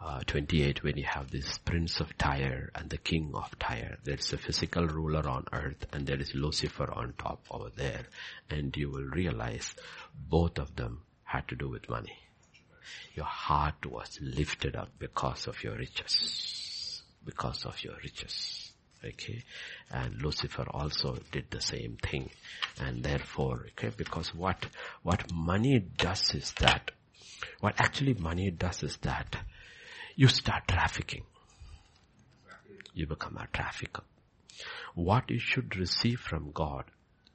[0.00, 4.32] uh, 28, when you have this prince of Tyre and the king of Tyre, there's
[4.32, 8.06] a physical ruler on earth and there is Lucifer on top over there,
[8.48, 9.74] and you will realize
[10.28, 12.16] both of them had to do with money.
[13.18, 17.02] Your heart was lifted up because of your riches.
[17.24, 18.70] Because of your riches.
[19.04, 19.42] Okay.
[19.90, 22.30] And Lucifer also did the same thing.
[22.80, 24.64] And therefore, okay, because what,
[25.02, 26.92] what money does is that,
[27.58, 29.34] what actually money does is that
[30.14, 31.24] you start trafficking.
[32.94, 34.04] You become a trafficker.
[34.94, 36.84] What you should receive from God,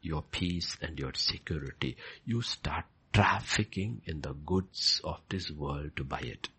[0.01, 6.03] your peace and your security, you start trafficking in the goods of this world to
[6.03, 6.49] buy it.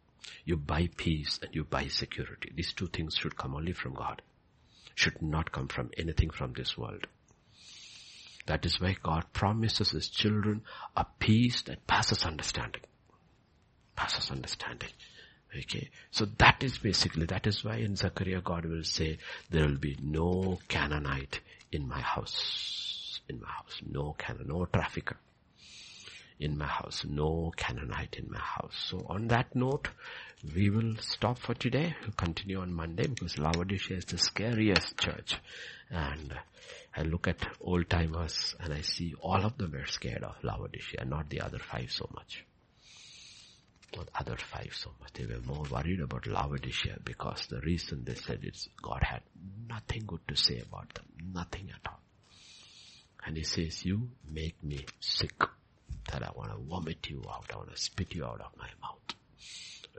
[0.44, 2.52] You buy peace and you buy security.
[2.55, 4.22] These two things should come only from God.
[4.94, 7.06] Should not come from anything from this world.
[8.47, 10.62] That is why God promises his children
[10.97, 12.82] a peace that passes understanding.
[13.97, 14.90] Passes understanding.
[15.56, 15.90] Okay.
[16.10, 19.18] So that is basically, that is why in Zechariah God will say,
[19.51, 21.40] there will be no Canaanite
[21.72, 23.20] in my house.
[23.28, 23.81] In my house.
[23.89, 25.16] No Canaan, no trafficker
[26.45, 27.05] in my house.
[27.09, 28.75] No Canaanite in my house.
[28.89, 29.89] So on that note,
[30.55, 31.97] we will stop for today.
[32.03, 35.37] We'll continue on Monday because Laodicea is the scariest church.
[35.91, 36.35] And
[36.97, 41.05] I look at old timers and I see all of them were scared of Laodicea,
[41.07, 42.45] not the other five so much.
[43.97, 45.12] Not other five so much.
[45.15, 49.23] They were more worried about Laodicea because the reason they said it's God had
[49.69, 51.07] nothing good to say about them.
[51.33, 52.01] Nothing at all.
[53.27, 55.33] And he says, you make me sick
[56.10, 57.47] that I want to vomit you out.
[57.52, 59.14] I want to spit you out of my mouth.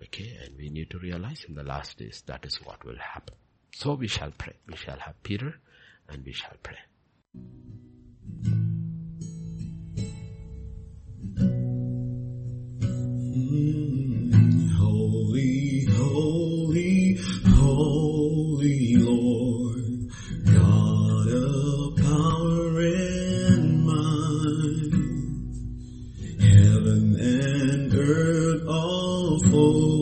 [0.04, 3.36] Okay, and we need to realize in the last days that is what will happen.
[3.74, 4.54] So we shall pray.
[4.68, 5.56] We shall have Peter
[6.10, 6.78] and we shall pray.
[28.06, 29.95] So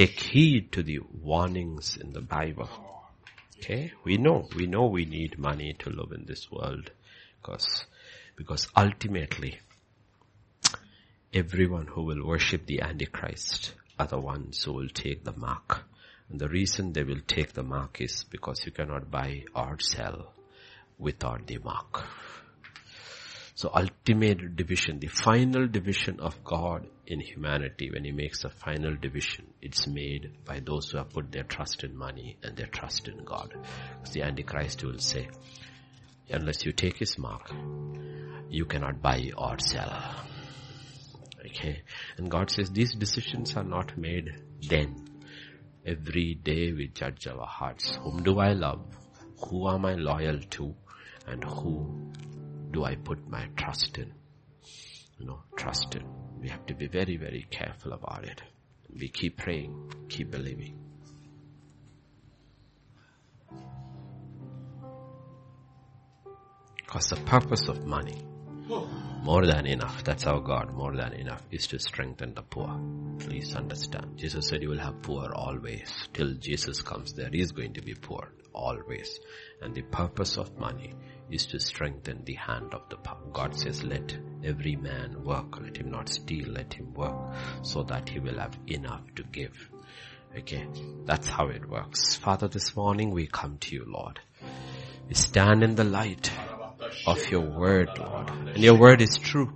[0.00, 2.70] take heed to the warnings in the Bible.
[3.58, 3.92] Okay?
[4.02, 6.90] We know, we know we need money to live in this world
[7.36, 7.84] because,
[8.34, 9.60] because ultimately,
[11.34, 15.84] everyone who will worship the Antichrist are the ones who will take the mark.
[16.30, 20.32] And the reason they will take the mark is because you cannot buy or sell
[20.98, 22.06] without the mark.
[23.54, 28.94] So ultimate division, the final division of God in humanity, when he makes a final
[28.94, 33.08] division, it's made by those who have put their trust in money and their trust
[33.08, 33.52] in God.
[33.98, 35.28] Because the Antichrist will say,
[36.28, 37.50] unless you take his mark,
[38.48, 39.92] you cannot buy or sell.
[41.44, 41.82] Okay.
[42.16, 44.30] And God says these decisions are not made
[44.68, 45.08] then.
[45.84, 47.96] Every day we judge our hearts.
[48.02, 48.84] Whom do I love?
[49.48, 50.76] Who am I loyal to?
[51.26, 52.12] And who
[52.70, 54.12] do I put my trust in?
[55.18, 56.29] You know, trust in.
[56.40, 58.42] We have to be very, very careful about it.
[58.98, 60.78] We keep praying, keep believing.
[66.76, 68.26] Because the purpose of money,
[69.22, 72.80] more than enough, that's our God, more than enough, is to strengthen the poor.
[73.18, 74.16] Please understand.
[74.16, 76.08] Jesus said you will have poor always.
[76.12, 79.20] Till Jesus comes, there is going to be poor always.
[79.60, 80.94] And the purpose of money
[81.30, 83.20] is to strengthen the hand of the power.
[83.32, 85.60] God says, let every man work.
[85.60, 86.48] Let him not steal.
[86.48, 87.16] Let him work
[87.62, 89.70] so that he will have enough to give.
[90.36, 90.66] Okay.
[91.04, 92.16] That's how it works.
[92.16, 94.20] Father, this morning we come to you, Lord.
[95.08, 96.30] We stand in the light
[97.06, 98.30] of your word, Lord.
[98.30, 99.52] And your word is true.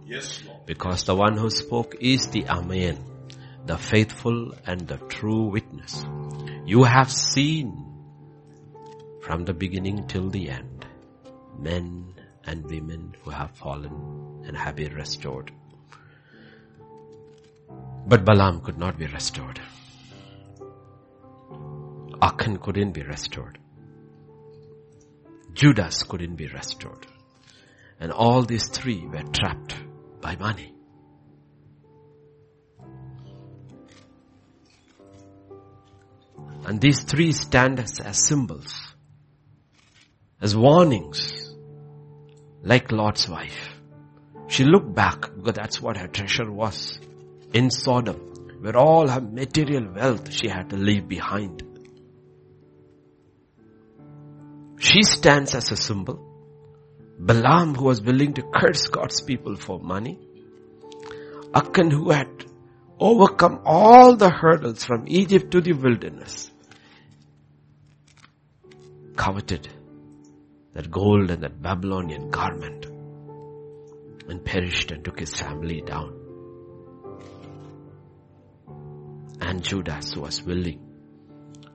[0.66, 2.98] Because the one who spoke is the Amen,
[3.66, 6.04] the faithful and the true witness.
[6.66, 7.80] You have seen
[9.22, 10.73] from the beginning till the end
[11.58, 12.14] men
[12.44, 15.50] and women who have fallen and have been restored.
[18.06, 19.60] But Balaam could not be restored.
[22.20, 23.58] Achan couldn't be restored.
[25.52, 27.06] Judas couldn't be restored.
[28.00, 29.74] And all these three were trapped
[30.20, 30.74] by money.
[36.66, 38.93] And these three stand as, as symbols,
[40.44, 41.54] as warnings,
[42.62, 43.80] like Lot's wife.
[44.46, 46.98] She looked back because that's what her treasure was
[47.54, 48.18] in Sodom,
[48.60, 51.62] where all her material wealth she had to leave behind.
[54.78, 56.18] She stands as a symbol.
[57.18, 60.18] Balaam who was willing to curse God's people for money.
[61.54, 62.44] Achan who had
[62.98, 66.50] overcome all the hurdles from Egypt to the wilderness.
[69.16, 69.70] Coveted
[70.74, 72.86] that gold and that Babylonian garment
[74.28, 76.20] and perished and took his family down.
[79.40, 80.80] And Judas was willing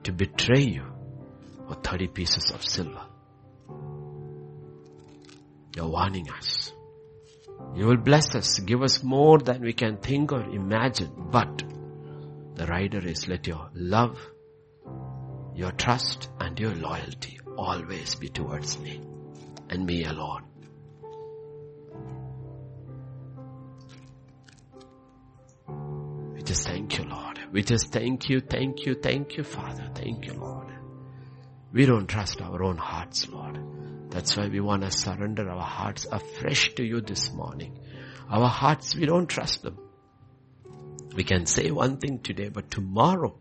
[0.02, 0.84] to betray you
[1.66, 3.06] for 30 pieces of silver.
[5.76, 6.72] You're warning us.
[7.74, 11.62] You will bless us, give us more than we can think or imagine, but
[12.54, 14.18] the rider is let your love,
[15.54, 19.00] your trust and your loyalty always be towards me
[19.68, 20.44] and me alone.
[26.34, 27.38] We just thank you, Lord.
[27.52, 29.88] We just thank you, thank you, thank you, Father.
[29.94, 30.68] Thank you, Lord.
[31.72, 33.58] We don't trust our own hearts, Lord.
[34.10, 37.78] That's why we want to surrender our hearts afresh to you this morning.
[38.28, 39.78] Our hearts, we don't trust them.
[41.14, 43.38] We can say one thing today, but tomorrow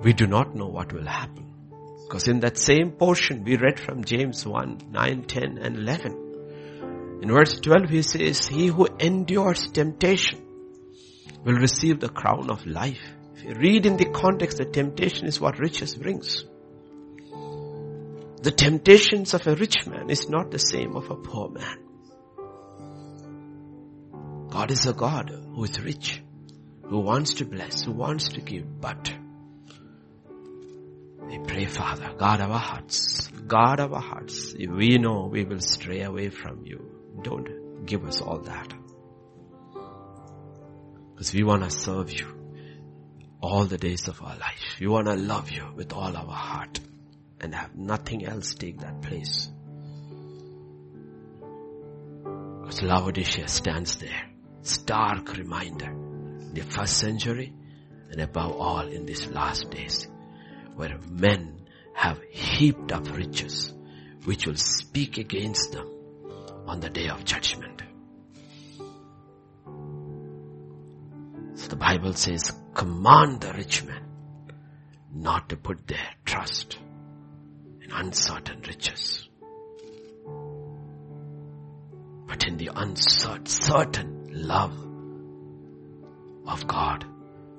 [0.00, 1.53] we do not know what will happen.
[2.04, 7.20] Because in that same portion we read from James 1, 9, 10 and 11.
[7.22, 10.42] In verse 12 he says, He who endures temptation
[11.44, 13.00] will receive the crown of life.
[13.36, 16.44] If you read in the context, the temptation is what riches brings.
[18.42, 21.78] The temptations of a rich man is not the same of a poor man.
[24.50, 26.22] God is a God who is rich,
[26.84, 29.12] who wants to bless, who wants to give, but
[31.28, 34.54] we pray, Father, guard our hearts, guard our hearts.
[34.58, 36.84] If we know we will stray away from you,
[37.22, 38.72] don't give us all that.
[41.12, 42.26] Because we want to serve you
[43.40, 44.76] all the days of our life.
[44.80, 46.80] We want to love you with all our heart
[47.40, 49.48] and have nothing else take that place.
[52.60, 54.30] Because Laodicea stands there,
[54.62, 57.52] stark reminder, in the first century
[58.10, 60.08] and above all in these last days,
[60.74, 63.72] where men have heaped up riches
[64.24, 65.88] which will speak against them
[66.66, 67.82] on the day of judgment.
[71.54, 74.02] So the Bible says, command the rich man
[75.12, 76.78] not to put their trust
[77.82, 79.28] in uncertain riches.
[82.26, 84.76] But in the uncertain love
[86.46, 87.13] of God.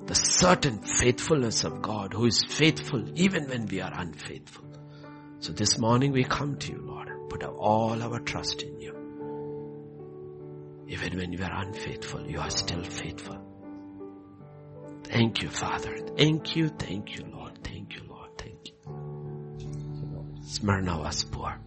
[0.05, 4.65] The certain faithfulness of God who is faithful even when we are unfaithful.
[5.39, 8.93] So this morning we come to you, Lord, put all our trust in you.
[10.87, 13.41] Even when we are unfaithful, you are still faithful.
[15.03, 15.97] Thank you, Father.
[16.15, 17.63] Thank you, thank you, Lord.
[17.63, 18.29] Thank you, Lord.
[18.37, 18.75] Thank you.
[20.43, 21.59] Smyrna was poor.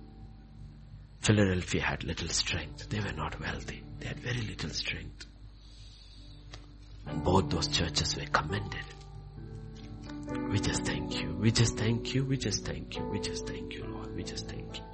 [1.20, 2.88] Philadelphia had little strength.
[2.88, 3.82] They were not wealthy.
[3.98, 5.26] They had very little strength.
[7.08, 8.84] And both those churches were commended.
[10.50, 11.34] We just thank you.
[11.36, 12.24] We just thank you.
[12.24, 13.04] We just thank you.
[13.04, 14.14] We just thank you, Lord.
[14.14, 14.84] We just thank you.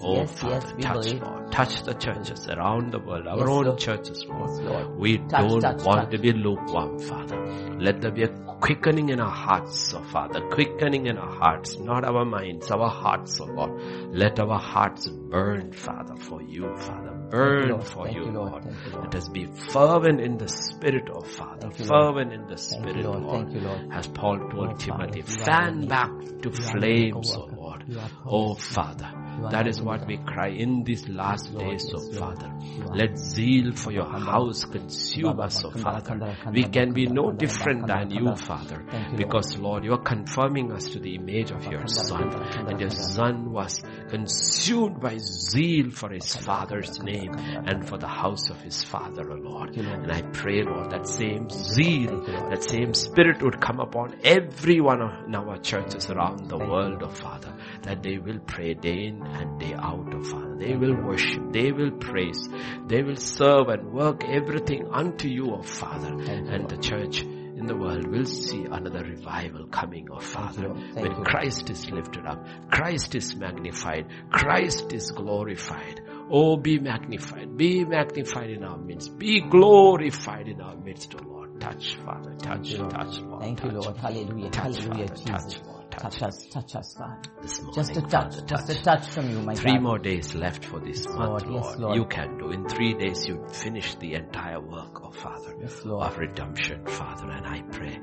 [0.00, 1.22] Oh, Yes, Father, yes, touch, believe.
[1.22, 1.52] Lord.
[1.52, 3.78] Touch the churches around the world, our Yes, own Lord.
[3.78, 4.50] churches, Lord.
[4.64, 4.98] Lord.
[4.98, 6.10] We Touch, don't touch, want touch.
[6.10, 7.38] to be lukewarm, Father.
[7.78, 10.40] Let there be a quickening in our hearts, oh Father.
[10.50, 13.80] Quickening in our hearts, not our minds, our hearts, oh Lord.
[14.14, 17.13] Let our hearts burn, Father, for you, Father.
[17.30, 17.84] Burn Lord.
[17.84, 18.52] for Thank you, you, Lord.
[18.52, 18.64] Lord.
[18.64, 19.04] You, Lord.
[19.04, 21.60] Let us be fervent in the Spirit, of Father.
[21.62, 23.22] Thank you, fervent in the Spirit, you, Lord.
[23.22, 23.46] Lord.
[23.46, 23.92] Thank you, Lord.
[23.92, 26.10] As Paul told Timothy, fan back
[26.42, 27.48] to You flames, oh.
[27.56, 27.84] Lord.
[27.88, 32.50] You Oh Father, You that is what we cry in these last days, oh Father.
[32.94, 36.50] Let zeal for your house consume us, Kandara, Father.
[36.52, 38.82] We can be no different than you, Father.
[38.90, 39.16] Thank you, Lord.
[39.16, 42.32] Because Lord, you are confirming us to the image of your Son.
[42.68, 48.50] And your Son was consumed by zeal for his Father's name and for the house
[48.50, 49.74] of his Father, O Lord.
[49.74, 50.02] Thank you, Lord.
[50.02, 52.52] And I pray, Lord, that same zeal, Thank you, Lord.
[52.52, 57.02] that same spirit would come upon every one of- in our churches around the world,
[57.02, 57.52] O Father,
[57.82, 60.56] that they will pray day in and day out, O Father.
[60.58, 62.48] They will worship, they will praise,
[62.86, 66.16] they will serve and work everything unto you, O Father.
[66.24, 66.68] Thank And Lord.
[66.70, 70.68] the church in the world will see another revival coming, oh Father.
[70.68, 70.80] Lord.
[70.94, 71.24] Thank When you.
[71.24, 76.00] Christ is lifted up, Christ is magnified, Christ is glorified.
[76.30, 81.60] Oh, be magnified, be magnified in our midst, be glorified in our midst, oh Lord.
[81.60, 82.90] Touch, Father, touch, you, Lord.
[82.90, 83.42] touch, Lord.
[83.42, 83.84] Thank you, touch.
[83.84, 83.96] Lord.
[83.98, 84.50] Hallelujah.
[84.50, 85.54] Touch, Hallelujah, Father, Jesus.
[85.54, 86.22] touch, touch touch.
[86.22, 87.28] us, touch us, God.
[87.42, 89.82] This morning, Just a touch, Father, just a touch from you, my Three God.
[89.82, 91.42] more days left for this month, Lord.
[91.42, 91.78] Yes, Lord.
[91.80, 91.96] Lord.
[91.96, 92.50] You can do.
[92.50, 96.06] In three days, you finish the entire work, oh Father, Yes, Lord.
[96.06, 97.30] of redemption, Father.
[97.30, 97.98] And I pray,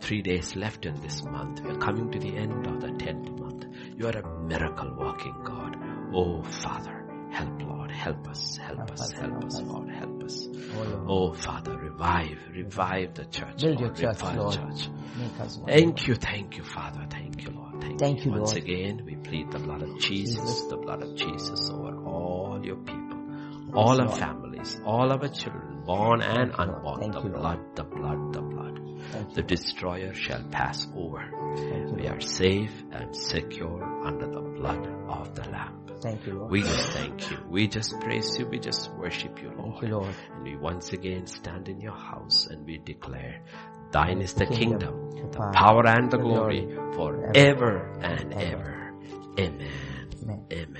[0.00, 1.60] three days left in this month.
[1.62, 3.66] We are coming to the end of the tenth month.
[3.96, 5.76] You are a miracle working God.
[6.12, 9.62] Oh Father, help, Lord, help us, help, Help us, us, help help us, us.
[9.62, 10.48] Lord, help us.
[10.76, 13.62] Oh, Oh Father, revive, revive the church.
[13.62, 14.54] Build your church, Lord.
[14.54, 14.88] church.
[15.18, 15.68] Make us one.
[15.72, 17.06] Thank you, thank you, Father.
[17.10, 17.80] Thank you, Lord.
[17.80, 18.62] Thank, Thank you, Once Lord.
[18.62, 20.62] again, we plead the blood of Jesus, Jesus.
[20.68, 23.18] the blood of Jesus over all your people,
[23.74, 24.18] all our Lord.
[24.18, 27.00] families, all our children, born and Thank you, unborn.
[27.00, 29.34] Thank the you, blood, the blood, the blood.
[29.34, 31.22] The destroyer shall pass over.
[31.56, 35.85] You, We are safe and secure under the blood of the Lamb.
[36.06, 36.52] Thank you, Lord.
[36.52, 37.38] We just thank you.
[37.50, 38.46] We just praise you.
[38.46, 39.82] We just worship you, Lord.
[39.82, 40.14] you, Lord.
[40.34, 43.42] And we once again stand in your house and we declare,
[43.90, 48.94] Thine is the kingdom, kingdom, the power, and the glory forever and ever.
[49.36, 49.66] Amen.
[50.22, 50.46] Amen.
[50.52, 50.78] Amen.